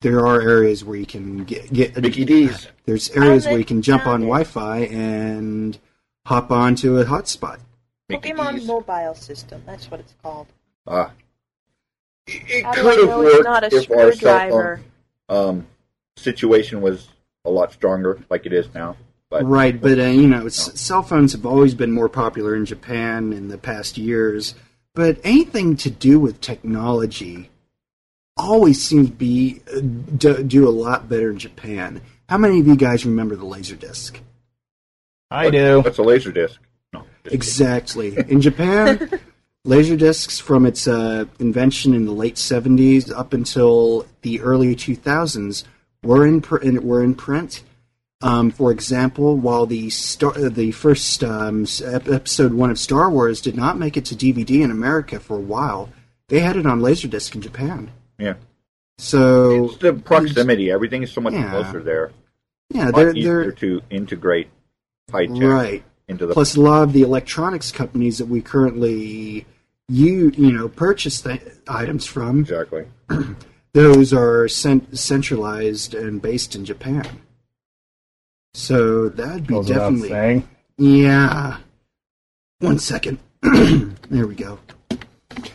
there 0.00 0.26
are 0.26 0.40
areas 0.40 0.84
where 0.84 0.96
you 0.96 1.06
can 1.06 1.44
get, 1.44 1.72
get 1.72 1.96
Mickey 1.96 2.24
D's. 2.24 2.68
There's 2.84 3.10
areas 3.10 3.46
where 3.46 3.58
you 3.58 3.64
can 3.64 3.80
jump 3.80 4.06
on. 4.06 4.20
Wi-Fi 4.20 4.80
and 4.80 5.78
hop 6.26 6.50
onto 6.50 6.98
a 6.98 7.04
hotspot. 7.04 7.58
Pokemon 8.10 8.66
Mobile 8.66 9.14
System. 9.14 9.62
That's 9.66 9.90
what 9.90 10.00
it's 10.00 10.14
called. 10.22 10.46
Ah. 10.86 11.12
It, 12.26 12.42
it 12.48 12.64
How 12.64 12.72
do 12.72 12.88
I 12.88 12.94
could 12.94 13.08
have 13.08 13.18
worked 13.18 13.44
not 13.44 13.64
a 13.64 13.76
if 13.76 13.90
our 13.90 14.12
cell 14.12 14.50
phone 14.50 14.84
um, 15.28 15.66
situation 16.16 16.80
was 16.80 17.08
a 17.44 17.50
lot 17.50 17.72
stronger, 17.72 18.20
like 18.30 18.46
it 18.46 18.52
is 18.52 18.72
now. 18.74 18.96
But 19.30 19.44
Right, 19.44 19.78
but 19.80 19.98
uh, 19.98 20.04
you 20.04 20.28
know, 20.28 20.46
s- 20.46 20.78
cell 20.80 21.02
phones 21.02 21.32
have 21.32 21.44
always 21.44 21.74
been 21.74 21.90
more 21.90 22.08
popular 22.08 22.54
in 22.54 22.66
Japan 22.66 23.32
in 23.32 23.48
the 23.48 23.58
past 23.58 23.98
years. 23.98 24.54
But 24.94 25.18
anything 25.24 25.76
to 25.78 25.90
do 25.90 26.20
with 26.20 26.40
technology 26.40 27.50
always 28.36 28.82
seems 28.82 29.08
to 29.08 29.14
be 29.14 29.60
uh, 29.74 29.80
do, 29.80 30.42
do 30.42 30.68
a 30.68 30.70
lot 30.70 31.08
better 31.08 31.30
in 31.30 31.38
Japan. 31.38 32.00
How 32.28 32.38
many 32.38 32.60
of 32.60 32.66
you 32.66 32.76
guys 32.76 33.04
remember 33.04 33.36
the 33.36 33.44
Laserdisc? 33.44 34.18
I 35.30 35.50
do. 35.50 35.82
That's 35.82 35.98
a 35.98 36.02
laser 36.02 36.32
disc? 36.32 36.60
No. 36.92 37.04
Exactly. 37.24 38.16
In 38.28 38.40
Japan, 38.40 39.18
laser 39.64 39.96
discs 39.96 40.38
from 40.38 40.66
its 40.66 40.86
uh, 40.86 41.24
invention 41.38 41.94
in 41.94 42.04
the 42.04 42.12
late 42.12 42.36
70s 42.36 43.10
up 43.16 43.32
until 43.32 44.06
the 44.22 44.40
early 44.40 44.74
2000s 44.76 45.64
were 46.02 46.26
in 46.26 46.40
pr- 46.40 46.64
were 46.80 47.02
in 47.02 47.14
print. 47.14 47.62
Um, 48.22 48.50
for 48.50 48.70
example, 48.70 49.36
while 49.36 49.66
the 49.66 49.90
star- 49.90 50.36
uh, 50.38 50.48
the 50.48 50.70
first 50.72 51.22
um, 51.24 51.66
episode 51.84 52.54
one 52.54 52.70
of 52.70 52.78
Star 52.78 53.10
Wars 53.10 53.40
did 53.40 53.54
not 53.56 53.78
make 53.78 53.96
it 53.96 54.04
to 54.06 54.14
DVD 54.14 54.62
in 54.62 54.70
America 54.70 55.20
for 55.20 55.36
a 55.36 55.40
while, 55.40 55.90
they 56.28 56.40
had 56.40 56.56
it 56.56 56.64
on 56.64 56.80
Laserdisc 56.80 57.34
in 57.34 57.42
Japan. 57.42 57.90
Yeah. 58.18 58.34
So 58.98 59.64
It's 59.66 59.76
the 59.78 59.92
proximity. 59.92 60.70
Everything 60.70 61.02
is 61.02 61.12
so 61.12 61.20
much 61.20 61.34
Yeah. 61.34 61.50
closer 61.50 61.82
there. 61.82 62.12
yeah, 62.70 62.86
Much 62.86 62.94
they're 62.94 63.16
easier 63.16 63.42
they're 63.42 63.52
to 63.52 63.82
integrate 63.90 64.48
high 65.14 65.26
tech 65.26 65.42
right. 65.42 65.84
into 66.08 66.26
the. 66.26 66.34
Plus, 66.34 66.56
a 66.56 66.60
lot 66.60 66.82
of 66.82 66.92
the 66.92 67.02
electronics 67.02 67.70
companies 67.72 68.18
that 68.18 68.26
we 68.26 68.40
currently 68.42 69.46
you 69.88 70.30
you 70.36 70.50
know 70.52 70.68
purchase 70.68 71.20
th- 71.20 71.42
items 71.68 72.06
from 72.06 72.40
exactly. 72.40 72.86
those 73.74 74.12
are 74.12 74.48
cent- 74.48 74.98
centralized 74.98 75.94
and 75.94 76.20
based 76.22 76.54
in 76.54 76.64
Japan. 76.64 77.20
So 78.54 79.08
that'd 79.08 79.46
be 79.46 79.54
Goes 79.54 79.68
definitely 79.68 80.08
saying. 80.10 80.48
yeah. 80.78 81.58
One 82.60 82.78
second. 82.78 83.18
there 83.42 84.26
we 84.26 84.34
go. 84.34 84.58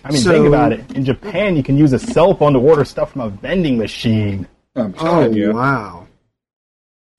I 0.04 0.12
mean, 0.12 0.22
So- 0.22 0.32
think 0.32 0.48
about 0.48 0.74
it. 0.74 0.92
In 0.92 1.06
Japan, 1.06 1.56
you 1.56 1.64
can 1.64 1.78
use 1.78 1.94
a 1.94 2.00
cell 2.00 2.34
phone 2.36 2.54
to 2.54 2.60
order 2.60 2.84
stuff 2.86 3.12
from 3.14 3.22
a 3.22 3.30
vending 3.30 3.78
machine. 3.78 4.48
I'm 4.76 4.94
Oh 5.00 5.30
you. 5.30 5.54
wow! 5.54 6.08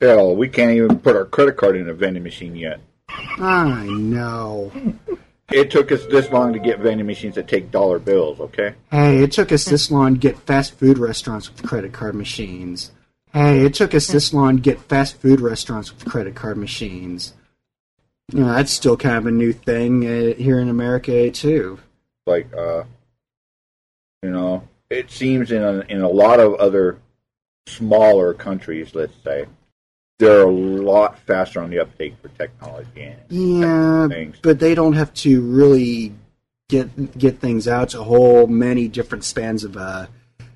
Hell, 0.01 0.34
we 0.34 0.48
can't 0.48 0.72
even 0.72 0.98
put 0.98 1.14
our 1.14 1.26
credit 1.26 1.57
card 1.57 1.76
in 1.76 1.88
a 1.88 1.94
vending 1.94 2.22
machine 2.22 2.57
yet. 2.57 2.80
I 3.09 3.84
know. 3.84 4.72
It 5.53 5.70
took 5.70 5.90
us 5.92 6.07
this 6.07 6.30
long 6.30 6.53
to 6.53 6.59
get 6.59 6.78
vending 6.78 7.07
machines 7.07 7.34
that 7.34 7.48
take 7.48 7.70
dollar 7.70 7.98
bills. 7.98 8.40
Okay. 8.40 8.74
Hey, 8.90 9.22
it 9.22 9.32
took 9.32 9.53
us 9.53 9.64
this 9.64 9.90
long 9.90 10.14
to 10.14 10.20
get 10.20 10.38
fast 10.38 10.78
food 10.78 10.96
restaurants 10.96 11.51
with 11.51 11.62
credit 11.64 11.92
card 11.92 12.14
machines. 12.14 12.92
Hey, 13.32 13.64
it 13.64 13.74
took 13.74 13.94
us 13.94 14.07
this 14.07 14.32
long 14.32 14.57
to 14.57 14.62
get 14.62 14.80
fast 14.82 15.20
food 15.20 15.40
restaurants 15.40 15.92
with 15.92 16.05
credit 16.05 16.34
card 16.34 16.57
machines. 16.57 17.34
You 18.32 18.40
know, 18.40 18.53
that's 18.53 18.70
still 18.70 18.96
kind 18.96 19.16
of 19.16 19.26
a 19.26 19.30
new 19.30 19.53
thing 19.53 20.07
uh, 20.07 20.34
here 20.34 20.61
in 20.61 20.68
America 20.68 21.30
too. 21.30 21.80
Like, 22.26 22.53
uh, 22.55 22.84
you 24.22 24.30
know, 24.30 24.68
it 24.88 25.11
seems 25.11 25.51
in 25.51 25.62
a, 25.62 25.80
in 25.88 26.01
a 26.01 26.09
lot 26.09 26.38
of 26.38 26.55
other 26.55 26.98
smaller 27.66 28.34
countries, 28.34 28.94
let's 28.94 29.14
say, 29.24 29.46
they're 30.21 30.43
a 30.43 30.51
lot 30.51 31.18
faster 31.21 31.61
on 31.61 31.71
the 31.71 31.81
uptake 31.81 32.14
for 32.23 32.29
technology. 32.29 33.03
And 33.03 33.16
Yeah, 33.29 34.09
things. 34.09 34.37
but 34.43 34.61
they 34.61 34.75
don't 34.77 34.93
have 34.93 35.12
to 35.14 35.41
really 35.41 36.14
get 36.68 37.18
get 37.18 37.41
things 37.41 37.66
out 37.66 37.89
to 37.91 38.03
whole 38.05 38.47
many 38.47 38.87
different 38.87 39.25
spans 39.25 39.64
of 39.64 39.77
uh, 39.77 40.07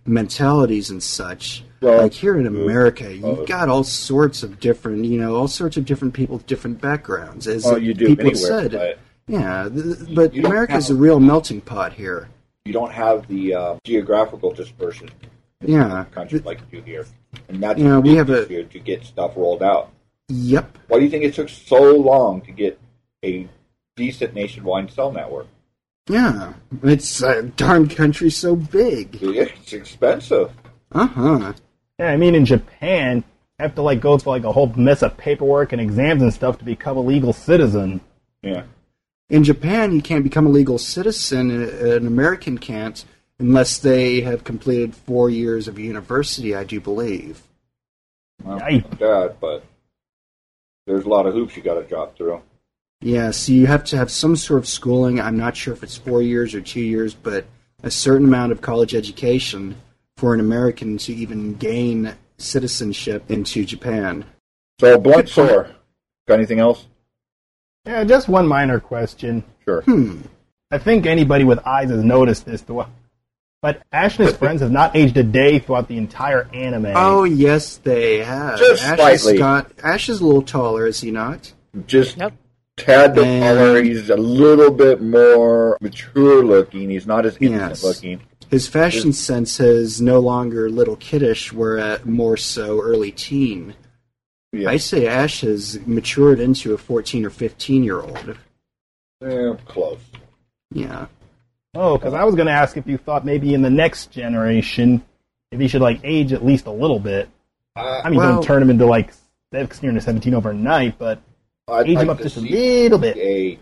mentalities 0.06 0.90
and 0.90 1.02
such. 1.02 1.64
Well, 1.80 2.02
like 2.02 2.12
here 2.12 2.38
in 2.38 2.46
America, 2.46 3.12
you've 3.14 3.40
uh, 3.40 3.44
got 3.44 3.68
all 3.68 3.84
sorts 3.84 4.42
of 4.42 4.60
different, 4.60 5.04
you 5.04 5.18
know, 5.18 5.34
all 5.36 5.48
sorts 5.48 5.76
of 5.76 5.84
different 5.84 6.14
people 6.14 6.38
different 6.38 6.80
backgrounds. 6.80 7.46
As 7.46 7.64
Well, 7.64 7.78
you 7.78 7.92
do 7.94 8.06
people 8.06 8.26
anywhere, 8.30 8.36
said, 8.36 8.72
but 8.72 8.98
yeah, 9.26 9.68
th- 9.72 10.14
but 10.14 10.36
America's 10.36 10.88
have- 10.88 10.96
a 10.96 11.00
real 11.00 11.20
melting 11.20 11.60
pot 11.60 11.92
here. 11.94 12.28
You 12.64 12.72
don't 12.72 12.92
have 12.92 13.26
the 13.28 13.54
uh, 13.54 13.74
geographical 13.84 14.50
dispersion 14.52 15.10
Yeah. 15.60 15.84
in 15.84 15.88
the 15.90 16.04
country 16.06 16.38
like 16.40 16.60
you 16.70 16.80
do 16.80 16.84
here, 16.84 17.06
and 17.48 17.62
that's 17.62 17.78
You 17.78 17.88
know, 17.88 18.00
we 18.00 18.16
have 18.16 18.30
a- 18.30 18.44
here 18.46 18.64
to 18.64 18.78
get 18.78 19.04
stuff 19.04 19.32
rolled 19.36 19.62
out. 19.62 19.90
Yep. 20.28 20.78
Why 20.88 20.98
do 20.98 21.04
you 21.04 21.10
think 21.10 21.24
it 21.24 21.34
took 21.34 21.48
so 21.48 21.94
long 21.96 22.40
to 22.42 22.50
get 22.52 22.78
a 23.24 23.48
decent 23.96 24.34
nationwide 24.34 24.90
cell 24.90 25.12
network? 25.12 25.46
Yeah. 26.08 26.52
It's 26.82 27.22
a 27.22 27.42
darn 27.42 27.88
country 27.88 28.30
so 28.30 28.56
big. 28.56 29.18
It's 29.22 29.72
expensive. 29.72 30.50
Uh 30.92 31.06
huh. 31.06 31.52
Yeah, 31.98 32.08
I 32.10 32.16
mean, 32.16 32.34
in 32.34 32.44
Japan, 32.44 33.18
you 33.18 33.62
have 33.62 33.74
to 33.76 33.82
like 33.82 34.00
go 34.00 34.18
through 34.18 34.32
like 34.32 34.44
a 34.44 34.52
whole 34.52 34.66
mess 34.76 35.02
of 35.02 35.16
paperwork 35.16 35.72
and 35.72 35.80
exams 35.80 36.22
and 36.22 36.32
stuff 36.34 36.58
to 36.58 36.64
become 36.64 36.96
a 36.96 37.00
legal 37.00 37.32
citizen. 37.32 38.00
yeah, 38.42 38.64
In 39.30 39.44
Japan, 39.44 39.92
you 39.92 40.02
can't 40.02 40.24
become 40.24 40.46
a 40.46 40.50
legal 40.50 40.76
citizen. 40.78 41.50
uh, 41.64 41.96
An 41.96 42.06
American 42.06 42.58
can't 42.58 43.04
unless 43.44 43.76
they 43.78 44.22
have 44.22 44.42
completed 44.42 44.94
four 44.94 45.28
years 45.28 45.68
of 45.68 45.78
university, 45.78 46.54
I 46.54 46.64
do 46.64 46.80
believe. 46.80 47.42
well, 48.42 48.58
Yikes. 48.58 48.82
not 48.82 48.98
that, 48.98 49.36
but 49.38 49.64
there's 50.86 51.04
a 51.04 51.08
lot 51.08 51.26
of 51.26 51.34
hoops 51.34 51.54
you 51.54 51.62
got 51.62 51.74
to 51.74 51.82
drop 51.82 52.16
through. 52.16 52.40
Yeah, 53.02 53.32
so 53.32 53.52
you 53.52 53.66
have 53.66 53.84
to 53.84 53.98
have 53.98 54.10
some 54.10 54.34
sort 54.36 54.60
of 54.60 54.66
schooling. 54.66 55.20
I'm 55.20 55.36
not 55.36 55.58
sure 55.58 55.74
if 55.74 55.82
it's 55.82 55.98
four 55.98 56.22
years 56.22 56.54
or 56.54 56.62
two 56.62 56.80
years, 56.80 57.12
but 57.12 57.44
a 57.82 57.90
certain 57.90 58.26
amount 58.26 58.52
of 58.52 58.62
college 58.62 58.94
education 58.94 59.76
for 60.16 60.32
an 60.32 60.40
American 60.40 60.96
to 60.96 61.14
even 61.14 61.54
gain 61.54 62.14
citizenship 62.38 63.30
into 63.30 63.66
Japan. 63.66 64.24
So, 64.80 64.98
blunt 64.98 65.28
sore. 65.28 65.70
Got 66.26 66.34
anything 66.34 66.60
else? 66.60 66.86
Yeah, 67.84 68.04
just 68.04 68.26
one 68.26 68.48
minor 68.48 68.80
question. 68.80 69.44
Sure. 69.66 69.82
Hmm. 69.82 70.22
I 70.70 70.78
think 70.78 71.04
anybody 71.04 71.44
with 71.44 71.58
eyes 71.66 71.90
has 71.90 72.02
noticed 72.02 72.46
this, 72.46 72.62
though. 72.62 72.86
But 73.64 73.82
Ash 73.92 74.18
and 74.18 74.28
his 74.28 74.36
friends 74.36 74.60
have 74.60 74.70
not 74.70 74.94
aged 74.94 75.16
a 75.16 75.22
day 75.22 75.58
throughout 75.58 75.88
the 75.88 75.96
entire 75.96 76.50
anime. 76.52 76.92
Oh, 76.94 77.24
yes, 77.24 77.78
they 77.78 78.18
have. 78.18 78.58
Just 78.58 78.82
Ash 78.84 78.98
slightly. 78.98 79.32
Is 79.32 79.38
got, 79.38 79.72
Ash 79.82 80.10
is 80.10 80.20
a 80.20 80.26
little 80.26 80.42
taller, 80.42 80.86
is 80.86 81.00
he 81.00 81.10
not? 81.10 81.50
Just 81.86 82.18
Yep. 82.18 82.34
tad 82.76 83.14
bit 83.14 83.24
And- 83.24 83.42
taller. 83.42 83.82
He's 83.82 84.10
a 84.10 84.16
little 84.18 84.70
bit 84.70 85.00
more 85.00 85.78
mature 85.80 86.44
looking. 86.44 86.90
He's 86.90 87.06
not 87.06 87.24
as 87.24 87.38
innocent 87.40 87.70
Yes. 87.70 87.82
looking. 87.82 88.20
His 88.50 88.68
fashion 88.68 89.14
sense 89.14 89.58
is 89.60 89.98
no 89.98 90.20
longer 90.20 90.68
little 90.68 90.96
kiddish, 90.96 91.50
where 91.50 91.78
uh, 91.78 91.98
more 92.04 92.36
so 92.36 92.82
early 92.82 93.12
teen. 93.12 93.72
Yeah. 94.52 94.68
I 94.68 94.76
say 94.76 95.06
Ash 95.06 95.40
has 95.40 95.80
matured 95.86 96.38
into 96.38 96.74
a 96.74 96.76
14 96.76 97.24
or 97.24 97.30
15 97.30 97.82
year 97.82 98.02
old. 98.02 98.36
Eh, 99.24 99.54
close. 99.64 100.00
Yeah. 100.70 101.06
Oh, 101.74 101.96
because 101.98 102.14
I 102.14 102.24
was 102.24 102.34
going 102.34 102.46
to 102.46 102.52
ask 102.52 102.76
if 102.76 102.86
you 102.86 102.96
thought 102.98 103.24
maybe 103.24 103.54
in 103.54 103.62
the 103.62 103.70
next 103.70 104.10
generation, 104.10 105.04
if 105.50 105.58
he 105.60 105.68
should 105.68 105.82
like 105.82 106.00
age 106.04 106.32
at 106.32 106.44
least 106.44 106.66
a 106.66 106.70
little 106.70 107.00
bit. 107.00 107.28
Uh, 107.76 108.00
I 108.04 108.10
mean, 108.10 108.18
Well- 108.18 108.34
don't 108.34 108.44
turn 108.44 108.62
him 108.62 108.70
into 108.70 108.86
like 108.86 109.12
16 109.52 109.96
or 109.96 110.00
17 110.00 110.34
overnight, 110.34 110.98
but 110.98 111.20
I'd 111.68 111.88
age 111.88 111.98
him 111.98 112.10
up 112.10 112.18
to 112.18 112.24
just 112.24 112.36
a 112.36 112.40
little 112.40 112.98
bit. 112.98 113.16
a 113.16 113.58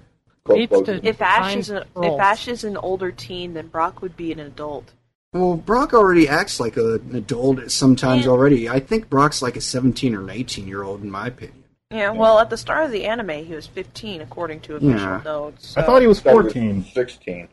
to- 0.47 1.01
If 1.07 1.23
Ash 1.23 1.55
is 1.57 1.71
a, 1.71 1.85
if. 1.97 2.21
Ash 2.21 2.49
is 2.49 2.65
an 2.65 2.77
older 2.77 3.13
teen, 3.13 3.55
then 3.55 3.69
Brock 3.69 4.03
would 4.03 4.17
be 4.17 4.33
an 4.33 4.41
adult. 4.41 4.93
Well, 5.33 5.57
Brock 5.57 5.95
already 5.95 6.29
acts 6.29 6.61
like 6.61 6.77
a, 6.77 6.95
an 6.97 7.15
adult 7.15 7.71
sometimes 7.71 8.25
Yeah. 8.27 8.33
already. 8.33 8.69
I 8.69 8.81
think 8.81 9.09
Brock's 9.09 9.41
like 9.41 9.57
a 9.57 9.61
17 9.63 10.15
or 10.15 10.21
an 10.23 10.31
18 10.31 10.67
year 10.69 10.83
old, 10.83 11.03
in 11.03 11.11
my 11.11 11.29
opinion. 11.29 11.65
Yeah, 11.91 12.11
well, 12.11 12.39
at 12.39 12.49
the 12.51 12.57
start 12.57 12.85
of 12.87 12.91
the 12.91 13.05
anime, 13.05 13.45
he 13.45 13.55
was 13.55 13.67
15, 13.67 14.21
according 14.23 14.61
to 14.61 14.77
official 14.77 14.99
Yeah. 14.99 15.21
notes. 15.25 15.75
I 15.77 15.83
thought 15.83 16.01
he 16.01 16.09
was 16.09 16.21
that 16.23 16.35
was 16.35 16.45
14. 16.45 16.85
Sixteen. 16.93 17.49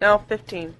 No 0.00 0.18
15. 0.28 0.74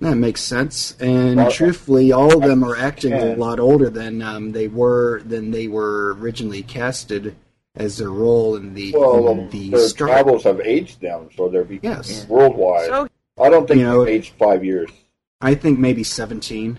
That 0.00 0.14
makes 0.16 0.40
sense. 0.42 0.96
And 1.00 1.36
Well, 1.36 1.50
truthfully, 1.50 2.12
all 2.12 2.32
of 2.34 2.42
them 2.48 2.62
are 2.62 2.76
acting 2.76 3.12
a 3.12 3.34
lot 3.36 3.58
older 3.58 3.90
than 3.90 4.22
um, 4.22 4.52
they 4.52 4.68
were 4.68 5.20
than 5.24 5.50
they 5.50 5.66
were 5.66 6.14
originally 6.18 6.62
casted 6.62 7.34
as 7.74 7.98
their 7.98 8.10
role 8.10 8.56
in 8.56 8.74
the 8.74 8.92
Well, 8.92 9.28
in 9.28 9.50
the 9.50 9.70
their 9.70 9.80
start. 9.88 10.10
travels 10.10 10.44
have 10.44 10.60
aged 10.60 11.00
them, 11.00 11.28
so 11.36 11.48
they're 11.48 11.64
be- 11.64 11.80
Yes. 11.82 12.26
worldwide. 12.28 12.86
So 12.86 13.08
I 13.40 13.48
don't 13.50 13.66
think 13.66 13.80
You 13.80 13.86
know- 13.86 14.04
they've 14.04 14.14
aged 14.16 14.34
five 14.38 14.64
years. 14.64 14.90
I 15.40 15.54
think 15.54 15.78
maybe 15.78 16.04
17. 16.04 16.78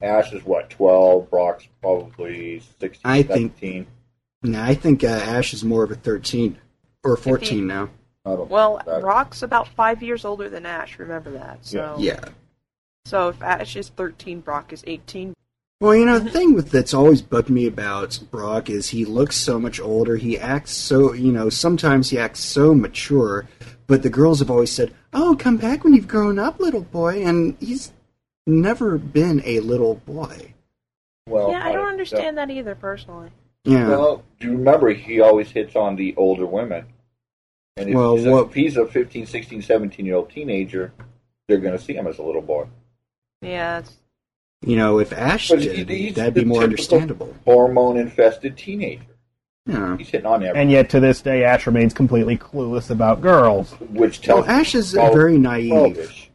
Ash 0.00 0.32
is 0.32 0.44
what, 0.44 0.70
12, 0.70 1.30
Brock's 1.30 1.66
probably 1.80 2.60
16, 2.80 3.00
I 3.04 3.22
think- 3.22 3.54
17. 3.58 3.86
Nah, 4.42 4.64
I 4.64 4.74
think 4.74 5.02
uh, 5.04 5.08
Ash 5.08 5.54
is 5.54 5.64
more 5.64 5.84
of 5.84 5.90
a 5.90 5.94
13 5.94 6.58
or 7.02 7.16
14 7.16 7.66
now. 7.66 7.88
I 8.24 8.30
don't 8.30 8.50
Well, 8.50 8.80
that- 8.86 9.00
Brock's 9.00 9.42
about 9.42 9.68
five 9.68 10.02
years 10.02 10.24
older 10.24 10.48
than 10.48 10.64
Ash. 10.66 10.98
Remember 10.98 11.30
that. 11.32 11.58
So, 11.62 11.96
Yeah. 11.98 12.24
so 13.04 13.28
if 13.28 13.42
Ash 13.42 13.76
is 13.76 13.90
thirteen, 13.90 14.40
Brock 14.40 14.72
is 14.72 14.82
eighteen. 14.86 15.34
Well, 15.80 15.94
you 15.94 16.06
know, 16.06 16.18
the 16.18 16.30
thing 16.30 16.54
with 16.54 16.70
that's 16.70 16.94
always 16.94 17.20
bugged 17.20 17.50
me 17.50 17.66
about 17.66 18.18
Brock 18.30 18.70
is 18.70 18.88
he 18.90 19.04
looks 19.04 19.36
so 19.36 19.58
much 19.60 19.80
older. 19.80 20.16
He 20.16 20.38
acts 20.38 20.72
so, 20.72 21.12
you 21.12 21.32
know, 21.32 21.50
sometimes 21.50 22.10
he 22.10 22.18
acts 22.18 22.40
so 22.40 22.74
mature, 22.74 23.46
but 23.86 24.02
the 24.02 24.08
girls 24.08 24.38
have 24.38 24.50
always 24.50 24.72
said, 24.72 24.94
"Oh, 25.12 25.36
come 25.38 25.58
back 25.58 25.84
when 25.84 25.92
you've 25.92 26.08
grown 26.08 26.38
up, 26.38 26.58
little 26.60 26.80
boy," 26.82 27.22
and 27.22 27.56
he's 27.60 27.92
never 28.46 28.96
been 28.96 29.42
a 29.44 29.60
little 29.60 29.96
boy. 30.06 30.54
well, 31.26 31.50
yeah, 31.50 31.66
I 31.66 31.72
don't 31.72 31.88
understand 31.88 32.36
that 32.38 32.50
either 32.50 32.74
personally. 32.74 33.30
Yeah. 33.64 33.88
Well, 33.88 34.22
do 34.40 34.48
you 34.48 34.56
remember 34.58 34.90
he 34.90 35.20
always 35.20 35.50
hits 35.50 35.74
on 35.74 35.96
the 35.96 36.14
older 36.16 36.44
women? 36.46 36.84
And 37.76 37.88
if, 37.90 37.94
Well, 37.94 38.16
he's, 38.16 38.26
a, 38.26 38.30
what- 38.30 38.46
if 38.48 38.54
he's 38.54 38.76
a 38.76 38.86
15, 38.86 39.26
16, 39.26 39.62
17 39.62 40.06
year 40.06 40.14
old 40.16 40.30
teenager, 40.30 40.92
they're 41.48 41.58
going 41.58 41.76
to 41.76 41.82
see 41.82 41.94
him 41.94 42.06
as 42.06 42.18
a 42.18 42.22
little 42.22 42.42
boy. 42.42 42.66
Yeah, 43.42 43.80
it's, 43.80 43.96
you 44.62 44.76
know, 44.76 44.98
if 45.00 45.12
Ash 45.12 45.48
But 45.48 45.60
did, 45.60 45.88
he- 45.88 46.06
he's 46.06 46.14
that'd 46.14 46.34
be 46.34 46.44
more 46.44 46.62
understandable. 46.62 47.34
Hormone 47.44 47.96
infested 47.98 48.56
teenager. 48.56 49.02
Yeah. 49.66 49.96
He's 49.96 50.08
hitting 50.08 50.26
on 50.26 50.42
everything, 50.42 50.60
And 50.60 50.70
yet, 50.70 50.90
to 50.90 51.00
this 51.00 51.22
day, 51.22 51.42
Ash 51.44 51.66
remains 51.66 51.94
completely 51.94 52.36
clueless 52.36 52.90
about 52.90 53.20
girls. 53.22 53.72
which 53.80 54.20
tells 54.20 54.46
Well, 54.46 54.56
Ash 54.60 54.74
is 54.74 54.94
Well, 54.94 55.12
very 55.12 55.38
naive. 55.38 55.72
12-ish. 55.72 56.30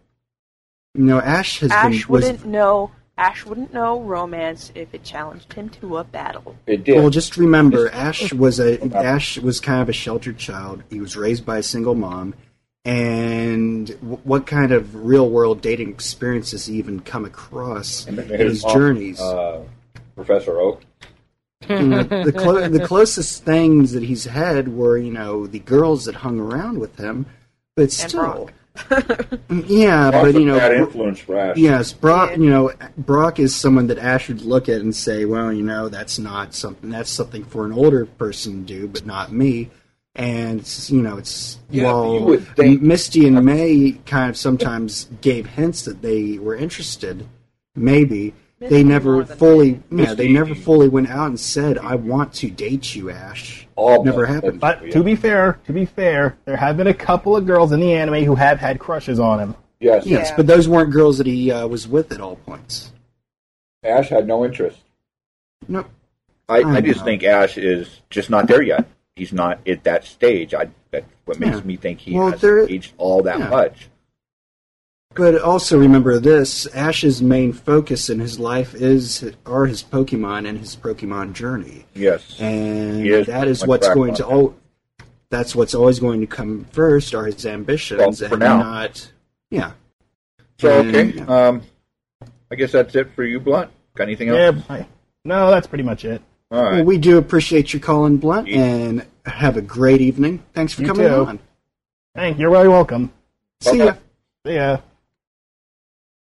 You 0.95 1.03
know, 1.03 1.19
Ash 1.19 1.59
has 1.59 1.71
Ash 1.71 1.83
been 2.05 2.11
was 2.11 2.23
wouldn't 2.25 2.45
know. 2.45 2.91
Ash 3.19 3.45
wouldn't 3.45 3.73
know 3.73 4.01
romance 4.01 4.71
if 4.75 4.93
it 4.93 5.03
challenged 5.03 5.51
him 5.51 5.67
to 5.69 5.97
a 5.97 6.05
battle. 6.05 6.55
It 6.65 6.85
did. 6.85 6.95
Well, 6.95 7.09
just 7.09 7.35
remember, 7.35 7.89
Ash 7.91 8.31
was 8.31 8.61
a 8.61 8.81
Ash 8.95 9.37
was 9.37 9.59
kind 9.59 9.81
of 9.81 9.89
a 9.89 9.93
sheltered 9.93 10.37
child. 10.37 10.83
He 10.89 11.01
was 11.01 11.17
raised 11.17 11.45
by 11.45 11.57
a 11.57 11.63
single 11.63 11.95
mom, 11.95 12.33
and 12.85 13.87
w- 13.87 14.19
what 14.23 14.47
kind 14.47 14.71
of 14.71 14.95
real 14.95 15.29
world 15.29 15.61
dating 15.61 15.89
experiences 15.89 16.67
he 16.67 16.75
even 16.75 17.01
come 17.01 17.25
across 17.25 18.07
in 18.07 18.15
his 18.15 18.63
mom, 18.63 18.73
journeys? 18.73 19.19
Uh, 19.19 19.63
Professor 20.15 20.57
Oak. 20.57 20.81
you 21.67 21.79
know, 21.79 22.03
the 22.03 22.31
clo- 22.31 22.69
the 22.69 22.85
closest 22.87 23.43
things 23.43 23.91
that 23.91 24.03
he's 24.03 24.23
had 24.23 24.69
were 24.69 24.97
you 24.97 25.11
know 25.11 25.45
the 25.45 25.59
girls 25.59 26.05
that 26.05 26.15
hung 26.15 26.39
around 26.39 26.79
with 26.79 26.95
him, 26.97 27.25
but 27.75 27.91
still, 27.91 28.49
yeah, 29.67 30.11
Brock's 30.11 30.33
but 30.33 30.41
you 30.41 30.53
a 30.53 30.57
bad 30.57 30.71
know, 30.71 30.77
influence 30.85 31.19
for 31.19 31.37
Ash. 31.37 31.57
Yes, 31.57 31.93
Brock. 31.93 32.37
You 32.37 32.49
know, 32.49 32.71
Brock 32.97 33.39
is 33.39 33.55
someone 33.55 33.87
that 33.87 33.97
Ash 33.97 34.27
would 34.27 34.41
look 34.41 34.69
at 34.69 34.81
and 34.81 34.95
say, 34.95 35.25
"Well, 35.25 35.51
you 35.51 35.63
know, 35.63 35.89
that's 35.89 36.19
not 36.19 36.53
something. 36.53 36.89
That's 36.89 37.09
something 37.09 37.43
for 37.43 37.65
an 37.65 37.73
older 37.73 38.05
person 38.05 38.65
to 38.65 38.73
do, 38.73 38.87
but 38.87 39.05
not 39.05 39.31
me." 39.31 39.69
And 40.15 40.67
you 40.89 41.01
know, 41.01 41.17
it's 41.17 41.59
Yeah, 41.69 41.83
but 41.83 41.93
while 41.93 42.13
you 42.13 42.25
would 42.25 42.47
think- 42.55 42.81
Misty 42.81 43.27
and 43.27 43.43
May 43.45 43.99
kind 44.05 44.29
of 44.29 44.37
sometimes 44.37 45.07
gave 45.21 45.45
hints 45.45 45.83
that 45.83 46.01
they 46.01 46.37
were 46.37 46.55
interested. 46.55 47.25
Maybe 47.75 48.33
they 48.59 48.83
never 48.83 49.23
fully. 49.23 49.81
May. 49.89 50.03
Yeah, 50.03 50.13
they 50.15 50.27
never 50.27 50.55
fully 50.55 50.89
went 50.89 51.09
out 51.09 51.27
and 51.27 51.39
said, 51.39 51.77
"I 51.77 51.95
want 51.95 52.33
to 52.35 52.49
date 52.49 52.95
you, 52.95 53.09
Ash." 53.09 53.67
All 53.79 54.03
never 54.03 54.25
happened. 54.25 54.59
But 54.59 54.91
to 54.91 55.01
be 55.03 55.15
fair, 55.15 55.59
to 55.65 55.71
be 55.73 55.85
fair, 55.85 56.37
there 56.45 56.57
have 56.57 56.75
been 56.77 56.87
a 56.87 56.93
couple 56.93 57.35
of 57.35 57.45
girls 57.45 57.71
in 57.71 57.79
the 57.79 57.93
anime 57.93 58.25
who 58.25 58.35
have 58.35 58.59
had 58.59 58.77
crushes 58.79 59.19
on 59.19 59.39
him. 59.39 59.55
Yes, 59.79 60.05
Yes, 60.05 60.29
Yeah. 60.29 60.35
but 60.35 60.47
those 60.47 60.67
weren't 60.67 60.91
girls 60.91 61.17
that 61.19 61.27
he 61.27 61.51
uh, 61.51 61.65
was 61.67 61.87
with 61.87 62.11
at 62.11 62.19
all 62.19 62.35
points. 62.35 62.91
Ash 63.83 64.09
had 64.09 64.27
no 64.27 64.43
interest. 64.43 64.77
No, 65.69 65.85
I, 66.49 66.61
I 66.61 66.69
I 66.75 66.81
just 66.81 66.99
know. 66.99 67.05
think 67.05 67.23
Ash 67.23 67.57
is 67.57 68.01
just 68.09 68.29
not 68.29 68.47
there 68.47 68.61
yet. 68.61 68.85
He's 69.15 69.31
not 69.31 69.65
at 69.67 69.83
that 69.85 70.03
stage. 70.03 70.53
I 70.53 70.67
that's 70.91 71.05
what 71.25 71.39
makes 71.39 71.57
Yeah. 71.57 71.63
me 71.63 71.75
think 71.77 71.99
he 71.99 72.15
Well, 72.17 72.31
has 72.31 72.41
there- 72.41 72.67
aged 72.67 72.93
all 72.97 73.21
that 73.23 73.39
yeah. 73.39 73.49
much. 73.49 73.87
But 75.19 75.41
also 75.41 75.77
remember 75.77 76.17
this: 76.17 76.65
Ash's 76.67 77.21
main 77.21 77.51
focus 77.51 78.09
in 78.09 78.19
his 78.19 78.39
life 78.39 78.73
is 78.73 79.29
are 79.45 79.65
his 79.65 79.83
Pokemon 79.83 80.47
and 80.47 80.57
his 80.57 80.77
Pokemon 80.77 81.33
journey, 81.33 81.85
Yes. 81.93 82.39
and 82.39 83.05
is 83.05 83.27
that 83.27 83.47
is 83.49 83.67
what's 83.67 83.89
going 83.89 84.13
to 84.15 84.23
that. 84.23 84.29
oh, 84.29 84.55
that's 85.29 85.53
what's 85.55 85.75
always 85.75 85.99
going 85.99 86.21
to 86.21 86.27
come 86.27 86.65
first 86.71 87.13
are 87.13 87.25
his 87.25 87.45
ambitions, 87.45 87.99
Well, 87.99 88.29
for 88.29 88.35
and 88.35 88.39
now. 88.39 88.57
not 88.59 89.11
yeah. 89.51 89.71
So 90.57 90.79
And, 90.79 90.95
okay, 90.95 91.03
yeah. 91.17 91.47
um, 91.47 91.61
I 92.49 92.55
guess 92.55 92.71
that's 92.71 92.95
it 92.95 93.11
for 93.13 93.23
you, 93.25 93.41
Blunt. 93.41 93.69
Got 93.95 94.03
anything 94.05 94.29
else? 94.29 94.55
Yeah, 94.69 94.73
I, 94.75 94.87
no, 95.25 95.51
that's 95.51 95.67
pretty 95.67 95.83
much 95.83 96.05
it. 96.05 96.21
All 96.51 96.63
right. 96.63 96.75
Well, 96.75 96.83
we 96.85 96.97
do 96.97 97.17
appreciate 97.17 97.73
your 97.73 97.81
calling, 97.81 98.17
Blunt, 98.17 98.47
Yeah. 98.47 98.61
and 98.63 99.05
have 99.25 99.57
a 99.57 99.61
great 99.61 99.99
evening. 100.01 100.43
Thanks 100.53 100.73
for 100.73 100.81
You 100.83 100.87
coming 100.87 101.07
too. 101.07 101.25
on. 101.25 101.39
Hey, 102.15 102.33
you're 102.35 102.51
very 102.51 102.69
welcome. 102.69 103.11
See 103.61 103.79
ya. 103.79 103.95
See 104.47 104.55
ya. 104.55 104.77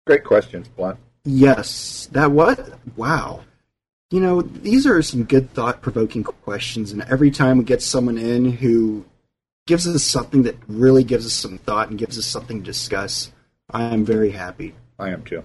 Great 0.09 0.23
questions, 0.23 0.67
Blunt. 0.69 0.97
Yes, 1.23 2.09
that 2.13 2.31
what? 2.31 2.79
Wow. 2.95 3.41
You 4.09 4.19
know, 4.19 4.41
these 4.41 4.87
are 4.87 5.03
some 5.03 5.23
good 5.23 5.53
thought 5.53 5.83
provoking 5.83 6.23
questions, 6.23 6.91
and 6.91 7.03
every 7.03 7.29
time 7.29 7.59
we 7.59 7.63
get 7.63 7.83
someone 7.83 8.17
in 8.17 8.53
who 8.53 9.05
gives 9.67 9.87
us 9.87 10.01
something 10.03 10.41
that 10.41 10.55
really 10.67 11.03
gives 11.03 11.27
us 11.27 11.33
some 11.33 11.59
thought 11.59 11.89
and 11.91 11.99
gives 11.99 12.17
us 12.17 12.25
something 12.25 12.57
to 12.57 12.65
discuss, 12.65 13.31
I 13.69 13.83
am 13.83 14.03
very 14.03 14.31
happy. 14.31 14.73
I 14.97 15.09
am 15.09 15.21
too. 15.21 15.43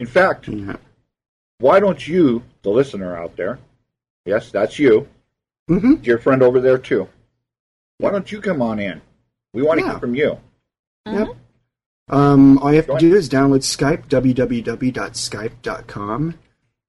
In 0.00 0.08
fact, 0.08 0.48
Yeah. 0.48 0.74
why 1.58 1.78
don't 1.78 2.08
you, 2.08 2.42
the 2.64 2.70
listener 2.70 3.16
out 3.16 3.36
there, 3.36 3.60
yes, 4.24 4.50
that's 4.50 4.80
you, 4.80 5.06
hmm 5.68 6.02
your 6.02 6.18
friend 6.18 6.42
over 6.42 6.60
there 6.60 6.78
too. 6.78 7.06
Why 7.98 8.10
don't 8.10 8.32
you 8.32 8.40
come 8.40 8.60
on 8.60 8.80
in? 8.80 9.00
We 9.54 9.62
want 9.62 9.78
to 9.78 9.84
Yeah. 9.86 9.90
hear 9.92 10.00
from 10.00 10.16
you. 10.16 10.38
Yep. 11.06 11.36
Um, 12.08 12.58
all 12.58 12.70
you 12.70 12.76
have 12.76 12.86
Go 12.86 12.94
to 12.94 13.00
do 13.00 13.14
is 13.14 13.28
download 13.28 13.60
Skype, 13.60 14.08
www.skype.com, 14.08 16.34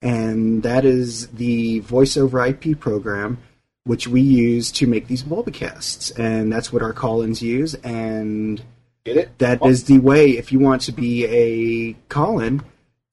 and 0.01 0.63
that 0.63 0.85
is 0.85 1.27
the 1.27 1.79
voice 1.79 2.15
over 2.17 2.45
IP 2.45 2.79
program 2.79 3.37
which 3.85 4.07
we 4.07 4.21
use 4.21 4.71
to 4.71 4.87
make 4.87 5.07
these 5.07 5.23
Bulbacasts, 5.23 6.17
and 6.17 6.49
that's 6.51 6.71
what 6.71 6.81
our 6.81 6.93
call-ins 6.93 7.41
use, 7.41 7.73
and 7.75 8.63
Get 9.03 9.17
it? 9.17 9.37
that 9.39 9.65
is 9.65 9.83
the 9.85 9.99
way 9.99 10.37
if 10.37 10.53
you 10.53 10.59
want 10.59 10.81
to 10.83 10.93
be 10.93 11.25
a 11.25 11.93
call-in 12.07 12.61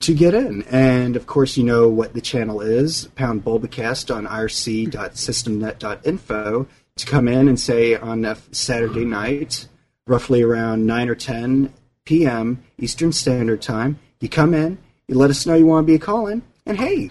to 0.00 0.14
get 0.14 0.34
in. 0.34 0.62
And 0.70 1.16
of 1.16 1.26
course, 1.26 1.56
you 1.56 1.64
know 1.64 1.88
what 1.88 2.12
the 2.14 2.20
channel 2.20 2.60
is: 2.60 3.08
pound 3.16 3.44
Bulbacast 3.44 4.14
on 4.14 4.28
irc.systemnet.info 4.28 6.66
to 6.96 7.06
come 7.06 7.28
in 7.28 7.48
and 7.48 7.58
say 7.58 7.96
on 7.96 8.24
a 8.24 8.36
Saturday 8.52 9.04
night, 9.04 9.66
roughly 10.06 10.42
around 10.42 10.86
nine 10.86 11.08
or 11.08 11.16
ten 11.16 11.72
p.m. 12.14 12.60
Eastern 12.76 13.12
Standard 13.12 13.62
Time. 13.62 13.96
You 14.18 14.28
come 14.28 14.52
in, 14.52 14.78
you 15.06 15.14
let 15.14 15.30
us 15.30 15.46
know 15.46 15.54
you 15.54 15.64
want 15.66 15.84
to 15.84 15.86
be 15.86 15.94
a 15.94 15.98
call-in, 16.00 16.42
and 16.66 16.76
hey, 16.76 17.10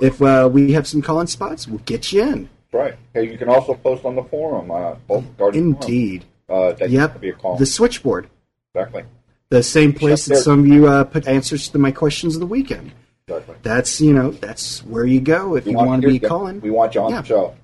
if 0.00 0.22
uh, 0.22 0.48
we 0.50 0.72
have 0.72 0.86
some 0.86 1.02
call-in 1.02 1.26
spots, 1.26 1.68
we'll 1.68 1.80
get 1.80 2.10
you 2.10 2.22
in. 2.22 2.48
Right. 2.72 2.94
Hey, 3.12 3.30
you 3.30 3.36
can 3.36 3.50
also 3.50 3.74
post 3.74 4.06
on 4.06 4.16
the 4.16 4.22
forum, 4.24 4.70
uh, 4.70 4.94
both 5.06 5.24
Guardian 5.36 5.76
Indeed. 5.78 6.24
Forum, 6.48 6.76
uh, 6.80 6.86
Yep. 6.86 7.20
be 7.20 7.28
a 7.28 7.32
call. 7.34 7.56
The 7.58 7.66
switchboard. 7.66 8.30
exactly. 8.74 9.04
The 9.50 9.62
same 9.62 9.92
place 9.92 10.24
that 10.26 10.36
some 10.36 10.60
of 10.60 10.66
you 10.68 10.86
uh, 10.88 11.04
put 11.04 11.28
answers 11.28 11.68
to 11.68 11.78
my 11.78 11.90
questions 11.92 12.34
of 12.34 12.40
the 12.40 12.46
weekend. 12.46 12.92
Exactly. 13.28 13.56
That's 13.62 14.00
you 14.00 14.12
know 14.14 14.30
that's 14.30 14.80
where 14.86 15.04
you 15.04 15.20
go 15.20 15.54
if 15.56 15.66
We 15.66 15.72
you 15.72 15.76
want 15.76 15.88
want 15.90 16.02
to 16.02 16.08
be 16.08 16.18
calling. 16.18 16.60
We 16.62 16.70
want 16.70 16.94
you 16.94 17.02
on 17.02 17.10
Yeah. 17.10 17.20
the 17.20 17.26
show. 17.26 17.54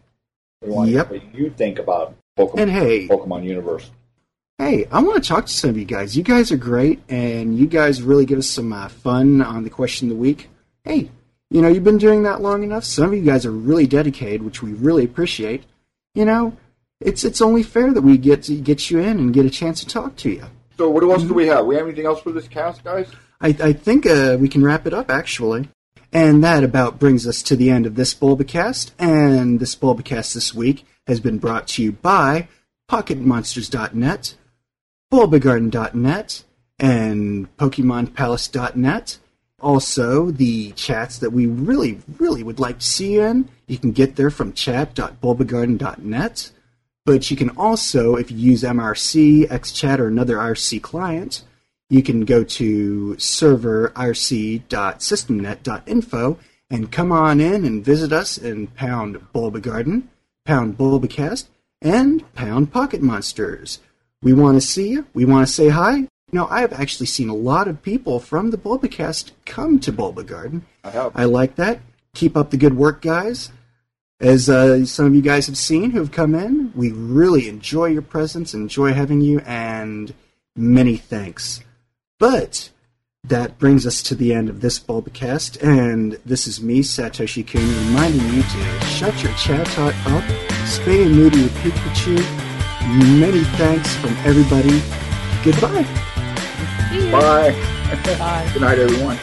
We 0.63 0.71
want 0.73 0.91
Yep. 0.91 1.11
what 1.11 1.35
you 1.35 1.49
think 1.51 1.79
about 1.79 2.15
Pokemon, 2.39 2.59
And 2.61 2.71
hey, 2.71 3.09
Pokemon 3.09 3.45
Universe. 3.45 3.91
Hey, 4.59 4.87
I 4.91 5.03
want 5.03 5.23
to 5.23 5.29
talk 5.29 5.47
to 5.47 5.53
some 5.53 5.71
of 5.71 5.77
you 5.79 5.85
guys. 5.85 6.17
You 6.17 6.23
guys 6.23 6.51
are 6.51 6.57
great, 6.57 7.01
and 7.09 7.59
you 7.59 7.67
guys 7.67 8.03
really 8.03 8.25
give 8.27 8.39
us 8.39 8.47
some 8.49 8.73
uh, 8.73 8.89
fun 8.89 9.43
on 9.43 9.65
the 9.65 9.71
question 9.71 10.09
of 10.09 10.17
the 10.17 10.21
week. 10.21 10.49
Hey, 10.85 11.11
you 11.51 11.63
know 11.63 11.69
you've 11.69 11.85
been 11.85 11.99
doing 11.99 12.23
that 12.25 12.41
long 12.41 12.63
enough. 12.63 12.85
Some 12.85 13.07
of 13.11 13.15
you 13.15 13.23
guys 13.25 13.47
are 13.47 13.51
really 13.53 13.87
dedicated, 13.87 14.43
which 14.43 14.63
we 14.63 14.73
really 14.73 15.05
appreciate. 15.05 15.65
You 16.15 16.25
know, 16.25 16.57
it's 17.01 17.25
it's 17.25 17.41
only 17.43 17.63
fair 17.63 17.93
that 17.93 18.03
we 18.03 18.17
get 18.19 18.43
to 18.45 18.55
get 18.57 18.91
you 18.91 18.99
in 19.01 19.19
and 19.19 19.35
get 19.35 19.47
a 19.47 19.51
chance 19.51 19.81
to 19.81 19.87
talk 19.87 20.17
to 20.17 20.31
you. 20.31 20.45
So, 20.77 20.91
what 20.91 21.03
else 21.05 21.23
do 21.23 21.29
Mm-hmm. 21.29 21.37
we 21.37 21.47
have? 21.49 21.67
We 21.67 21.77
have 21.77 21.87
anything 21.87 22.07
else 22.07 22.21
for 22.21 22.33
this 22.33 22.49
cast, 22.49 22.83
guys? 22.85 23.09
I, 23.41 23.49
I 23.49 23.73
think 23.75 24.07
uh, 24.07 24.37
we 24.41 24.49
can 24.49 24.65
wrap 24.65 24.87
it 24.87 24.95
up, 24.95 25.11
actually. 25.11 25.69
And 26.13 26.43
that 26.45 26.65
about 26.65 26.99
brings 26.99 27.27
us 27.27 27.43
to 27.45 27.57
the 27.57 27.69
end 27.71 27.85
of 27.85 27.95
this 27.97 28.15
Bulbacast. 28.15 28.93
And 28.99 29.61
this 29.61 29.75
Bulbacast 29.75 30.33
this 30.35 30.55
week 30.55 30.87
has 31.07 31.21
been 31.21 31.39
brought 31.39 31.67
to 31.69 31.83
you 31.83 31.93
by 31.93 32.49
PocketMonsters.net, 32.91 34.35
Bulbagarden.net, 35.17 36.45
and 36.79 37.57
PokemonPalace.net. 37.57 39.19
Also, 39.61 40.31
the 40.31 40.73
chats 40.73 41.19
that 41.21 41.31
we 41.31 41.47
really, 41.47 42.01
really 42.19 42.43
would 42.43 42.61
like 42.61 42.81
to 42.81 42.87
see 42.87 43.15
you 43.15 43.23
in, 43.23 43.49
you 43.67 43.79
can 43.79 43.93
get 43.93 44.17
there 44.17 44.29
from 44.29 44.53
chat.bulbagarden.net. 44.53 46.51
But 47.07 47.31
you 47.31 47.37
can 47.39 47.49
also, 47.57 48.17
if 48.17 48.31
you 48.31 48.37
use 48.37 48.63
mIRC, 48.63 49.49
XChat, 49.49 50.01
or 50.01 50.09
another 50.09 50.37
IRC 50.37 50.83
client, 50.83 51.45
you 51.89 52.03
can 52.03 52.27
go 52.27 52.45
to 52.45 53.19
server 53.19 53.95
irc.systemnet.info 53.97 56.39
and 56.69 56.93
come 56.93 57.11
on 57.11 57.41
in 57.41 57.65
and 57.65 57.83
visit 57.83 58.13
us 58.13 58.37
in 58.37 58.67
pound 58.67 59.33
Bulbagarden, 59.33 60.09
pound 60.45 60.77
Bulbacast, 60.77 61.47
and 61.81 62.35
pound 62.35 62.71
Pocket 62.71 63.01
Monsters. 63.01 63.81
We 64.23 64.33
want 64.33 64.57
to 64.57 64.61
see 64.61 64.89
you. 64.89 65.07
We 65.15 65.25
want 65.25 65.47
to 65.47 65.53
say 65.53 65.69
hi. 65.69 65.97
You 65.97 66.09
know, 66.33 66.49
I've 66.49 66.73
actually 66.73 67.07
seen 67.07 67.29
a 67.29 67.35
lot 67.35 67.69
of 67.69 67.83
people 67.83 68.19
from 68.19 68.51
the 68.51 68.59
Bulbacast 68.59 69.31
come 69.45 69.79
to 69.81 69.93
Bulbagarden. 69.93 70.63
I 70.83 70.91
have. 70.91 71.13
I 71.15 71.25
like 71.25 71.57
that. 71.57 71.81
Keep 72.15 72.37
up 72.37 72.51
the 72.51 72.57
good 72.57 72.77
work, 72.77 73.03
guys. 73.03 73.53
As 74.19 74.49
uh, 74.49 74.87
some 74.87 75.07
of 75.07 75.15
you 75.15 75.21
guys 75.21 75.47
have 75.47 75.59
seen 75.59 75.91
who 75.91 75.99
have 75.99 76.11
come 76.11 76.35
in, 76.35 76.73
we 76.75 76.91
really 76.91 77.49
enjoy 77.49 77.87
your 77.87 78.03
presence, 78.03 78.55
enjoy 78.55 78.95
having 78.95 79.21
you, 79.21 79.41
and 79.41 80.15
many 80.57 80.97
thanks. 80.97 81.61
But 82.19 82.71
that 83.23 83.59
brings 83.59 83.87
us 83.87 84.03
to 84.05 84.15
the 84.15 84.33
end 84.33 84.49
of 84.49 84.63
this 84.63 84.79
Bulbacast, 84.79 85.63
and 85.63 86.13
this 86.25 86.47
is 86.47 86.63
me, 86.63 86.81
Satoshi 86.81 87.47
Kun, 87.47 87.61
reminding 87.87 88.35
you 88.35 88.43
to 88.43 88.81
shut 88.87 89.23
your 89.23 89.35
chat 89.35 89.69
up, 89.79 90.25
spay 90.65 91.05
and 91.05 91.17
neuter 91.17 91.39
your 91.39 91.49
Pikachu. 91.51 92.46
Many 92.87 93.43
thanks 93.59 93.93
from 93.97 94.17
everybody. 94.25 94.81
Goodbye. 95.43 95.83
Bye. 97.11 97.51
Bye. 98.19 98.51
Good 98.53 98.63
night, 98.63 98.79
everyone. 98.79 99.19